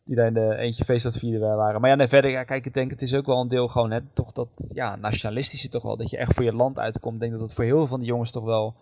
die 0.05 0.15
daar 0.15 0.27
in 0.27 0.33
de 0.33 0.55
eentje 0.55 0.85
feest 0.85 1.05
aan 1.05 1.11
het 1.11 1.19
vieren 1.19 1.55
waren. 1.55 1.81
Maar 1.81 1.89
ja, 1.89 1.95
nee, 1.95 2.07
verder, 2.07 2.31
ja, 2.31 2.43
kijk, 2.43 2.65
ik 2.65 2.73
denk 2.73 2.91
het 2.91 3.01
is 3.01 3.13
ook 3.13 3.25
wel 3.25 3.39
een 3.41 3.47
deel 3.47 3.67
gewoon, 3.67 3.91
hè, 3.91 3.99
toch 4.13 4.31
dat, 4.31 4.47
ja, 4.73 4.95
nationalistische 4.95 5.69
toch 5.69 5.83
wel, 5.83 5.97
dat 5.97 6.09
je 6.09 6.17
echt 6.17 6.33
voor 6.33 6.43
je 6.43 6.53
land 6.53 6.79
uitkomt. 6.79 7.13
Ik 7.13 7.19
denk 7.19 7.31
dat 7.31 7.41
het 7.41 7.53
voor 7.53 7.63
heel 7.63 7.77
veel 7.77 7.87
van 7.87 7.99
die 7.99 8.07
jongens 8.09 8.31
toch 8.31 8.43
wel 8.43 8.73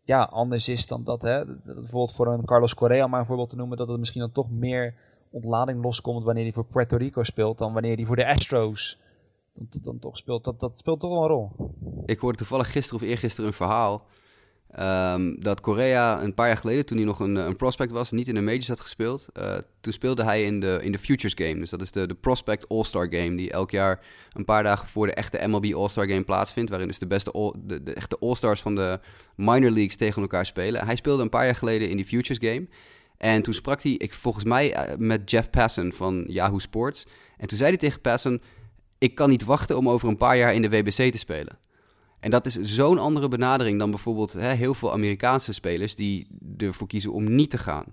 ja, 0.00 0.22
anders 0.22 0.68
is 0.68 0.86
dan 0.86 1.04
dat, 1.04 1.22
hè. 1.22 1.46
Dat- 1.46 1.64
dat 1.64 1.74
Bijvoorbeeld 1.74 2.14
voor 2.14 2.26
een 2.26 2.44
Carlos 2.44 2.74
Correa, 2.74 3.06
maar 3.06 3.20
een 3.20 3.26
voorbeeld 3.26 3.48
te 3.48 3.56
noemen, 3.56 3.76
dat 3.76 3.88
het 3.88 3.98
misschien 3.98 4.20
dan 4.20 4.32
toch 4.32 4.50
meer 4.50 4.94
ontlading 5.30 5.82
loskomt 5.82 6.24
wanneer 6.24 6.42
hij 6.42 6.52
voor 6.52 6.64
Puerto 6.64 6.96
Rico 6.96 7.22
speelt 7.22 7.58
dan 7.58 7.72
wanneer 7.72 7.96
hij 7.96 8.04
voor 8.04 8.16
de 8.16 8.26
Astros 8.26 8.98
dan, 9.54 9.66
dan 9.82 9.98
toch 9.98 10.16
speelt. 10.16 10.44
Dat, 10.44 10.60
dat 10.60 10.78
speelt 10.78 11.00
toch 11.00 11.10
wel 11.10 11.22
een 11.22 11.28
rol. 11.28 11.50
Ik 12.06 12.18
hoorde 12.18 12.38
toevallig 12.38 12.72
gisteren 12.72 13.02
of 13.02 13.08
eergisteren 13.08 13.50
een 13.50 13.56
verhaal. 13.56 14.02
Ehm, 14.74 15.34
dat 15.38 15.60
Korea 15.60 16.22
een 16.22 16.34
paar 16.34 16.46
jaar 16.46 16.56
geleden, 16.56 16.86
toen 16.86 16.96
hij 16.96 17.06
nog 17.06 17.20
een, 17.20 17.34
een 17.34 17.56
prospect 17.56 17.92
was, 17.92 18.10
niet 18.10 18.28
in 18.28 18.34
de 18.34 18.40
majors 18.40 18.68
had 18.68 18.80
gespeeld. 18.80 19.26
eh, 19.32 19.58
toen 19.80 19.92
speelde 19.92 20.24
hij 20.24 20.44
in 20.44 20.60
de, 20.60 20.78
in 20.82 20.92
de 20.92 20.98
Futures 20.98 21.46
Game. 21.46 21.60
Dus 21.60 21.70
dat 21.70 21.82
is 21.82 21.92
de, 21.92 22.06
de 22.06 22.14
Prospect 22.14 22.68
All-Star 22.68 23.06
Game, 23.10 23.34
die 23.34 23.50
elk 23.50 23.70
jaar 23.70 24.00
een 24.32 24.44
paar 24.44 24.62
dagen 24.62 24.88
voor 24.88 25.06
de 25.06 25.14
echte 25.14 25.46
MLB 25.46 25.74
All-Star 25.74 26.08
Game 26.08 26.22
plaatsvindt. 26.24 26.70
Waarin 26.70 26.88
dus 26.88 26.98
de 26.98 27.06
beste 27.06 27.52
de, 27.58 27.82
de 27.82 27.94
echte 27.94 28.16
All-Stars 28.20 28.60
van 28.60 28.74
de 28.74 29.00
minor 29.36 29.70
leagues 29.70 29.96
tegen 29.96 30.22
elkaar 30.22 30.46
spelen. 30.46 30.84
Hij 30.84 30.96
speelde 30.96 31.22
een 31.22 31.28
paar 31.28 31.44
jaar 31.44 31.56
geleden 31.56 31.90
in 31.90 31.96
die 31.96 32.06
Futures 32.06 32.50
Game. 32.50 32.68
En 33.16 33.42
toen 33.42 33.54
sprak 33.54 33.82
hij, 33.82 33.92
ik, 33.92 34.14
volgens 34.14 34.44
mij, 34.44 34.72
eh, 34.72 34.96
met 34.96 35.30
Jeff 35.30 35.50
Passan 35.50 35.92
van 35.92 36.24
Yahoo 36.28 36.58
Sports. 36.58 37.06
En 37.36 37.48
toen 37.48 37.58
zei 37.58 37.70
hij 37.70 37.78
tegen 37.78 38.00
Passan, 38.00 38.40
ik 38.98 39.14
kan 39.14 39.28
niet 39.28 39.44
wachten 39.44 39.76
om 39.76 39.88
over 39.88 40.08
een 40.08 40.16
paar 40.16 40.36
jaar 40.36 40.54
in 40.54 40.62
de 40.62 40.70
WBC 40.70 41.12
te 41.12 41.18
spelen. 41.18 41.58
En 42.20 42.30
dat 42.30 42.46
is 42.46 42.54
zo'n 42.54 42.98
andere 42.98 43.28
benadering 43.28 43.78
dan 43.78 43.90
bijvoorbeeld 43.90 44.32
hè, 44.32 44.52
heel 44.52 44.74
veel 44.74 44.92
Amerikaanse 44.92 45.52
spelers 45.52 45.94
die 45.94 46.26
ervoor 46.56 46.86
kiezen 46.86 47.12
om 47.12 47.34
niet 47.34 47.50
te 47.50 47.58
gaan. 47.58 47.84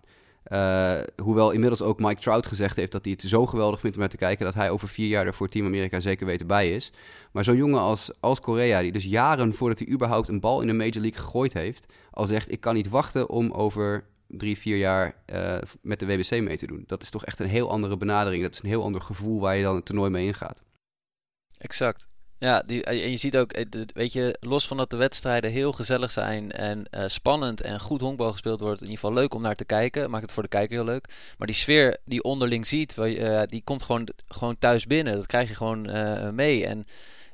Eh, 0.43 0.97
hoewel 1.21 1.51
inmiddels 1.51 1.81
ook 1.81 1.99
Mike 1.99 2.21
Trout 2.21 2.45
gezegd 2.45 2.75
heeft 2.75 2.91
dat 2.91 3.03
hij 3.03 3.13
het 3.13 3.29
zo 3.29 3.45
geweldig 3.45 3.79
vindt 3.79 3.95
om 3.95 4.01
naar 4.01 4.11
te 4.11 4.17
kijken 4.17 4.45
dat 4.45 4.53
hij 4.53 4.69
over 4.69 4.87
vier 4.87 5.07
jaar 5.07 5.25
er 5.25 5.33
voor 5.33 5.47
Team 5.47 5.65
Amerika 5.65 5.99
zeker 5.99 6.25
weten 6.25 6.47
bij 6.47 6.71
is. 6.71 6.91
Maar 7.31 7.43
zo'n 7.43 7.55
jongen 7.55 7.79
als, 7.79 8.11
als 8.19 8.39
Korea, 8.39 8.81
die 8.81 8.91
dus 8.91 9.05
jaren 9.05 9.53
voordat 9.53 9.79
hij 9.79 9.87
überhaupt 9.87 10.27
een 10.27 10.39
bal 10.39 10.61
in 10.61 10.67
de 10.67 10.73
Major 10.73 11.01
League 11.01 11.19
gegooid 11.19 11.53
heeft, 11.53 11.93
al 12.11 12.27
zegt 12.27 12.51
ik 12.51 12.59
kan 12.59 12.73
niet 12.73 12.89
wachten 12.89 13.29
om 13.29 13.51
over 13.51 14.05
drie, 14.27 14.57
vier 14.57 14.77
jaar 14.77 15.15
eh, 15.25 15.57
met 15.81 15.99
de 15.99 16.05
WBC 16.05 16.41
mee 16.41 16.57
te 16.57 16.67
doen. 16.67 16.83
Dat 16.87 17.01
is 17.01 17.09
toch 17.09 17.25
echt 17.25 17.39
een 17.39 17.49
heel 17.49 17.69
andere 17.69 17.97
benadering. 17.97 18.43
Dat 18.43 18.53
is 18.53 18.61
een 18.61 18.69
heel 18.69 18.83
ander 18.83 19.01
gevoel 19.01 19.39
waar 19.39 19.55
je 19.55 19.63
dan 19.63 19.75
het 19.75 19.85
toernooi 19.85 20.09
mee 20.09 20.25
ingaat. 20.25 20.63
Exact. 21.57 22.07
Ja, 22.39 22.63
die, 22.65 22.83
en 22.83 23.09
je 23.09 23.17
ziet 23.17 23.37
ook, 23.37 23.51
eh, 23.51 23.65
weet 23.93 24.13
je, 24.13 24.37
los 24.39 24.67
van 24.67 24.77
dat 24.77 24.89
de 24.89 24.97
wedstrijden 24.97 25.51
heel 25.51 25.71
gezellig 25.71 26.11
zijn 26.11 26.51
en 26.51 26.85
eh, 26.89 27.03
spannend 27.07 27.61
en 27.61 27.79
goed 27.79 28.01
honkbal 28.01 28.31
gespeeld 28.31 28.59
wordt, 28.59 28.81
in 28.81 28.87
ieder 28.87 28.99
geval 28.99 29.15
leuk 29.15 29.33
om 29.33 29.41
naar 29.41 29.55
te 29.55 29.65
kijken, 29.65 30.09
maakt 30.09 30.23
het 30.23 30.31
voor 30.31 30.43
de 30.43 30.49
kijker 30.49 30.75
heel 30.75 30.85
leuk. 30.85 31.07
Maar 31.37 31.47
die 31.47 31.55
sfeer 31.55 31.97
die 32.05 32.23
onderling 32.23 32.67
ziet, 32.67 32.97
eh, 32.97 33.41
die 33.45 33.61
komt 33.63 33.83
gewoon, 33.83 34.07
gewoon 34.27 34.57
thuis 34.59 34.87
binnen. 34.87 35.13
Dat 35.13 35.25
krijg 35.25 35.49
je 35.49 35.55
gewoon 35.55 35.89
eh, 35.89 36.29
mee. 36.29 36.65
En 36.65 36.85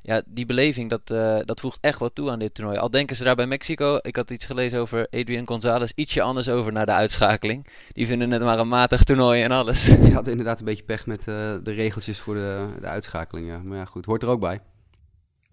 ja, 0.06 0.22
die 0.26 0.46
beleving, 0.46 0.90
dat, 0.90 1.10
eh, 1.10 1.38
dat 1.44 1.60
voegt 1.60 1.78
echt 1.80 1.98
wat 1.98 2.14
toe 2.14 2.30
aan 2.30 2.38
dit 2.38 2.54
toernooi. 2.54 2.78
Al 2.78 2.90
denken 2.90 3.16
ze 3.16 3.24
daar 3.24 3.34
bij 3.34 3.46
Mexico, 3.46 3.98
ik 4.02 4.16
had 4.16 4.30
iets 4.30 4.44
gelezen 4.44 4.78
over 4.78 5.06
Adrian 5.10 5.46
Gonzalez, 5.46 5.92
ietsje 5.94 6.22
anders 6.22 6.48
over 6.48 6.72
naar 6.72 6.86
de 6.86 6.92
uitschakeling. 6.92 7.66
Die 7.92 8.06
vinden 8.06 8.30
het 8.30 8.42
maar 8.42 8.58
een 8.58 8.68
matig 8.68 9.02
toernooi 9.04 9.42
en 9.42 9.50
alles. 9.50 9.86
Je 9.86 10.14
had 10.14 10.28
inderdaad 10.28 10.58
een 10.58 10.64
beetje 10.64 10.82
pech 10.82 11.06
met 11.06 11.18
eh, 11.18 11.34
de 11.62 11.72
regeltjes 11.72 12.18
voor 12.18 12.34
de, 12.34 12.68
de 12.80 12.86
uitschakeling. 12.86 13.46
Ja. 13.46 13.60
Maar 13.64 13.78
ja, 13.78 13.84
goed, 13.84 14.04
hoort 14.04 14.22
er 14.22 14.28
ook 14.28 14.40
bij. 14.40 14.60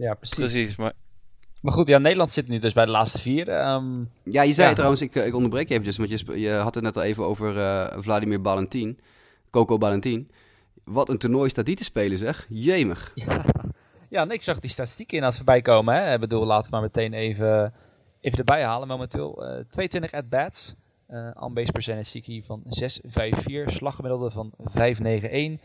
Ja, 0.02 0.14
precies. 0.14 0.36
Precies, 0.38 0.76
maar 0.76 0.94
Maar 1.62 1.74
goed, 1.74 1.88
ja, 1.88 1.98
Nederland 1.98 2.34
zit 2.34 2.48
nu 2.48 2.58
dus 2.60 2.74
bij 2.74 2.86
de 2.86 2.92
laatste 2.92 3.20
vier. 3.20 3.50
Ehm, 3.50 4.04
Ja, 4.24 4.42
je 4.42 4.54
zei 4.54 4.68
Ja. 4.68 4.74
trouwens, 4.74 5.02
ik, 5.02 5.16
eh, 5.16 5.26
ik 5.26 5.36
onderbreek 5.36 5.68
je 5.68 5.74
eventjes, 5.74 5.98
want 5.98 6.10
je, 6.10 6.40
je 6.40 6.52
had 6.52 6.76
het 6.76 6.84
net 6.84 6.96
al 6.98 7.04
even 7.04 7.24
over 7.24 7.58
eh, 7.58 7.98
Vladimir 8.00 8.42
Balentin, 8.42 9.00
Coco 9.50 9.78
Balentin. 9.78 10.32
Wat 10.84 11.10
een 11.10 11.18
toernooi 11.18 11.50
staat 11.50 11.66
die 11.66 11.76
te 11.76 11.84
spelen 11.84 12.18
zeg, 12.18 12.46
jemig. 12.50 13.12
ja. 13.16 13.46
ja, 14.10 14.24
nee, 14.26 14.36
ik 14.38 14.44
zag 14.44 14.60
die 14.60 14.70
statistieken 14.70 15.14
inderdaad 15.16 15.38
voorbij 15.40 15.62
komen. 15.62 15.96
Hè. 15.96 16.14
Ik 16.14 16.20
bedoel, 16.20 16.46
laten 16.46 16.66
we 16.72 16.76
maar 16.78 16.86
meteen 16.86 17.14
even, 17.14 17.74
even 18.22 18.38
erbij 18.38 18.64
halen 18.64 18.88
momenteel. 18.88 19.46
Eh 19.46 19.64
22 19.70 20.12
at-bats. 20.14 20.76
eh 21.08 21.30
on-base 21.40 21.72
percentage 21.72 22.10
zie 22.10 22.20
ik 22.20 22.26
hier 22.26 22.44
van 22.44 22.64
6-5-4. 22.66 23.70
Slaggemiddelde 23.72 24.32
van 24.32 24.54
5-9-1. 24.58 25.60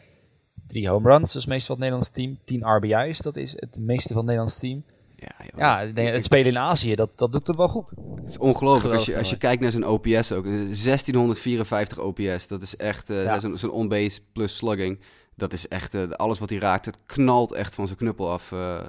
Drie 0.67 0.89
home 0.89 1.09
runs, 1.11 1.33
dat 1.33 1.43
is 1.43 1.49
meestal 1.49 1.77
van 1.77 1.85
het 1.85 1.93
Nederlands 1.93 2.11
team. 2.11 2.39
10 2.45 2.77
RBI's, 2.77 3.19
dat 3.19 3.37
is 3.37 3.53
het 3.57 3.79
meeste 3.79 4.09
van 4.09 4.17
het 4.17 4.25
Nederlands 4.27 4.59
team. 4.59 4.85
Ja, 5.17 5.33
joh. 5.39 5.59
Ja, 5.59 5.81
ik 5.81 5.95
denk, 5.95 6.09
het 6.13 6.25
spelen 6.25 6.47
in 6.47 6.59
Azië, 6.59 6.95
dat, 6.95 7.11
dat 7.19 7.33
doet 7.33 7.47
het 7.47 7.57
wel 7.57 7.69
goed. 7.69 7.93
Het 8.17 8.29
is 8.29 8.39
ongelooflijk 8.39 8.95
als 8.95 9.05
je, 9.07 9.19
als 9.19 9.31
je 9.31 9.39
kijkt 9.39 9.63
naar 9.63 9.71
zijn 9.71 9.87
OPS 9.87 10.33
ook. 10.33 10.45
eh, 10.47 10.53
1654 10.53 11.99
OPS, 11.99 12.49
dat 12.49 12.63
is 12.63 12.77
echt 12.77 13.11
eh, 13.11 13.25
Ja. 13.25 13.39
zo'n 13.41 13.59
zo'n 13.59 13.71
on-base 13.71 14.21
plus 14.33 14.57
slugging. 14.57 15.01
Dat 15.35 15.53
is 15.53 15.69
echt, 15.69 15.95
eh, 15.95 16.09
alles 16.11 16.39
wat 16.39 16.51
hij 16.51 16.59
raakt, 16.59 16.85
het 16.87 16.99
knalt 17.07 17.53
echt 17.53 17.75
van 17.75 17.87
zijn 17.87 17.99
knuppel 17.99 18.31
af 18.31 18.53
eh, 18.53 18.81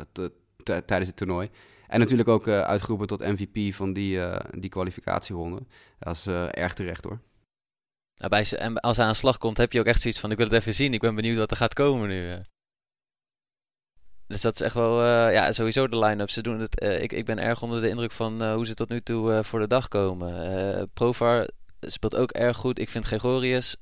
tijdens 0.64 1.08
het 1.08 1.16
toernooi. 1.16 1.50
En 1.88 2.00
natuurlijk 2.00 2.30
ook 2.30 2.48
eh, 2.48 2.62
uitgeroepen 2.62 3.08
tot 3.08 3.20
MVP 3.20 3.74
van 3.74 3.94
die, 3.94 4.22
eh, 4.22 4.60
die 4.60 4.70
kwalificatieronde. 4.70 5.60
Dat 6.00 6.16
is 6.16 6.28
eh, 6.28 6.46
erg 6.52 6.74
terecht 6.74 7.04
hoor. 7.04 7.20
Nou, 8.18 8.30
bij, 8.30 8.46
en 8.58 8.80
als 8.80 8.98
hij 8.98 9.06
aan 9.06 9.12
de 9.12 9.18
slag 9.18 9.38
komt, 9.38 9.58
heb 9.58 9.72
je 9.72 9.80
ook 9.80 9.86
echt 9.86 10.02
zoiets 10.02 10.20
van: 10.20 10.32
ik 10.32 10.38
wil 10.38 10.46
het 10.46 10.56
even 10.56 10.74
zien. 10.74 10.94
Ik 10.94 11.00
ben 11.00 11.16
benieuwd 11.16 11.38
wat 11.38 11.52
er 11.52 11.58
gaat 11.58 11.74
komen 11.74 12.10
nu. 12.10 12.32
eh. 12.32 12.38
Dus 14.28 14.42
dat 14.42 14.54
is 14.54 14.62
echt 14.62 14.74
wel, 14.74 15.02
eh, 15.04 15.34
ja, 15.34 15.52
sowieso 15.52 15.88
de 15.88 15.98
line-up. 16.00 16.30
Ze 16.30 16.42
doen 16.42 16.60
het. 16.60 16.80
eh, 16.80 17.02
ik, 17.02 17.12
ik 17.12 17.26
ben 17.26 17.40
erg 17.40 17.62
onder 17.62 17.82
de 17.82 17.90
indruk 17.90 18.12
van 18.12 18.52
hoe 18.54 18.66
ze 18.66 18.74
tot 18.74 18.90
nu 18.90 19.02
toe 19.02 19.44
voor 19.44 19.60
de 19.60 19.68
dag 19.68 19.88
komen. 19.88 20.90
Provar 20.94 21.50
speelt 21.80 22.16
ook 22.16 22.32
erg 22.32 22.58
goed. 22.58 22.80
Ik 22.80 22.90
vind 22.90 23.06
Gregorius, 23.06 23.76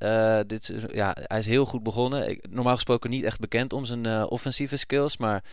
dit 0.48 0.74
ja, 0.94 1.16
hij 1.20 1.40
is 1.40 1.46
heel 1.46 1.66
goed 1.66 1.84
begonnen. 1.84 2.30
Ik, 2.30 2.46
normaal 2.50 2.74
gesproken 2.76 3.10
niet 3.10 3.24
echt 3.24 3.40
bekend 3.40 3.74
om 3.74 3.86
zijn 3.86 4.28
offensieve 4.28 4.78
skills, 4.78 5.18
maar 5.18 5.44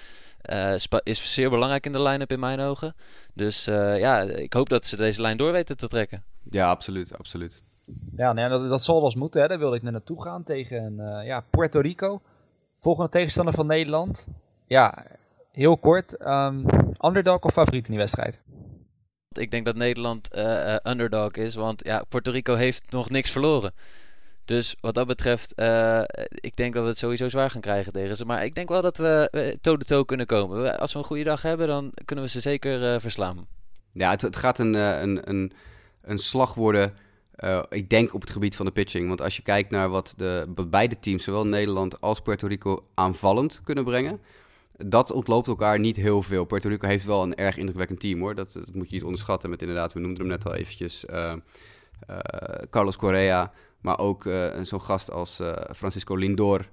is 1.03 1.35
zeer 1.35 1.51
belangrijk 1.51 1.87
in 1.87 1.93
de 1.93 2.03
line-up 2.03 2.33
in 2.33 2.41
mijn 2.41 2.61
ogen. 2.61 2.95
Dus 3.35 3.65
ja, 3.65 4.21
ik 4.21 4.53
hoop 4.53 4.69
dat 4.69 4.87
ze 4.87 4.97
deze 4.97 5.21
lijn 5.21 5.37
door 5.37 5.53
weten 5.53 5.77
te 5.77 5.89
trekken. 5.89 6.25
Ja, 6.51 6.71
absoluut, 6.71 7.19
absoluut. 7.19 7.63
Ja, 8.17 8.33
nee, 8.33 8.49
dat, 8.49 8.69
dat 8.69 8.85
zal 8.85 8.95
wel 8.95 9.05
eens 9.05 9.15
moeten. 9.15 9.43
Hè. 9.43 9.49
Daar 9.49 9.59
wilde 9.59 9.77
ik 9.77 9.83
naar 9.83 9.93
naartoe 9.93 10.23
gaan 10.23 10.43
tegen 10.45 11.01
eh, 11.01 11.27
ja, 11.27 11.45
Puerto 11.51 11.81
Rico. 11.81 12.21
Volgende 12.81 13.11
tegenstander 13.11 13.55
van 13.55 13.67
Nederland. 13.67 14.27
Ja, 14.67 15.05
heel 15.53 15.77
kort. 15.77 16.17
ehm, 16.17 16.65
underdog 17.01 17.41
of 17.41 17.53
favoriet 17.53 17.85
in 17.85 17.91
die 17.91 18.01
wedstrijd? 18.01 18.41
Ik 19.33 19.51
denk 19.51 19.65
dat 19.65 19.77
Nederland 19.77 20.33
eh, 20.33 20.75
eh, 20.75 20.81
underdog 20.83 21.31
is, 21.31 21.55
want 21.55 21.85
ja, 21.87 22.03
Puerto 22.09 22.31
Rico 22.31 22.55
heeft 22.55 22.91
nog 22.91 23.11
niks 23.11 23.31
verloren. 23.31 23.73
Dus 24.45 24.77
wat 24.81 24.95
dat 24.95 25.07
betreft, 25.07 25.55
eh, 25.55 26.03
ik 26.29 26.57
denk 26.57 26.75
dat 26.75 26.83
we 26.83 26.89
het 26.89 26.99
sowieso 26.99 27.29
zwaar 27.29 27.51
gaan 27.51 27.61
krijgen 27.61 27.93
tegen 27.93 28.17
ze. 28.17 28.25
Maar 28.25 28.45
ik 28.45 28.55
denk 28.55 28.69
wel 28.69 28.83
dat 28.83 28.97
we 28.97 29.57
toe-to-toe 29.61 30.05
kunnen 30.05 30.27
komen. 30.27 30.79
Als 30.79 30.93
we 30.93 30.99
een 30.99 31.05
goede 31.05 31.25
dag 31.25 31.43
hebben, 31.43 31.67
dan 31.67 31.93
kunnen 32.05 32.25
we 32.25 32.31
ze 32.31 32.41
zeker 32.41 32.93
eh, 32.95 33.01
verslaan. 33.01 33.47
Ja, 33.93 34.11
het, 34.11 34.23
het 34.23 34.37
gaat 34.37 34.59
een, 34.59 34.75
een, 34.75 35.29
een, 35.29 35.53
een 36.03 36.19
slag 36.19 36.55
worden, 36.55 36.93
eh, 37.33 37.63
ik 37.71 37.91
denk 37.91 38.15
op 38.15 38.21
het 38.21 38.31
gebied 38.31 38.57
van 38.57 38.67
de 38.67 38.73
pitching. 38.73 39.09
Want 39.09 39.21
als 39.21 39.37
je 39.37 39.43
kijkt 39.43 39.71
naar 39.71 39.89
wat, 39.89 40.15
de, 40.17 40.53
beide 40.69 40.99
teams, 40.99 41.25
zowel 41.25 41.47
Nederland 41.47 42.01
als 42.01 42.21
Puerto 42.21 42.47
Rico, 42.47 42.85
aanvallend 42.95 43.61
kunnen 43.65 43.85
brengen. 43.85 44.21
Dat 44.77 45.11
ontloopt 45.11 45.47
elkaar 45.47 45.79
niet 45.79 45.97
heel 45.97 46.23
veel. 46.23 46.45
Puerto 46.45 46.69
Rico 46.69 46.87
heeft 46.87 47.05
wel 47.05 47.23
een 47.23 47.35
erg 47.35 47.57
indrukwekkend 47.57 48.01
team 48.01 48.21
hoor. 48.21 48.35
Dat, 48.35 48.53
dat 48.53 48.75
moet 48.75 48.89
je 48.89 48.95
niet 48.95 49.05
onderschatten. 49.05 49.51
Met 49.51 49.61
inderdaad, 49.61 49.93
we 49.93 50.01
noemden 50.01 50.19
hem 50.19 50.29
net 50.29 50.47
al 50.47 50.55
eventjes, 50.55 51.07
eh, 51.07 51.33
eh, 52.07 52.19
Carlos 52.71 52.97
Correa. 52.97 53.53
Maar 53.81 53.99
ook 53.99 54.29
zo'n 54.63 54.81
gast 54.81 55.11
als 55.11 55.41
Francisco 55.75 56.15
Lindor 56.15 56.69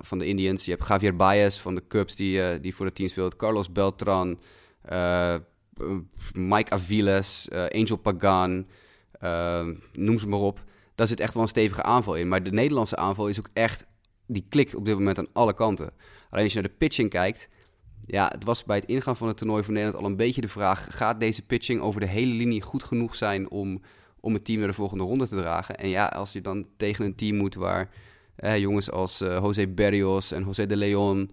van 0.00 0.18
de 0.18 0.26
Indians. 0.26 0.64
Je 0.64 0.70
hebt 0.70 0.88
Javier 0.88 1.16
Baez 1.16 1.58
van 1.58 1.74
de 1.74 1.82
Cubs 1.88 2.16
die, 2.16 2.60
die 2.60 2.74
voor 2.74 2.86
het 2.86 2.94
team 2.94 3.08
speelt. 3.08 3.36
Carlos 3.36 3.72
Beltran. 3.72 4.38
Mike 6.32 6.70
Aviles, 6.70 7.48
Angel 7.50 7.96
Pagan, 7.96 8.66
eh, 9.22 9.66
noem 9.92 10.18
ze 10.18 10.28
maar 10.28 10.40
op. 10.40 10.64
Daar 10.94 11.06
zit 11.06 11.20
echt 11.20 11.34
wel 11.34 11.42
een 11.42 11.48
stevige 11.48 11.82
aanval 11.82 12.16
in. 12.16 12.28
Maar 12.28 12.42
de 12.42 12.52
Nederlandse 12.52 12.96
aanval 12.96 13.28
is 13.28 13.38
ook 13.38 13.48
echt, 13.52 13.86
die 14.26 14.46
klikt 14.48 14.74
op 14.74 14.84
dit 14.84 14.94
moment 14.94 15.18
aan 15.18 15.28
alle 15.32 15.54
kanten. 15.54 15.90
Alleen 16.30 16.44
als 16.44 16.52
je 16.52 16.60
naar 16.60 16.70
de 16.70 16.76
pitching 16.78 17.10
kijkt, 17.10 17.48
ja, 18.06 18.28
het 18.34 18.44
was 18.44 18.64
bij 18.64 18.76
het 18.76 18.88
ingaan 18.88 19.16
van 19.16 19.28
het 19.28 19.36
toernooi 19.36 19.62
voor 19.62 19.72
Nederland 19.72 20.04
al 20.04 20.10
een 20.10 20.16
beetje 20.16 20.40
de 20.40 20.48
vraag: 20.48 20.86
gaat 20.90 21.20
deze 21.20 21.46
pitching 21.46 21.80
over 21.80 22.00
de 22.00 22.06
hele 22.06 22.32
linie 22.32 22.62
goed 22.62 22.82
genoeg 22.82 23.16
zijn 23.16 23.50
om, 23.50 23.80
om 24.20 24.34
het 24.34 24.44
team 24.44 24.58
naar 24.58 24.68
de 24.68 24.74
volgende 24.74 25.04
ronde 25.04 25.28
te 25.28 25.36
dragen? 25.36 25.76
En 25.76 25.88
ja, 25.88 26.06
als 26.06 26.32
je 26.32 26.40
dan 26.40 26.66
tegen 26.76 27.04
een 27.04 27.14
team 27.14 27.36
moet 27.36 27.54
waar 27.54 27.90
eh, 28.36 28.58
jongens 28.58 28.90
als 28.90 29.20
uh, 29.20 29.38
José 29.42 29.66
Berrios 29.66 30.32
en 30.32 30.44
José 30.44 30.66
de 30.66 30.76
Leon, 30.76 31.30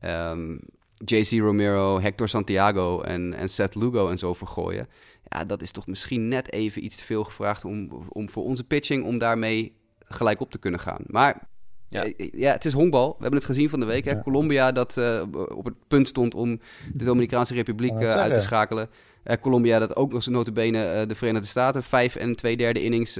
ehm, 0.00 0.56
JC 1.04 1.30
Romero, 1.30 2.00
Hector 2.00 2.28
Santiago 2.28 3.00
en, 3.00 3.34
en 3.34 3.48
Seth 3.48 3.74
Lugo 3.74 4.08
en 4.10 4.18
zo 4.18 4.34
voor 4.34 4.48
gooien. 4.48 4.88
Ja, 5.30 5.44
dat 5.44 5.62
is 5.62 5.70
toch 5.70 5.86
misschien 5.86 6.28
net 6.28 6.52
even 6.52 6.84
iets 6.84 6.96
te 6.96 7.04
veel 7.04 7.24
gevraagd 7.24 7.64
om, 7.64 8.06
om 8.08 8.28
voor 8.28 8.44
onze 8.44 8.64
pitching 8.64 9.04
om 9.04 9.18
daarmee 9.18 9.76
gelijk 10.04 10.40
op 10.40 10.50
te 10.50 10.58
kunnen 10.58 10.80
gaan. 10.80 11.02
Maar 11.06 11.48
ja. 11.88 12.12
ja, 12.16 12.52
het 12.52 12.64
is 12.64 12.72
honkbal. 12.72 13.08
We 13.08 13.22
hebben 13.22 13.38
het 13.38 13.48
gezien 13.48 13.70
van 13.70 13.80
de 13.80 13.86
week. 13.86 14.04
Hè? 14.04 14.20
Colombia 14.22 14.72
dat 14.72 14.96
uh, 14.96 15.22
op 15.48 15.64
het 15.64 15.74
punt 15.88 16.08
stond 16.08 16.34
om 16.34 16.60
de 16.92 17.04
Dominicaanse 17.04 17.54
Republiek 17.54 18.00
uh, 18.00 18.12
uit 18.12 18.34
te 18.34 18.40
schakelen. 18.40 18.90
Uh, 19.24 19.36
Colombia 19.40 19.78
dat 19.78 19.96
ook 19.96 20.12
nog 20.12 20.22
zijn 20.22 20.34
notabene 20.34 21.06
de 21.06 21.14
Verenigde 21.14 21.46
Staten 21.46 21.82
vijf 21.82 22.16
en 22.16 22.36
twee 22.36 22.56
derde 22.56 22.82
innings 22.82 23.16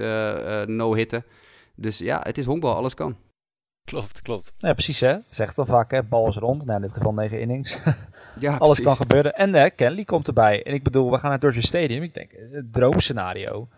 no-hitten. 0.67 1.25
Dus 1.75 1.99
ja, 1.99 2.21
het 2.23 2.39
is 2.39 2.45
honkbal. 2.45 2.75
Alles 2.75 2.95
kan. 2.95 3.17
Klopt, 3.91 4.23
klopt. 4.23 4.53
Ja, 4.57 4.73
precies 4.73 5.01
hè. 5.01 5.17
Zegt 5.31 5.59
al 5.59 5.67
vaak 5.67 5.91
hè. 5.91 6.03
Bal 6.03 6.29
is 6.29 6.37
rond. 6.37 6.65
Nou, 6.65 6.77
in 6.77 6.83
dit 6.83 6.93
geval 6.93 7.13
negen 7.13 7.41
innings. 7.41 7.79
ja, 8.39 8.57
Alles 8.57 8.81
kan 8.81 8.97
gebeuren. 8.97 9.35
En 9.35 9.55
uh, 9.55 9.67
Kenley 9.77 10.05
komt 10.05 10.27
erbij. 10.27 10.63
En 10.63 10.75
ik 10.75 10.83
bedoel, 10.83 11.11
we 11.11 11.19
gaan 11.19 11.31
naar 11.31 11.39
Dodger 11.39 11.63
Stadium. 11.63 12.03
Ik 12.03 12.15
denk, 12.15 12.31
het 12.53 12.73
droomscenario. 12.73 13.69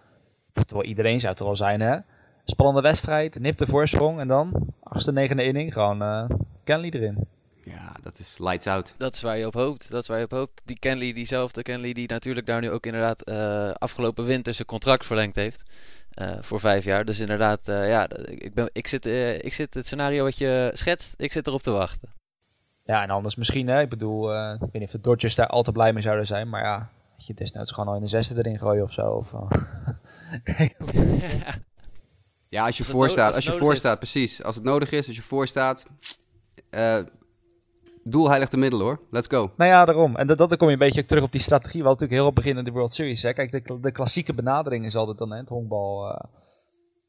Terwijl 0.52 0.88
iedereen 0.88 1.20
zou 1.20 1.30
het 1.30 1.40
er 1.40 1.46
wel 1.46 1.56
zijn 1.56 1.80
hè 1.80 1.98
Spannende 2.44 2.80
wedstrijd, 2.80 3.38
nipte 3.38 3.66
voorsprong 3.66 4.20
en 4.20 4.28
dan, 4.28 4.74
achtste, 4.82 5.12
negende 5.12 5.44
inning, 5.44 5.72
gewoon 5.72 6.02
uh, 6.02 6.24
Kenley 6.64 6.90
erin. 6.90 7.26
Ja, 7.64 7.92
dat 8.02 8.18
is 8.18 8.38
lights 8.38 8.66
out. 8.66 8.94
Dat 8.96 9.14
is 9.14 9.22
waar 9.22 9.38
je 9.38 9.46
op 9.46 9.54
hoopt. 9.54 9.90
Dat 9.90 10.02
is 10.02 10.08
waar 10.08 10.18
je 10.18 10.24
op 10.24 10.30
hoopt. 10.30 10.62
Die 10.64 10.78
Kenley, 10.78 11.12
diezelfde 11.12 11.62
Kenley 11.62 11.92
die 11.92 12.08
natuurlijk 12.08 12.46
daar 12.46 12.60
nu 12.60 12.70
ook 12.70 12.86
inderdaad 12.86 13.28
uh, 13.28 13.70
afgelopen 13.70 14.24
winter 14.24 14.54
zijn 14.54 14.66
contract 14.66 15.06
verlengd 15.06 15.36
heeft. 15.36 15.62
Uh, 16.20 16.30
voor 16.40 16.60
vijf 16.60 16.84
jaar. 16.84 17.04
Dus 17.04 17.20
inderdaad, 17.20 17.66
ja, 17.66 18.08
ik, 18.24 18.54
ben, 18.54 18.70
ik, 18.72 18.86
zit, 18.86 19.06
ik 19.44 19.54
zit 19.54 19.74
het 19.74 19.86
scenario 19.86 20.24
wat 20.24 20.38
je 20.38 20.70
schetst, 20.72 21.14
ik 21.16 21.32
zit 21.32 21.46
erop 21.46 21.62
te 21.62 21.70
wachten. 21.70 22.08
Ja, 22.84 23.02
en 23.02 23.10
anders 23.10 23.36
misschien, 23.36 23.68
hè. 23.68 23.80
Ik 23.80 23.88
bedoel, 23.88 24.52
ik 24.52 24.60
weet 24.60 24.72
niet 24.72 24.82
of 24.82 24.90
de 24.90 25.00
Dodgers 25.00 25.34
daar 25.34 25.46
al 25.46 25.62
te 25.62 25.72
blij 25.72 25.92
mee 25.92 26.02
zouden 26.02 26.26
zijn. 26.26 26.48
Maar 26.48 26.62
ja, 26.62 26.90
je 27.16 27.34
desnoods 27.34 27.72
gewoon 27.72 27.88
al 27.88 27.94
in 27.94 28.02
de 28.02 28.08
zesde 28.08 28.34
erin 28.38 28.58
gooien 28.58 28.82
of 28.82 28.92
zo. 28.92 29.10
Of, 29.10 29.34
Kijk. 30.44 30.76
Ja, 32.48 32.66
als 32.66 32.76
je 32.76 32.84
voorstaat, 32.84 33.34
als, 33.34 33.44
je 33.44 33.52
voorstaat, 33.52 33.98
precies. 33.98 34.42
Als 34.42 34.54
het 34.54 34.64
nodig 34.64 34.90
is, 34.90 35.06
als 35.06 35.16
je 35.16 35.22
voorstaat. 35.22 35.86
Doel 38.04 38.28
heiligt 38.28 38.50
de 38.50 38.56
middel 38.56 38.80
hoor. 38.80 39.00
Let's 39.10 39.28
go. 39.28 39.50
Nou 39.56 39.70
ja, 39.70 39.84
daarom. 39.84 40.16
En 40.16 40.26
dat, 40.26 40.38
dat 40.38 40.48
dan 40.48 40.58
kom 40.58 40.66
je 40.66 40.72
een 40.72 40.78
beetje 40.78 41.04
terug 41.04 41.24
op 41.24 41.32
die 41.32 41.40
strategie. 41.40 41.82
Wat 41.82 41.92
natuurlijk 41.92 42.20
heel 42.20 42.28
op 42.28 42.34
begin 42.34 42.56
in 42.58 42.64
de 42.64 42.70
World 42.70 42.92
Series. 42.92 43.22
Hè. 43.22 43.32
Kijk, 43.32 43.50
de, 43.50 43.80
de 43.80 43.92
klassieke 43.92 44.34
benadering 44.34 44.84
is 44.84 44.96
altijd 44.96 45.18
dan 45.18 45.30
hè, 45.30 45.38
het 45.38 45.48
honkbal. 45.48 46.08
Uh, 46.08 46.18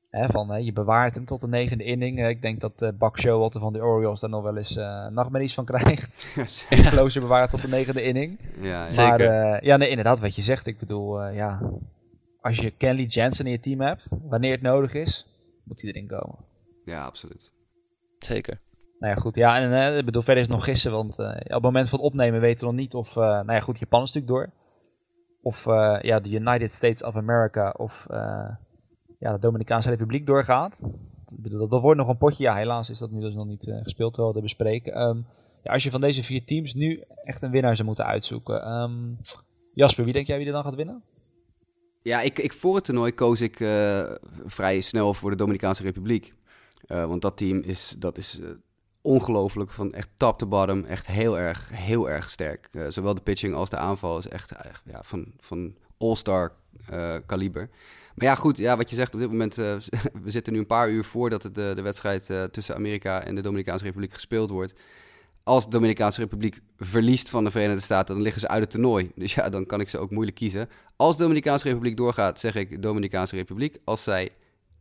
hè, 0.10 0.28
van, 0.28 0.50
hè, 0.50 0.58
je 0.58 0.74
bewaart 0.74 1.16
hem 1.16 1.26
tot 1.26 1.42
de 1.42 1.48
negende 1.48 1.84
inning. 1.84 2.28
ik 2.28 2.42
denk 2.42 2.62
dat 2.62 2.82
uh, 2.82 2.90
Buck 3.00 3.20
Showalter 3.20 3.60
van 3.60 3.74
de 3.74 3.84
Orioles 3.84 4.20
daar 4.20 4.30
nog 4.30 4.44
wel 4.44 4.58
eens 4.58 4.78
uh, 4.78 5.08
nachtmerries 5.08 5.54
van 5.54 5.66
krijgt. 5.66 6.34
Closer 6.90 7.22
bewaart 7.28 7.50
tot 7.50 7.62
de 7.62 7.68
negende 7.68 8.04
inning. 8.04 8.40
Ja, 8.62 8.68
ja. 8.70 8.80
Maar, 8.80 8.90
Zeker. 8.92 9.66
ja, 9.66 9.78
nee, 9.78 9.90
inderdaad, 9.90 10.20
wat 10.20 10.36
je 10.36 10.42
zegt. 10.42 10.68
Ik 10.68 10.80
bedoel, 10.80 11.28
ja, 11.28 11.60
als 12.42 12.58
je 12.58 12.72
Kenley 12.72 13.06
Jensen 13.06 13.46
in 13.46 13.52
je 13.52 13.60
team 13.60 13.82
hebt, 13.82 14.08
wanneer 14.24 14.52
het 14.52 14.62
nodig 14.62 14.94
is, 14.94 15.28
moet 15.64 15.82
hij 15.82 15.92
erin 15.92 16.08
komen. 16.08 16.36
Ja, 16.86 17.06
absoluut. 17.06 17.52
Zeker. 18.18 18.60
Nou 19.04 19.16
ja, 19.16 19.22
goed. 19.22 19.36
Ja, 19.36 19.58
en 19.58 19.72
uh, 19.72 19.98
ik 19.98 20.06
bedoel, 20.06 20.22
verder 20.22 20.44
is 20.44 20.48
het 20.48 20.58
nog 20.58 20.66
gissen, 20.66 20.92
want 20.92 21.20
uh, 21.20 21.28
op 21.28 21.50
het 21.50 21.62
moment 21.62 21.90
van 21.90 22.00
opnemen 22.00 22.42
weten 22.42 22.60
we 22.60 22.74
nog 22.74 22.82
niet 22.82 22.94
of, 22.94 23.16
uh, 23.16 23.24
nou 23.24 23.52
ja, 23.52 23.60
goed, 23.60 23.80
Japan 23.80 24.04
is 24.04 24.14
natuurlijk 24.14 24.34
door. 24.34 24.62
Of 25.42 25.64
ja, 26.02 26.20
de 26.20 26.30
United 26.30 26.74
States 26.74 27.04
of 27.04 27.16
America 27.16 27.74
of 27.78 28.06
ja, 29.20 29.32
de 29.32 29.40
Dominicaanse 29.40 29.90
Republiek 29.90 30.26
doorgaat. 30.26 30.82
Bedoel, 31.32 31.60
dat, 31.60 31.70
dat 31.70 31.82
wordt 31.82 32.00
nog 32.00 32.08
een 32.08 32.18
potje. 32.18 32.44
Ja, 32.44 32.56
helaas 32.56 32.90
is 32.90 33.00
dat 33.00 33.12
nu 33.12 33.20
dus 33.20 33.34
nog 33.34 33.46
niet 33.46 33.74
gespeeld, 33.84 34.14
terwijl 34.14 34.36
we 34.36 34.42
bespreken. 34.42 35.02
Um, 35.02 35.26
ja, 35.64 35.72
als 35.72 35.84
je 35.84 35.92
van 35.92 36.02
deze 36.02 36.24
vier 36.24 36.46
teams 36.46 36.74
nu 36.74 37.04
echt 37.24 37.42
een 37.42 37.52
winnaar 37.52 37.76
zou 37.76 37.88
moeten 37.88 38.06
uitzoeken. 38.06 38.72
Um, 38.72 39.18
Jasper, 39.74 40.04
wie 40.04 40.14
denk 40.14 40.28
jij 40.28 40.38
wie 40.38 40.48
er 40.48 40.54
dan 40.54 40.64
gaat 40.64 40.76
winnen? 40.76 41.04
Ja, 42.02 42.22
ik, 42.22 42.40
ik, 42.40 42.54
voor 42.54 42.76
het 42.76 42.86
toernooi 42.86 43.14
koos 43.14 43.42
ik 43.42 43.58
vrij 44.46 44.82
snel 44.82 45.14
voor 45.14 45.30
de 45.30 45.38
Dominicaanse 45.38 45.84
Republiek. 45.84 46.34
Want 46.86 47.22
dat 47.22 47.38
team 47.38 47.60
is, 47.60 47.96
dat 48.00 48.18
is 48.18 48.42
ongelooflijk 49.04 49.72
van 49.72 49.94
echt 49.94 50.10
top 50.18 50.38
to 50.38 50.48
bottom. 50.48 50.86
Echt 50.86 51.08
heel 51.08 51.38
erg, 51.38 51.70
heel 51.72 52.10
erg 52.10 52.30
sterk. 52.30 52.70
zowel 52.88 53.14
de 53.14 53.22
pitching 53.22 53.56
als 53.56 53.70
de 53.70 53.78
aanval 53.78 54.18
is 54.18 54.28
echt 54.28 54.52
ja, 54.86 55.04
van, 55.04 55.34
van 55.40 55.76
all-star 55.98 56.54
kaliber. 57.26 57.70
Maar 58.16 58.28
ja, 58.28 58.36
goed, 58.36 58.58
ja, 58.58 58.78
wat 58.78 58.90
je 58.90 58.96
zegt, 58.96 59.14
op 59.14 59.20
dit 59.20 59.30
moment, 59.30 59.56
we 59.56 59.82
zitten 60.26 60.54
nu 60.54 60.60
een 60.60 60.66
paar 60.66 60.90
uur 60.90 61.04
voordat 61.04 61.44
het, 61.44 61.56
de, 61.56 61.82
wedstrijd 61.82 62.52
tussen 62.52 62.76
Amerika 62.76 63.24
en 63.24 63.36
de 63.36 63.42
Dominicaanse 63.42 63.86
Republiek 63.86 64.14
gespeeld 64.14 64.50
wordt 64.50 64.74
als 65.44 65.64
de 65.64 65.70
Dominicaanse 65.70 66.22
Republiek 66.22 66.60
verliest 66.78 67.30
van 67.30 67.44
de 67.44 67.52
Verenigde 67.52 67.82
Staten, 67.82 68.14
dan 68.14 68.24
liggen 68.24 68.42
ze 68.42 68.48
uit 68.48 68.62
het 68.62 68.70
toernooi. 68.70 69.12
Dus 69.16 69.34
ja, 69.34 69.50
dan 69.50 69.66
kan 69.66 69.80
ik 69.80 69.90
ze 69.90 69.98
ook 69.98 70.12
moeilijk 70.12 70.38
kiezen. 70.38 70.70
Als 70.96 71.18
de 71.18 71.22
Dominicaanse 71.22 71.68
Republiek 71.68 71.98
doorgaat, 71.98 72.40
zeg 72.40 72.56
ik 72.56 72.82
Dominicaanse 72.82 73.36
Republiek. 73.36 73.78
Als 73.84 74.04
zij 74.04 74.32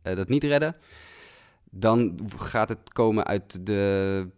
dat 0.01 0.27
niet 0.27 0.43
redden, 0.43 0.75
dan 1.75 2.29
gaat 2.37 2.69
het 2.69 2.93
komen 2.93 3.25
uit 3.25 3.65
de. 3.65 4.29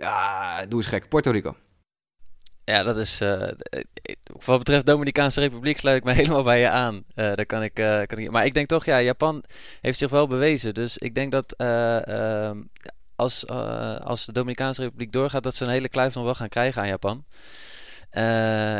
Ah, 0.00 0.58
doe 0.68 0.78
eens 0.80 0.88
gek, 0.88 1.08
Puerto 1.08 1.30
Rico. 1.30 1.56
Ja, 2.64 2.82
dat 2.82 2.96
is. 2.96 3.20
Uh, 3.20 3.48
wat 4.44 4.58
betreft 4.58 4.86
Dominicaanse 4.86 5.40
Republiek 5.40 5.78
sluit 5.78 5.96
ik 5.96 6.04
me 6.04 6.12
helemaal 6.20 6.42
bij 6.42 6.60
je 6.60 6.68
aan. 6.68 6.94
Uh, 6.94 7.02
daar 7.14 7.46
kan 7.46 7.62
ik, 7.62 7.74
kan 8.06 8.18
ik, 8.18 8.30
maar 8.30 8.44
ik 8.44 8.54
denk 8.54 8.66
toch, 8.66 8.84
ja, 8.84 9.00
Japan 9.00 9.44
heeft 9.80 9.98
zich 9.98 10.10
wel 10.10 10.26
bewezen. 10.26 10.74
Dus 10.74 10.98
ik 10.98 11.14
denk 11.14 11.32
dat 11.32 11.52
ehm, 11.52 12.62
als, 13.16 13.46
als 14.04 14.26
de 14.26 14.32
Dominicaanse 14.32 14.82
Republiek 14.82 15.12
doorgaat, 15.12 15.42
dat 15.42 15.54
ze 15.54 15.64
een 15.64 15.70
hele 15.70 15.88
kluif 15.88 16.14
nog 16.14 16.24
wel 16.24 16.34
gaan 16.34 16.48
krijgen 16.48 16.82
aan 16.82 16.88
Japan. 16.88 17.24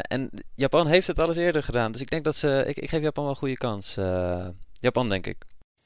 En 0.01 0.31
Japan 0.55 0.87
heeft 0.87 1.07
het 1.07 1.19
alles 1.19 1.37
eerder 1.37 1.62
gedaan. 1.62 1.92
Dus 1.92 2.01
ik 2.01 2.11
denk 2.11 2.25
dat 2.25 2.37
ze. 2.37 2.64
Ik, 2.66 2.77
ik 2.77 2.88
geef 2.88 3.03
Japan 3.03 3.25
wel 3.25 3.33
een 3.33 3.38
goede 3.38 3.57
kans. 3.57 3.95
Japan, 4.81 5.09
denk 5.09 5.27
ik. 5.27 5.37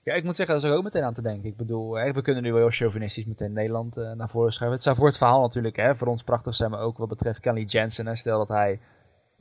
Ja, 0.02 0.14
ik 0.14 0.24
moet 0.24 0.36
zeggen, 0.36 0.60
daar 0.60 0.70
is 0.70 0.76
ook 0.76 0.84
meteen 0.84 1.02
aan 1.02 1.14
te 1.14 1.22
denken. 1.22 1.48
Ik 1.48 1.56
bedoel, 1.56 1.92
we 1.92 2.22
kunnen 2.22 2.42
nu 2.42 2.52
wel 2.52 2.60
heel 2.60 2.70
chauvinistisch 2.70 3.26
meteen 3.26 3.52
Nederland 3.52 3.96
naar 3.96 4.28
voren 4.28 4.52
schuiven. 4.52 4.76
Het 4.76 4.82
zou 4.86 4.96
voor 4.96 5.06
het 5.06 5.18
verhaal 5.18 5.40
natuurlijk 5.40 5.76
hè, 5.76 5.96
voor 5.96 6.08
ons 6.08 6.22
prachtig 6.22 6.54
zijn, 6.54 6.70
maar 6.70 6.80
ook 6.80 6.98
wat 6.98 7.08
betreft 7.08 7.40
Kenley 7.40 7.62
Jensen. 7.64 8.06
Hè, 8.06 8.14
stel 8.14 8.38
dat 8.38 8.48
hij 8.48 8.80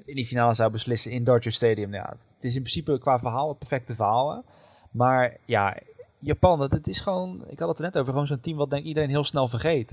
in 0.05 0.15
die 0.15 0.25
finale 0.25 0.53
zou 0.53 0.71
beslissen 0.71 1.11
in 1.11 1.23
Dodger 1.23 1.51
Stadium. 1.51 1.93
Ja, 1.93 2.09
het 2.09 2.43
is 2.43 2.55
in 2.55 2.61
principe 2.61 2.99
qua 2.99 3.19
verhaal 3.19 3.49
het 3.49 3.57
perfecte 3.57 3.95
verhaal. 3.95 4.43
Maar 4.91 5.37
ja, 5.45 5.77
Japan, 6.19 6.59
het, 6.61 6.71
het 6.71 6.87
is 6.87 7.01
gewoon, 7.01 7.43
ik 7.47 7.59
had 7.59 7.67
het 7.67 7.77
er 7.77 7.83
net 7.83 7.97
over, 7.97 8.11
gewoon 8.11 8.27
zo'n 8.27 8.39
team 8.39 8.57
wat 8.57 8.69
denk 8.69 8.85
iedereen 8.85 9.09
heel 9.09 9.23
snel 9.23 9.47
vergeet. 9.47 9.91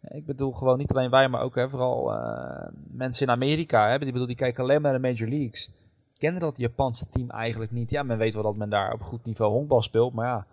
Ik 0.00 0.26
bedoel 0.26 0.52
gewoon 0.52 0.78
niet 0.78 0.92
alleen 0.92 1.10
wij, 1.10 1.28
maar 1.28 1.42
ook 1.42 1.54
hè, 1.54 1.68
vooral 1.68 2.12
uh, 2.12 2.66
mensen 2.90 3.26
in 3.26 3.32
Amerika. 3.32 3.90
Hè, 3.90 3.98
die, 3.98 4.12
bedoel, 4.12 4.26
die 4.26 4.36
kijken 4.36 4.62
alleen 4.62 4.82
maar 4.82 4.92
naar 4.92 5.00
de 5.00 5.08
Major 5.08 5.28
Leagues. 5.28 5.70
Kennen 6.18 6.40
dat 6.40 6.56
Japanse 6.56 7.08
team 7.08 7.30
eigenlijk 7.30 7.70
niet. 7.70 7.90
Ja, 7.90 8.02
men 8.02 8.18
weet 8.18 8.34
wel 8.34 8.42
dat 8.42 8.56
men 8.56 8.70
daar 8.70 8.92
op 8.92 9.02
goed 9.02 9.24
niveau 9.24 9.52
honkbal 9.52 9.82
speelt. 9.82 10.12
Maar 10.12 10.26
ja, 10.26 10.46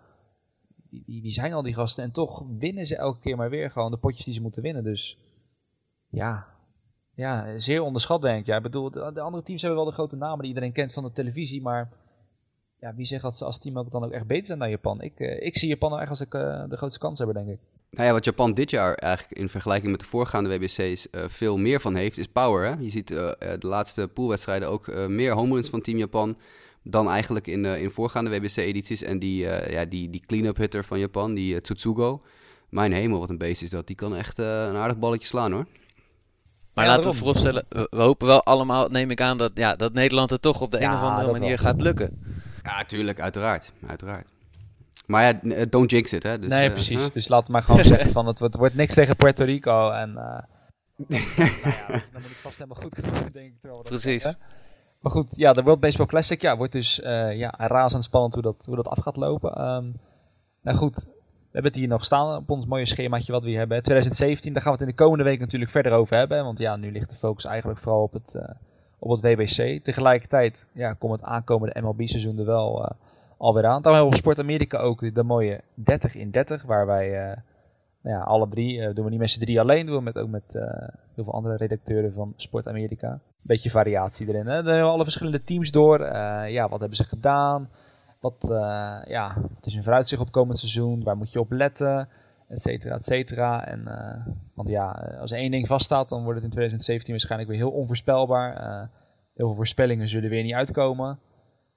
die, 1.05 1.31
zijn 1.31 1.53
al 1.53 1.61
die 1.61 1.73
gasten. 1.73 2.03
En 2.03 2.11
toch 2.11 2.45
winnen 2.57 2.85
ze 2.85 2.95
elke 2.95 3.19
keer 3.19 3.37
maar 3.37 3.49
weer 3.49 3.71
gewoon 3.71 3.91
de 3.91 3.97
potjes 3.97 4.25
die 4.25 4.33
ze 4.33 4.41
moeten 4.41 4.61
winnen. 4.61 4.83
Dus 4.83 5.17
ja, 6.09 6.47
ja 7.15 7.59
zeer 7.59 7.81
onderschat 7.81 8.21
denk 8.21 8.39
ik. 8.39 8.45
Ja, 8.45 8.55
ik 8.57 8.63
bedoel, 8.63 8.91
de, 8.91 9.11
de 9.13 9.21
andere 9.21 9.43
teams 9.43 9.61
hebben 9.61 9.79
wel 9.79 9.89
de 9.89 9.95
grote 9.95 10.15
namen 10.15 10.39
die 10.39 10.47
iedereen 10.47 10.71
kent 10.71 10.93
van 10.93 11.03
de 11.03 11.11
televisie. 11.11 11.61
Maar 11.61 11.89
ja, 12.79 12.95
wie 12.95 13.05
zegt 13.05 13.21
dat 13.21 13.37
ze 13.37 13.45
als 13.45 13.59
team 13.59 13.77
ook 13.77 13.91
dan 13.91 14.03
ook 14.03 14.11
echt 14.11 14.27
beter 14.27 14.45
zijn 14.45 14.59
dan 14.59 14.69
Japan? 14.69 15.01
Ik, 15.01 15.19
uh, 15.19 15.41
ik 15.41 15.57
zie 15.57 15.69
Japan 15.69 15.89
nou 15.89 16.01
echt 16.01 16.09
als 16.09 16.21
ik, 16.21 16.33
uh, 16.33 16.63
de 16.69 16.77
grootste 16.77 16.99
kans 16.99 17.17
hebben, 17.17 17.35
denk 17.35 17.49
ik. 17.49 17.59
Nou 17.91 18.07
ja, 18.07 18.13
wat 18.13 18.25
Japan 18.25 18.53
dit 18.53 18.69
jaar 18.69 18.93
eigenlijk 18.93 19.39
in 19.39 19.49
vergelijking 19.49 19.91
met 19.91 19.99
de 19.99 20.05
voorgaande 20.05 20.57
WBC's 20.57 21.07
uh, 21.11 21.23
veel 21.27 21.57
meer 21.57 21.79
van 21.79 21.95
heeft, 21.95 22.17
is 22.17 22.27
power. 22.27 22.65
Hè? 22.65 22.75
Je 22.79 22.89
ziet 22.89 23.07
de 23.07 23.57
laatste 23.59 24.07
poolwedstrijden 24.07 24.69
ook 24.69 24.87
meer 25.07 25.33
home 25.33 25.53
runs 25.53 25.69
van 25.69 25.81
Team 25.81 25.97
Japan 25.97 26.37
dan 26.83 27.09
eigenlijk 27.09 27.47
in, 27.47 27.65
in 27.65 27.89
voorgaande 27.89 28.29
WBC-edities. 28.29 29.01
En 29.01 29.19
die, 29.19 29.37
ja, 29.69 29.85
die, 29.85 30.09
die 30.09 30.23
clean-up 30.25 30.57
hitter 30.57 30.83
van 30.83 30.99
Japan, 30.99 31.33
die 31.33 31.61
Tsutsugo, 31.61 32.21
mijn 32.69 32.93
hemel, 32.93 33.19
wat 33.19 33.29
een 33.29 33.37
beest 33.37 33.61
is 33.61 33.69
dat. 33.69 33.87
Die 33.87 33.95
kan 33.95 34.15
echt 34.15 34.37
een 34.37 34.75
aardig 34.75 34.97
balletje 34.97 35.27
slaan 35.27 35.51
hoor. 35.51 35.65
Maar 36.73 36.85
ja, 36.85 36.91
laten 36.91 37.09
we 37.09 37.17
vooropstellen, 37.17 37.65
we, 37.69 37.87
we, 37.89 38.01
hopen 38.01 38.27
wel 38.27 38.43
allemaal, 38.43 38.87
neem 38.87 39.11
ik 39.11 39.21
aan, 39.21 39.37
dat, 39.37 39.51
ja, 39.53 39.75
dat 39.75 39.93
Nederland 39.93 40.29
het 40.29 40.41
toch 40.41 40.61
op 40.61 40.71
de 40.71 40.79
ja, 40.79 40.89
een 40.89 40.95
of 40.95 41.01
andere 41.01 41.31
manier 41.31 41.47
wel. 41.47 41.57
gaat 41.57 41.81
lukken. 41.81 42.23
Ja, 42.63 42.83
tuurlijk, 42.83 43.19
uiteraard. 43.19 43.71
uiteraard. 43.87 44.27
Maar 45.11 45.23
ja, 45.23 45.55
eh, 45.55 45.65
don't 45.69 45.91
jinx 45.91 46.13
it, 46.13 46.23
hè. 46.23 46.39
Dus, 46.39 46.49
nee, 46.49 46.67
uh, 46.67 46.73
precies. 46.73 47.01
Huh? 47.01 47.11
Dus 47.11 47.27
laat 47.27 47.47
maar 47.47 47.61
gewoon 47.61 47.83
zeggen 47.83 48.11
van, 48.11 48.27
het, 48.27 48.39
het, 48.39 48.55
wordt 48.55 48.75
niks 48.75 48.93
tegen 48.93 49.15
Puerto 49.15 49.45
Rico. 49.45 49.89
En 49.89 50.09
uh, 50.09 50.15
nou 51.07 51.23
ja, 51.35 51.87
dan 51.87 52.21
moet 52.21 52.29
ik 52.29 52.35
vast 52.35 52.57
helemaal 52.57 52.81
goed 52.81 52.95
genoeg, 52.95 53.31
denk 53.31 53.53
ik. 53.61 53.83
Precies. 53.83 54.23
Maar 54.99 55.11
goed, 55.11 55.27
ja, 55.35 55.53
de 55.53 55.63
World 55.63 55.79
Baseball 55.79 56.05
Classic, 56.07 56.41
ja, 56.41 56.57
wordt 56.57 56.71
dus 56.71 56.95
ja, 57.33 57.53
razend 57.57 58.03
spannend 58.03 58.33
hoe 58.33 58.43
dat, 58.43 58.63
hoe 58.65 58.75
dat 58.75 58.87
af 58.87 58.99
gaat 58.99 59.15
lopen. 59.15 59.61
Um, 59.67 59.99
nou 60.61 60.77
goed, 60.77 60.95
We 60.95 61.57
hebben 61.57 61.71
het 61.71 61.79
hier 61.79 61.89
nog 61.89 62.05
staan 62.05 62.35
op 62.35 62.49
ons 62.49 62.65
mooie 62.65 62.85
schemaatje 62.85 63.31
wat 63.31 63.43
we 63.43 63.49
hier 63.49 63.57
hebben. 63.57 63.83
2017, 63.83 64.53
daar 64.53 64.61
gaan 64.61 64.71
we 64.71 64.77
het 64.77 64.87
in 64.87 64.95
de 64.95 65.03
komende 65.03 65.23
week 65.23 65.39
natuurlijk 65.39 65.71
verder 65.71 65.91
over 65.91 66.17
hebben. 66.17 66.43
Want 66.43 66.59
ja, 66.59 66.75
nu 66.75 66.91
ligt 66.91 67.09
de 67.09 67.15
focus 67.15 67.45
eigenlijk 67.45 67.79
vooral 67.79 68.01
op 68.01 68.13
het, 68.13 68.33
uh, 68.35 68.43
op 68.99 69.11
het 69.11 69.21
WBC. 69.21 69.83
Tegelijkertijd 69.83 70.65
ja, 70.71 70.93
komt 70.93 71.11
het 71.11 71.23
aankomende 71.23 71.81
MLB-seizoen 71.81 72.39
er 72.39 72.45
wel 72.45 72.81
uh, 72.81 72.89
alweer 73.41 73.65
aan. 73.65 73.81
Dan 73.81 73.93
hebben 73.93 74.09
we 74.09 74.15
op 74.15 74.21
Sport 74.21 74.39
Amerika 74.39 74.77
ook 74.77 75.15
de 75.15 75.23
mooie 75.23 75.61
30 75.73 76.15
in 76.15 76.31
30. 76.31 76.63
Waar 76.63 76.85
wij 76.85 77.29
uh, 77.29 77.37
nou 78.01 78.17
ja, 78.17 78.21
alle 78.21 78.47
drie, 78.47 78.93
doen 78.93 79.03
we 79.03 79.09
niet 79.09 79.19
met 79.19 79.29
z'n 79.29 79.39
drie 79.39 79.59
alleen, 79.59 79.85
doen 79.85 79.95
we 79.95 80.01
met, 80.01 80.17
ook 80.17 80.29
met 80.29 80.53
heel 81.15 81.23
veel 81.23 81.33
andere 81.33 81.57
redacteuren 81.57 82.13
van 82.13 82.33
Sport 82.35 82.67
Amerika. 82.67 83.19
Beetje 83.41 83.69
variatie 83.69 84.27
erin. 84.27 84.45
Dan 84.45 84.53
hebben 84.53 84.75
we 84.75 84.81
alle 84.81 85.03
verschillende 85.03 85.43
teams 85.43 85.71
door. 85.71 85.99
ja, 86.47 86.69
wat 86.69 86.79
hebben 86.79 86.97
ze 86.97 87.03
gedaan? 87.03 87.69
Wat, 88.19 88.45
ja, 89.07 89.37
is 89.61 89.73
hun 89.73 89.83
vooruitzicht 89.83 90.21
op 90.21 90.31
komend 90.31 90.57
seizoen? 90.57 91.03
Waar 91.03 91.17
moet 91.17 91.31
je 91.31 91.39
op 91.39 91.51
letten? 91.51 92.09
Et 92.49 92.61
cetera, 92.61 92.95
et 92.95 93.05
cetera. 93.05 93.65
En, 93.67 93.83
want 94.53 94.69
ja, 94.69 94.91
als 95.19 95.31
één 95.31 95.51
ding 95.51 95.67
vaststaat, 95.67 96.09
dan 96.09 96.23
wordt 96.23 96.35
het 96.35 96.43
in 96.43 96.49
2017 96.49 97.11
waarschijnlijk 97.11 97.49
weer 97.49 97.59
heel 97.59 97.71
onvoorspelbaar. 97.71 98.53
Heel 99.35 99.47
veel 99.47 99.55
voorspellingen 99.55 100.09
zullen 100.09 100.29
weer 100.29 100.43
niet 100.43 100.53
uitkomen. 100.53 101.19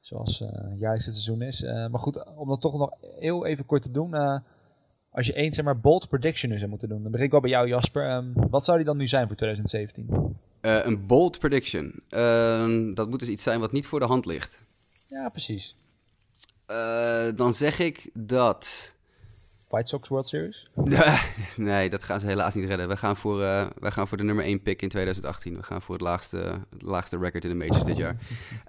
Zoals 0.05 0.41
uh, 0.41 0.49
jaarlijks 0.79 1.07
het 1.07 1.15
seizoen 1.15 1.43
is. 1.43 1.63
maar 1.63 2.01
goed, 2.01 2.25
om 2.37 2.49
dat 2.49 2.61
toch 2.61 2.79
nog 2.79 2.91
heel 3.01 3.47
even 3.47 3.67
kort 3.67 3.83
te 3.83 3.91
doen. 3.91 4.15
als 5.11 5.27
je 5.27 5.33
één 5.33 5.53
zeg 5.53 5.65
maar, 5.65 5.81
bold 5.81 6.09
prediction 6.09 6.51
nu 6.51 6.59
zou 6.59 6.71
moeten 6.71 6.89
doen, 6.89 7.03
dan 7.03 7.11
begin 7.11 7.27
ik 7.27 7.33
wel 7.33 7.41
bij 7.41 7.51
jou, 7.51 7.69
Jasper. 7.69 8.11
Um, 8.11 8.33
wat 8.51 8.65
zou 8.65 8.77
die 8.77 8.87
dan 8.87 8.97
nu 8.97 9.09
zijn 9.09 9.27
voor 9.27 9.37
2017? 9.37 10.37
een 10.61 11.07
bold 11.07 11.39
prediction. 11.39 12.03
Ehm, 12.09 12.95
dat 12.95 13.11
moet 13.11 13.21
dus 13.21 13.29
iets 13.29 13.43
zijn 13.43 13.61
wat 13.61 13.73
niet 13.73 13.87
voor 13.87 14.01
de 14.01 14.07
hand 14.07 14.27
ligt. 14.27 14.59
Ja, 15.07 15.29
precies. 15.29 15.77
Dan 17.37 17.55
zeg 17.55 17.79
ik 17.79 18.11
dat. 18.15 18.94
White 19.75 19.89
Sox 19.89 20.09
World 20.09 20.27
Series? 20.27 20.67
nee, 21.57 21.91
dat 21.91 22.03
gaan 22.03 22.21
ze 22.21 22.27
helaas 22.27 22.55
niet 22.55 22.65
redden. 22.65 22.89
We 22.89 22.97
gaan 22.97 23.17
voor, 23.17 23.41
uh, 23.41 23.67
gaan 23.81 24.09
voor 24.09 24.17
de 24.17 24.23
nummer 24.23 24.45
1 24.45 24.63
pick 24.63 24.83
in 24.83 24.89
2018. 24.89 25.57
We 25.57 25.63
gaan 25.63 25.83
voor 25.83 25.95
het 25.95 26.05
laagste, 26.05 26.37
het 26.71 26.83
laagste 26.83 27.19
record 27.19 27.45
in 27.45 27.51
de 27.51 27.67
majors 27.67 27.85
dit 27.85 27.97
jaar. 27.97 28.17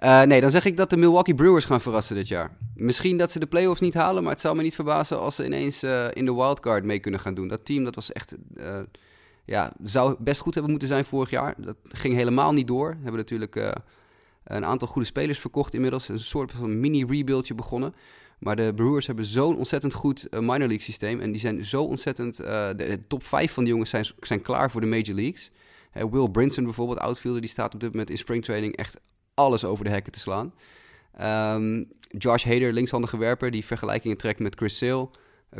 Uh, 0.00 0.22
nee, 0.22 0.40
dan 0.40 0.50
zeg 0.50 0.64
ik 0.64 0.76
dat 0.76 0.90
de 0.90 0.96
Milwaukee 0.96 1.34
Brewers 1.34 1.64
gaan 1.64 1.80
verrassen 1.80 2.16
dit 2.16 2.28
jaar. 2.28 2.56
Misschien 2.74 3.16
dat 3.16 3.30
ze 3.30 3.38
de 3.38 3.46
playoffs 3.46 3.80
niet 3.80 3.94
halen, 3.94 4.22
maar 4.22 4.32
het 4.32 4.40
zou 4.40 4.56
me 4.56 4.62
niet 4.62 4.74
verbazen 4.74 5.20
als 5.20 5.34
ze 5.34 5.44
ineens 5.44 5.82
in 6.12 6.24
de 6.24 6.34
wildcard 6.34 6.84
mee 6.84 6.98
kunnen 6.98 7.20
gaan 7.20 7.34
doen. 7.34 7.48
Dat 7.48 7.64
team, 7.64 7.84
dat 7.84 7.94
was 7.94 8.12
echt... 8.12 8.36
ja, 9.44 9.72
zou 9.84 10.16
best 10.18 10.40
goed 10.40 10.52
hebben 10.52 10.70
moeten 10.70 10.88
zijn 10.88 11.04
vorig 11.04 11.30
jaar. 11.30 11.54
Dat 11.56 11.76
ging 11.82 12.14
helemaal 12.14 12.52
niet 12.52 12.66
door. 12.66 12.88
Hebben 12.88 13.16
natuurlijk 13.16 13.56
een 14.44 14.64
aantal 14.64 14.88
goede 14.88 15.06
spelers 15.06 15.38
verkocht 15.38 15.74
inmiddels. 15.74 16.08
Een 16.08 16.20
soort 16.20 16.52
van 16.52 16.80
mini-rebuildje 16.80 17.54
begonnen. 17.54 17.94
Maar 18.38 18.56
de 18.56 18.72
Brewers 18.74 19.06
hebben 19.06 19.24
zo'n 19.24 19.56
ontzettend 19.56 19.94
goed 19.94 20.26
uh, 20.30 20.40
minor 20.40 20.58
league 20.58 20.80
systeem. 20.80 21.20
En 21.20 21.32
die 21.32 21.40
zijn 21.40 21.64
zo 21.64 21.82
ontzettend. 21.82 22.40
Uh, 22.40 22.46
de, 22.46 23.00
top 23.08 23.24
5 23.24 23.52
van 23.52 23.64
de 23.64 23.70
jongens 23.70 23.90
zijn, 23.90 24.06
zijn 24.20 24.42
klaar 24.42 24.70
voor 24.70 24.80
de 24.80 24.86
major 24.86 25.14
leagues. 25.14 25.50
Uh, 25.96 26.04
Will 26.10 26.28
Brinson 26.28 26.64
bijvoorbeeld, 26.64 26.98
outfielder, 26.98 27.40
die 27.40 27.50
staat 27.50 27.74
op 27.74 27.80
dit 27.80 27.90
moment 27.90 28.10
in 28.10 28.18
springtraining 28.18 28.76
echt 28.76 29.00
alles 29.34 29.64
over 29.64 29.84
de 29.84 29.90
hekken 29.90 30.12
te 30.12 30.18
slaan. 30.18 30.54
Um, 31.54 31.88
Josh 32.08 32.44
Hader, 32.44 32.72
linkshandige 32.72 33.16
werper, 33.16 33.50
die 33.50 33.64
vergelijkingen 33.64 34.16
trekt 34.16 34.38
met 34.38 34.54
Chris 34.56 34.76
Sale 34.76 35.08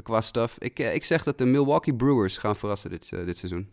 qua 0.03 0.21
stuff. 0.21 0.59
Ik, 0.59 0.79
ik 0.79 1.05
zeg 1.05 1.23
dat 1.23 1.39
de 1.39 1.45
Milwaukee 1.45 1.95
Brewers 1.95 2.39
gaan 2.39 2.57
verrassen 2.57 2.91
dit, 2.91 3.09
dit 3.11 3.37
seizoen. 3.37 3.69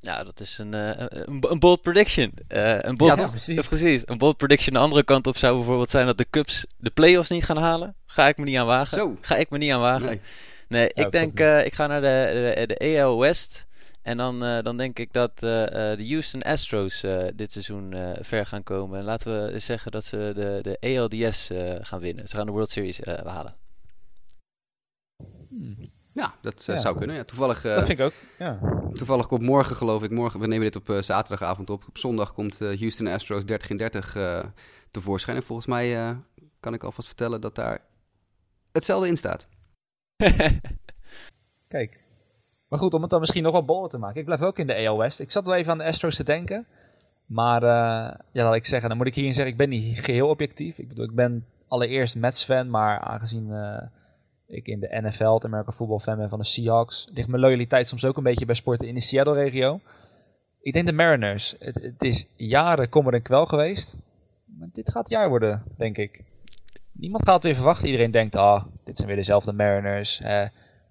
Ja, 0.00 0.24
dat 0.24 0.40
is 0.40 0.58
een, 0.58 0.74
uh, 0.74 0.90
een, 0.96 1.44
een, 1.48 1.58
bold 1.58 1.82
prediction. 1.82 2.32
Uh, 2.48 2.78
een 2.80 2.96
bold, 2.96 3.16
ja, 3.16 3.26
precies. 3.26 3.68
precies. 3.68 4.02
Een 4.04 4.18
bold 4.18 4.36
prediction. 4.36 4.74
De 4.74 4.80
andere 4.80 5.04
kant 5.04 5.26
op 5.26 5.36
zou 5.36 5.56
bijvoorbeeld 5.56 5.90
zijn 5.90 6.06
dat 6.06 6.18
de 6.18 6.26
Cubs 6.30 6.66
de 6.76 6.90
playoffs 6.90 7.30
niet 7.30 7.44
gaan 7.44 7.56
halen. 7.56 7.94
Ga 8.06 8.28
ik 8.28 8.36
me 8.36 8.44
niet 8.44 8.56
aan 8.56 8.66
wagen. 8.66 8.98
Zo. 8.98 9.16
Ga 9.20 9.36
ik 9.36 9.50
me 9.50 9.58
niet 9.58 9.72
aan 9.72 9.80
wagen. 9.80 10.06
Nee, 10.06 10.20
nee 10.68 10.90
ik 10.92 11.12
denk, 11.12 11.40
uh, 11.40 11.64
ik 11.64 11.74
ga 11.74 11.86
naar 11.86 12.00
de, 12.00 12.54
de, 12.56 12.74
de 12.74 13.00
AL 13.00 13.18
West. 13.18 13.66
En 14.02 14.16
dan, 14.16 14.38
dan 14.38 14.76
denk 14.76 14.98
ik 14.98 15.12
dat 15.12 15.38
de 15.38 16.04
Houston 16.08 16.42
Astros 16.42 17.04
dit 17.34 17.52
seizoen 17.52 17.94
ver 18.20 18.46
gaan 18.46 18.62
komen. 18.62 18.98
En 18.98 19.04
laten 19.04 19.52
we 19.52 19.58
zeggen 19.58 19.90
dat 19.90 20.04
ze 20.04 20.32
de, 20.34 20.58
de 20.62 20.98
ALDS 20.98 21.50
gaan 21.80 22.00
winnen. 22.00 22.28
Ze 22.28 22.36
gaan 22.36 22.46
de 22.46 22.52
World 22.52 22.70
Series 22.70 23.00
halen. 23.24 23.54
Hmm. 25.48 25.87
Ja, 26.18 26.34
dat 26.40 26.66
uh, 26.70 26.76
zou 26.76 26.96
kunnen. 26.96 27.16
Ja, 27.16 27.24
toevallig, 27.24 27.64
uh, 27.64 27.74
dat 27.74 27.86
vind 27.86 27.98
ik 27.98 28.04
ook. 28.04 28.12
Ja. 28.38 28.58
Toevallig 28.92 29.26
komt 29.26 29.42
morgen, 29.42 29.76
geloof 29.76 30.02
ik, 30.02 30.10
morgen, 30.10 30.40
we 30.40 30.46
nemen 30.46 30.64
dit 30.64 30.76
op 30.76 30.88
uh, 30.88 31.00
zaterdagavond 31.00 31.70
op. 31.70 31.84
Op 31.88 31.98
zondag 31.98 32.32
komt 32.32 32.58
Houston 32.58 33.06
Astros 33.06 33.44
30 33.44 33.70
in 33.70 33.76
30 33.76 34.16
tevoorschijn. 34.90 35.36
En 35.36 35.42
volgens 35.42 35.66
mij 35.66 36.16
kan 36.60 36.74
ik 36.74 36.82
alvast 36.82 37.08
vertellen 37.08 37.40
dat 37.40 37.54
daar 37.54 37.78
hetzelfde 38.72 39.08
in 39.08 39.16
staat. 39.16 39.46
Kijk. 41.68 42.00
Maar 42.68 42.78
goed, 42.78 42.94
om 42.94 43.00
het 43.00 43.10
dan 43.10 43.20
misschien 43.20 43.42
nog 43.42 43.52
wat 43.52 43.66
bollen 43.66 43.90
te 43.90 43.98
maken. 43.98 44.20
Ik 44.20 44.24
blijf 44.24 44.42
ook 44.42 44.58
in 44.58 44.66
de 44.66 44.86
AL 44.86 44.98
West. 44.98 45.20
Ik 45.20 45.30
zat 45.30 45.44
wel 45.44 45.54
even 45.54 45.72
aan 45.72 45.78
de 45.78 45.84
Astros 45.84 46.16
te 46.16 46.24
denken. 46.24 46.66
Maar 47.26 47.62
ja, 48.32 48.44
laat 48.44 48.54
ik 48.54 48.66
zeggen, 48.66 48.88
dan 48.88 48.98
moet 48.98 49.06
ik 49.06 49.14
hierin 49.14 49.34
zeggen, 49.34 49.52
ik 49.52 49.58
ben 49.58 49.68
niet 49.68 49.98
geheel 49.98 50.28
objectief. 50.28 50.78
Ik 50.78 50.88
bedoel, 50.88 51.04
ik 51.04 51.14
ben 51.14 51.46
allereerst 51.68 52.16
Mets-fan, 52.16 52.70
maar 52.70 53.00
aangezien 53.00 53.52
ik 54.48 54.66
in 54.66 54.80
de 54.80 55.00
NFL, 55.00 55.32
het 55.32 55.44
American 55.44 55.74
Football 55.74 55.98
fan 55.98 56.16
ben 56.16 56.28
van 56.28 56.38
de 56.38 56.44
Seahawks, 56.44 57.08
ligt 57.12 57.28
mijn 57.28 57.42
loyaliteit 57.42 57.88
soms 57.88 58.04
ook 58.04 58.16
een 58.16 58.22
beetje 58.22 58.46
bij 58.46 58.54
sporten 58.54 58.88
in 58.88 58.94
de 58.94 59.00
Seattle-regio. 59.00 59.80
Ik 60.60 60.72
denk 60.72 60.86
de 60.86 60.92
Mariners. 60.92 61.54
Het, 61.58 62.02
is 62.02 62.28
jaren 62.36 62.88
kommer 62.88 63.14
en 63.14 63.22
kwel 63.22 63.46
geweest. 63.46 63.96
Maar 64.58 64.68
dit 64.72 64.90
gaat 64.90 65.08
jaar 65.08 65.28
worden, 65.28 65.62
denk 65.76 65.96
ik. 65.96 66.24
Niemand 66.92 67.24
gaat 67.24 67.34
het 67.34 67.42
weer 67.42 67.54
verwachten. 67.54 67.86
Iedereen 67.86 68.10
denkt, 68.10 68.36
ah, 68.36 68.64
dit 68.84 68.96
zijn 68.96 69.08
weer 69.08 69.16
dezelfde 69.16 69.52
Mariners. 69.52 70.20
Eh, 70.20 70.40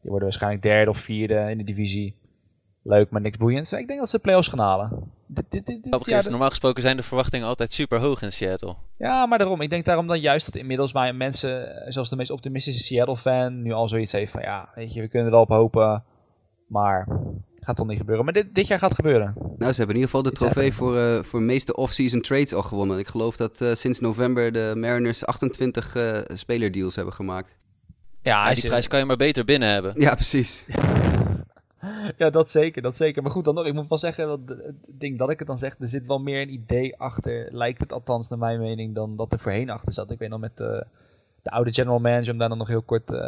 die 0.01 0.09
worden 0.09 0.27
waarschijnlijk 0.27 0.63
derde 0.63 0.89
of 0.89 0.97
vierde 0.97 1.49
in 1.49 1.57
de 1.57 1.63
divisie 1.63 2.15
leuk, 2.83 3.09
maar 3.09 3.21
niks 3.21 3.37
boeiends. 3.37 3.73
Ik 3.73 3.87
denk 3.87 3.99
dat 3.99 4.09
ze 4.09 4.15
de 4.15 4.21
playoffs 4.21 4.47
gaan 4.47 4.59
halen. 4.59 5.11
Dit, 5.27 5.45
dit, 5.49 5.65
dit, 5.65 6.05
dit 6.05 6.29
Normaal 6.29 6.49
gesproken 6.49 6.81
zijn 6.81 6.97
de 6.97 7.03
verwachtingen 7.03 7.47
altijd 7.47 7.71
super 7.71 7.99
hoog 7.99 8.21
in 8.21 8.31
Seattle. 8.31 8.75
Ja, 8.97 9.25
maar 9.25 9.37
daarom. 9.37 9.61
Ik 9.61 9.69
denk 9.69 9.85
daarom 9.85 10.07
dan 10.07 10.19
juist 10.19 10.45
dat 10.45 10.55
inmiddels 10.55 10.91
bij 10.91 11.13
mensen, 11.13 11.83
zoals 11.87 12.09
de 12.09 12.15
meest 12.15 12.31
optimistische 12.31 12.83
Seattle-fan, 12.83 13.61
nu 13.61 13.71
al 13.71 13.87
zoiets 13.87 14.11
heeft 14.11 14.31
van 14.31 14.41
ja, 14.41 14.69
weet 14.75 14.93
je, 14.93 15.01
we 15.01 15.07
kunnen 15.07 15.27
er 15.27 15.33
wel 15.33 15.43
op 15.43 15.49
hopen, 15.49 16.03
maar 16.67 17.07
gaat 17.67 17.75
toch 17.75 17.87
niet 17.87 17.97
gebeuren. 17.97 18.25
Maar 18.25 18.33
dit, 18.33 18.55
dit 18.55 18.67
jaar 18.67 18.79
gaat 18.79 18.89
het 18.89 18.99
gebeuren. 18.99 19.33
Nou, 19.35 19.71
ze 19.71 19.77
hebben 19.77 19.95
in 19.95 20.01
ieder 20.01 20.09
geval 20.09 20.23
de 20.23 20.31
trofee 20.31 20.73
voor, 20.73 20.97
uh, 20.97 21.23
voor 21.23 21.41
meeste 21.41 21.75
off-season 21.75 22.21
trades 22.21 22.53
al 22.53 22.63
gewonnen. 22.63 22.99
Ik 22.99 23.07
geloof 23.07 23.37
dat 23.37 23.61
uh, 23.61 23.73
sinds 23.73 23.99
november 23.99 24.51
de 24.51 24.73
Mariners 24.75 25.25
28 25.25 25.95
uh, 25.95 26.17
spelerdeals 26.33 26.95
hebben 26.95 27.13
gemaakt. 27.13 27.57
Ja, 28.21 28.47
ja 28.47 28.53
die 28.53 28.67
prijs 28.67 28.87
kan 28.87 28.99
je 28.99 29.05
maar 29.05 29.17
beter 29.17 29.45
binnen 29.45 29.69
hebben. 29.69 29.93
Ja, 29.95 30.15
precies. 30.15 30.65
ja, 32.17 32.29
dat 32.29 32.51
zeker, 32.51 32.81
dat 32.81 32.95
zeker. 32.95 33.21
Maar 33.21 33.31
goed, 33.31 33.45
dan 33.45 33.55
nog, 33.55 33.65
ik 33.65 33.73
moet 33.73 33.89
wel 33.89 33.97
zeggen, 33.97 34.27
dat 34.27 34.39
het 34.47 34.75
ding 34.87 35.17
dat 35.17 35.29
ik 35.29 35.39
het 35.39 35.47
dan 35.47 35.57
zeg, 35.57 35.75
er 35.79 35.87
zit 35.87 36.05
wel 36.05 36.19
meer 36.19 36.41
een 36.41 36.53
idee 36.53 36.97
achter, 36.97 37.47
lijkt 37.51 37.79
het 37.79 37.93
althans 37.93 38.29
naar 38.29 38.39
mijn 38.39 38.59
mening, 38.59 38.95
dan 38.95 39.15
dat 39.15 39.33
er 39.33 39.39
voorheen 39.39 39.69
achter 39.69 39.93
zat. 39.93 40.11
Ik 40.11 40.19
weet 40.19 40.29
nog 40.29 40.39
met 40.39 40.59
uh, 40.59 40.81
de 41.41 41.49
oude 41.49 41.73
general 41.73 41.99
manager, 41.99 42.31
om 42.31 42.37
daar 42.37 42.49
dan 42.49 42.57
nog 42.57 42.67
heel 42.67 42.81
kort 42.81 43.11
uh, 43.11 43.19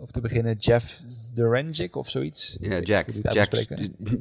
over 0.00 0.12
te 0.12 0.20
beginnen, 0.20 0.56
Jeff 0.56 1.02
Zderenjik 1.08 1.96
of 1.96 2.10
zoiets. 2.10 2.56
Ja, 2.60 2.80
Jack. 2.80 3.06
Jack, 3.22 3.32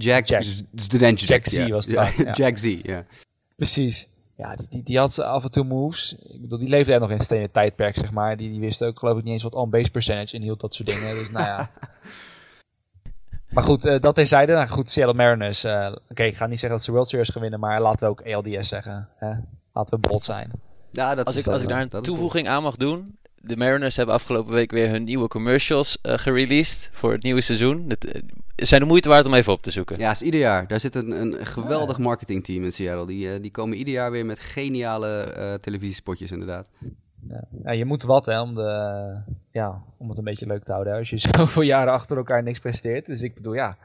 Jack, 0.01 0.27
Jack 0.27 0.43
Zderenjik. 0.75 1.27
Jack 1.27 1.45
Z 1.45 1.69
was 1.69 1.85
het 1.85 1.95
ja, 1.95 2.11
ja. 2.23 2.31
Jack 2.43 2.57
Z, 2.57 2.79
ja. 2.83 3.05
Precies. 3.55 4.09
Ja, 4.37 4.55
die, 4.55 4.67
die, 4.69 4.83
die, 4.83 4.97
had 4.97 5.19
af 5.19 5.43
en 5.43 5.51
toe 5.51 5.63
moves. 5.63 6.15
Ik 6.27 6.41
bedoel, 6.41 6.59
die 6.59 6.69
leefde 6.69 6.93
er 6.93 6.99
nog 6.99 7.09
in 7.09 7.15
het 7.15 7.25
stenen 7.25 7.51
tijdperk, 7.51 7.97
zeg 7.97 8.11
maar. 8.11 8.37
Die, 8.37 8.49
die 8.49 8.59
wist 8.59 8.83
ook 8.83 8.99
geloof 8.99 9.17
ik 9.17 9.23
niet 9.23 9.33
eens 9.33 9.43
wat 9.43 9.53
on-base 9.53 9.91
percentage 9.91 10.35
inhield, 10.35 10.59
dat 10.59 10.73
soort 10.73 10.89
dingen. 10.89 11.15
Dus 11.15 11.31
nou 11.31 11.45
ja... 11.45 11.71
Maar 13.55 13.63
goed, 13.63 13.85
uh, 13.85 13.99
dat 13.99 14.15
terzijde. 14.15 14.53
Nou 14.53 14.67
goed, 14.67 14.89
Seattle 14.91 15.15
Mariners. 15.15 15.65
Uh, 15.65 15.87
Oké, 15.91 16.01
okay, 16.09 16.27
ik 16.27 16.35
ga 16.35 16.45
niet 16.45 16.59
zeggen 16.59 16.77
dat 16.77 16.83
ze 16.83 16.91
World 16.91 17.09
Series 17.09 17.29
gaan 17.29 17.41
winnen, 17.41 17.59
maar 17.59 17.81
laten 17.81 18.05
we 18.05 18.11
ook 18.11 18.33
ALDS 18.33 18.67
zeggen. 18.67 19.09
Hè? 19.17 19.33
Laten 19.73 19.99
we 19.99 20.07
bold 20.07 20.23
zijn. 20.23 20.51
Ja, 20.91 21.15
dat 21.15 21.25
als, 21.25 21.35
ik, 21.35 21.47
als 21.47 21.61
ik 21.61 21.67
daar 21.67 21.81
een 21.81 22.01
toevoeging 22.01 22.47
aan 22.47 22.63
mag 22.63 22.75
doen. 22.75 23.17
De 23.35 23.57
Mariners 23.57 23.95
hebben 23.95 24.15
afgelopen 24.15 24.53
week 24.53 24.71
weer 24.71 24.89
hun 24.89 25.03
nieuwe 25.03 25.27
commercials 25.27 25.97
uh, 26.03 26.13
gereleased 26.17 26.89
voor 26.93 27.11
het 27.11 27.23
nieuwe 27.23 27.41
seizoen. 27.41 27.85
Het 28.55 28.67
zijn 28.67 28.81
de 28.81 28.87
moeite 28.87 29.09
waard 29.09 29.25
om 29.25 29.33
even 29.33 29.53
op 29.53 29.61
te 29.61 29.71
zoeken. 29.71 29.99
Ja, 29.99 30.11
is 30.11 30.21
ieder 30.21 30.39
jaar. 30.39 30.67
Daar 30.67 30.79
zit 30.79 30.95
een, 30.95 31.11
een 31.11 31.45
geweldig 31.45 31.97
marketingteam 31.97 32.63
in 32.63 32.73
Seattle. 32.73 33.05
Die, 33.05 33.39
die 33.39 33.51
komen 33.51 33.77
ieder 33.77 33.93
jaar 33.93 34.11
weer 34.11 34.25
met 34.25 34.39
geniale 34.39 35.57
televisiespotjes 35.61 36.31
inderdaad. 36.31 36.69
Ja. 37.63 37.71
je 37.71 37.85
moet 37.85 38.03
wat 38.03 38.25
hè, 38.25 38.41
om, 38.41 38.55
de, 38.55 39.21
ja, 39.51 39.81
om 39.97 40.09
het 40.09 40.17
een 40.17 40.23
beetje 40.23 40.47
leuk 40.47 40.63
te 40.63 40.71
houden. 40.71 40.93
Als 40.93 41.09
je 41.09 41.17
zoveel 41.31 41.61
jaren 41.61 41.93
achter 41.93 42.17
elkaar 42.17 42.43
niks 42.43 42.59
presteert. 42.59 43.05
Dus 43.05 43.21
ik 43.21 43.35
bedoel, 43.35 43.53
ja, 43.53 43.77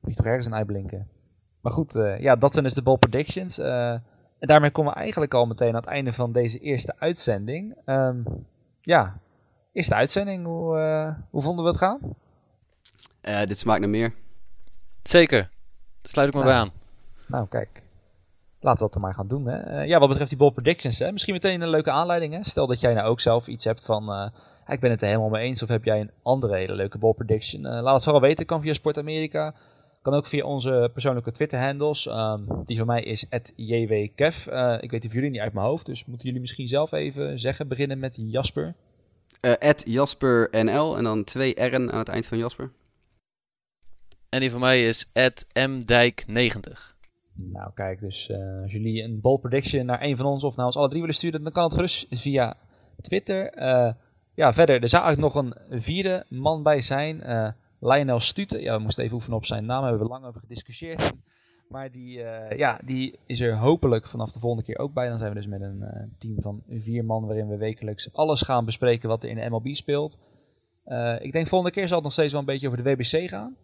moet 0.00 0.10
je 0.10 0.16
toch 0.16 0.26
ergens 0.26 0.46
een 0.46 0.54
uitblinken. 0.54 1.08
Maar 1.60 1.72
goed, 1.72 1.94
uh, 1.94 2.20
ja, 2.20 2.36
dat 2.36 2.52
zijn 2.52 2.64
dus 2.64 2.74
de 2.74 2.82
ball 2.82 2.96
predictions. 2.96 3.58
Uh, 3.58 3.90
en 4.38 4.46
daarmee 4.46 4.70
komen 4.70 4.92
we 4.92 4.98
eigenlijk 4.98 5.34
al 5.34 5.46
meteen 5.46 5.68
aan 5.68 5.74
het 5.74 5.86
einde 5.86 6.12
van 6.12 6.32
deze 6.32 6.58
eerste 6.58 6.94
uitzending. 6.98 7.76
Um, 7.86 8.24
ja, 8.80 9.20
eerste 9.72 9.94
uitzending, 9.94 10.46
hoe, 10.46 10.78
uh, 10.78 11.14
hoe 11.30 11.42
vonden 11.42 11.64
we 11.64 11.70
het 11.70 11.78
gaan? 11.78 11.98
dit 13.46 13.58
smaakt 13.58 13.80
naar 13.80 13.88
meer. 13.88 14.14
Zeker, 15.02 15.40
Daar 15.40 15.50
sluit 16.02 16.28
ik 16.28 16.34
me 16.34 16.40
nou, 16.40 16.52
bij 16.52 16.60
aan. 16.62 16.70
Nou, 17.26 17.48
kijk. 17.48 17.82
Laten 18.60 18.84
we 18.84 18.86
dat 18.86 18.94
er 18.94 19.00
maar 19.00 19.14
gaan 19.14 19.28
doen. 19.28 19.46
Hè. 19.46 19.80
Uh, 19.80 19.88
ja, 19.88 19.98
wat 19.98 20.08
betreft 20.08 20.30
die 20.30 20.38
ball 20.38 20.50
predictions. 20.50 20.98
Hè. 20.98 21.12
Misschien 21.12 21.34
meteen 21.34 21.60
een 21.60 21.68
leuke 21.68 21.90
aanleiding. 21.90 22.32
Hè. 22.32 22.44
Stel 22.44 22.66
dat 22.66 22.80
jij 22.80 22.94
nou 22.94 23.08
ook 23.08 23.20
zelf 23.20 23.46
iets 23.46 23.64
hebt 23.64 23.84
van... 23.84 24.10
Uh, 24.10 24.28
ik 24.68 24.80
ben 24.80 24.90
het 24.90 25.00
er 25.00 25.06
helemaal 25.06 25.28
mee 25.28 25.44
eens. 25.44 25.62
Of 25.62 25.68
heb 25.68 25.84
jij 25.84 26.00
een 26.00 26.10
andere 26.22 26.56
hele 26.56 26.74
leuke 26.74 26.98
ball 26.98 27.12
prediction? 27.12 27.66
Eh, 27.66 27.82
laat 27.82 27.94
het 27.94 28.02
vooral 28.02 28.20
weten. 28.20 28.46
Kan 28.46 28.62
via 28.62 28.72
Sport 28.72 28.98
Amerika. 28.98 29.54
Kan 30.02 30.14
ook 30.14 30.26
via 30.26 30.44
onze 30.44 30.90
persoonlijke 30.92 31.32
Twitter-handles. 31.32 32.06
Ehm, 32.06 32.42
die 32.66 32.76
van 32.76 32.86
mij 32.86 33.02
is 33.02 33.26
@jwkev. 33.56 34.46
Uh, 34.46 34.76
ik 34.80 34.90
weet 34.90 35.00
die 35.00 35.10
van 35.10 35.18
jullie 35.18 35.30
niet 35.30 35.40
uit 35.40 35.52
mijn 35.52 35.66
hoofd. 35.66 35.86
Dus 35.86 36.04
moeten 36.04 36.26
jullie 36.26 36.40
misschien 36.40 36.68
zelf 36.68 36.92
even 36.92 37.38
zeggen. 37.38 37.68
Beginnen 37.68 37.98
met 37.98 38.16
Jasper. 38.20 38.74
Uh, 39.40 39.72
JasperNL 39.84 40.96
en 40.96 41.04
dan 41.04 41.24
twee 41.24 41.54
R'en 41.54 41.92
aan 41.92 41.98
het 41.98 42.08
eind 42.08 42.26
van 42.26 42.38
Jasper. 42.38 42.70
En 44.28 44.40
die 44.40 44.50
van 44.50 44.60
mij 44.60 44.86
is 44.86 45.06
mdijk90. 45.52 46.97
Nou, 47.40 47.70
kijk, 47.74 48.00
dus 48.00 48.28
uh, 48.28 48.62
als 48.62 48.72
jullie 48.72 49.02
een 49.02 49.20
ball 49.20 49.38
prediction 49.38 49.86
naar 49.86 50.02
een 50.02 50.16
van 50.16 50.26
ons 50.26 50.44
of 50.44 50.56
naar 50.56 50.66
ons 50.66 50.76
alle 50.76 50.88
drie 50.88 51.00
willen 51.00 51.16
sturen, 51.16 51.42
dan 51.42 51.52
kan 51.52 51.64
het 51.64 51.74
gerust 51.74 52.06
via 52.10 52.56
Twitter. 53.00 53.58
Uh, 53.58 53.92
ja, 54.34 54.52
verder, 54.52 54.82
er 54.82 54.88
zou 54.88 55.04
eigenlijk 55.04 55.34
nog 55.34 55.44
een 55.44 55.82
vierde 55.82 56.24
man 56.28 56.62
bij 56.62 56.80
zijn. 56.80 57.20
Uh, 57.26 57.48
Lionel 57.80 58.20
Stuten. 58.20 58.60
Ja, 58.60 58.76
we 58.76 58.82
moesten 58.82 59.04
even 59.04 59.16
oefenen 59.16 59.36
op 59.36 59.46
zijn 59.46 59.66
naam, 59.66 59.80
daar 59.80 59.90
hebben 59.90 60.06
we 60.06 60.12
lang 60.12 60.24
over 60.24 60.40
gediscussieerd. 60.40 61.12
Maar 61.68 61.90
die, 61.90 62.18
ja, 62.56 62.80
die 62.84 63.18
is 63.26 63.40
er 63.40 63.56
hopelijk 63.56 64.08
vanaf 64.08 64.32
de 64.32 64.38
volgende 64.38 64.64
keer 64.64 64.78
ook 64.78 64.92
bij. 64.92 65.08
Dan 65.08 65.18
zijn 65.18 65.32
we 65.32 65.36
dus 65.36 65.46
met 65.46 65.60
een 65.60 65.84
team 66.18 66.40
van 66.40 66.62
vier 66.68 67.04
man, 67.04 67.26
waarin 67.26 67.48
we 67.48 67.56
wekelijks 67.56 68.12
alles 68.12 68.42
gaan 68.42 68.64
bespreken 68.64 69.08
wat 69.08 69.22
er 69.22 69.28
in 69.28 69.36
de 69.36 69.48
MLB 69.48 69.74
speelt. 69.74 70.18
ik 71.20 71.32
denk 71.32 71.48
volgende 71.48 71.74
keer 71.74 71.86
zal 71.86 71.96
het 71.96 72.04
nog 72.04 72.12
steeds 72.12 72.32
wel 72.32 72.40
een 72.40 72.46
beetje 72.46 72.66
over 72.66 72.82
de 72.82 72.90
WBC 72.90 73.28
gaan. 73.28 73.56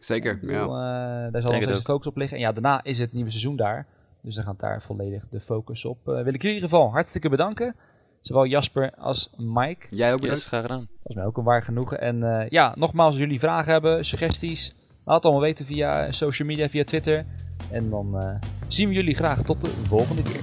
Zeker, 0.00 0.38
ja. 0.42 0.62
Uh, 0.62 1.32
daar 1.32 1.42
zal 1.42 1.52
nog 1.52 1.62
steeds 1.62 1.80
focus 1.80 2.06
op 2.06 2.16
liggen. 2.16 2.36
En 2.36 2.42
ja, 2.42 2.52
daarna 2.52 2.84
is 2.84 2.98
het 2.98 3.12
nieuwe 3.12 3.30
seizoen 3.30 3.56
daar. 3.56 3.86
Dus 4.22 4.34
dan 4.34 4.44
gaat 4.44 4.60
daar 4.60 4.82
volledig 4.82 5.24
de 5.30 5.40
focus 5.40 5.84
op. 5.84 5.98
Uh, 5.98 6.04
wil 6.04 6.16
ik 6.16 6.42
jullie 6.42 6.48
in 6.48 6.54
ieder 6.54 6.68
geval 6.68 6.90
hartstikke 6.90 7.28
bedanken. 7.28 7.74
Zowel 8.20 8.46
Jasper 8.46 8.90
als 8.94 9.30
Mike. 9.36 9.86
Jij 9.90 10.12
ook 10.12 10.20
bedankt. 10.20 10.40
Yes, 10.40 10.48
graag 10.48 10.62
gedaan. 10.62 10.78
Dat 10.78 11.10
is 11.10 11.14
mij 11.14 11.24
ook 11.24 11.36
een 11.36 11.44
waar 11.44 11.62
genoegen. 11.62 12.00
En 12.00 12.16
uh, 12.16 12.48
ja, 12.48 12.74
nogmaals, 12.76 13.10
als 13.10 13.18
jullie 13.18 13.38
vragen 13.38 13.72
hebben, 13.72 14.04
suggesties, 14.04 14.74
laat 15.04 15.14
het 15.14 15.24
allemaal 15.24 15.42
weten 15.42 15.66
via 15.66 16.12
social 16.12 16.48
media, 16.48 16.68
via 16.68 16.84
Twitter. 16.84 17.26
En 17.70 17.90
dan 17.90 18.38
zien 18.68 18.88
we 18.88 18.94
jullie 18.94 19.14
graag 19.14 19.42
tot 19.42 19.60
de 19.60 19.68
volgende 19.68 20.22
keer. 20.22 20.40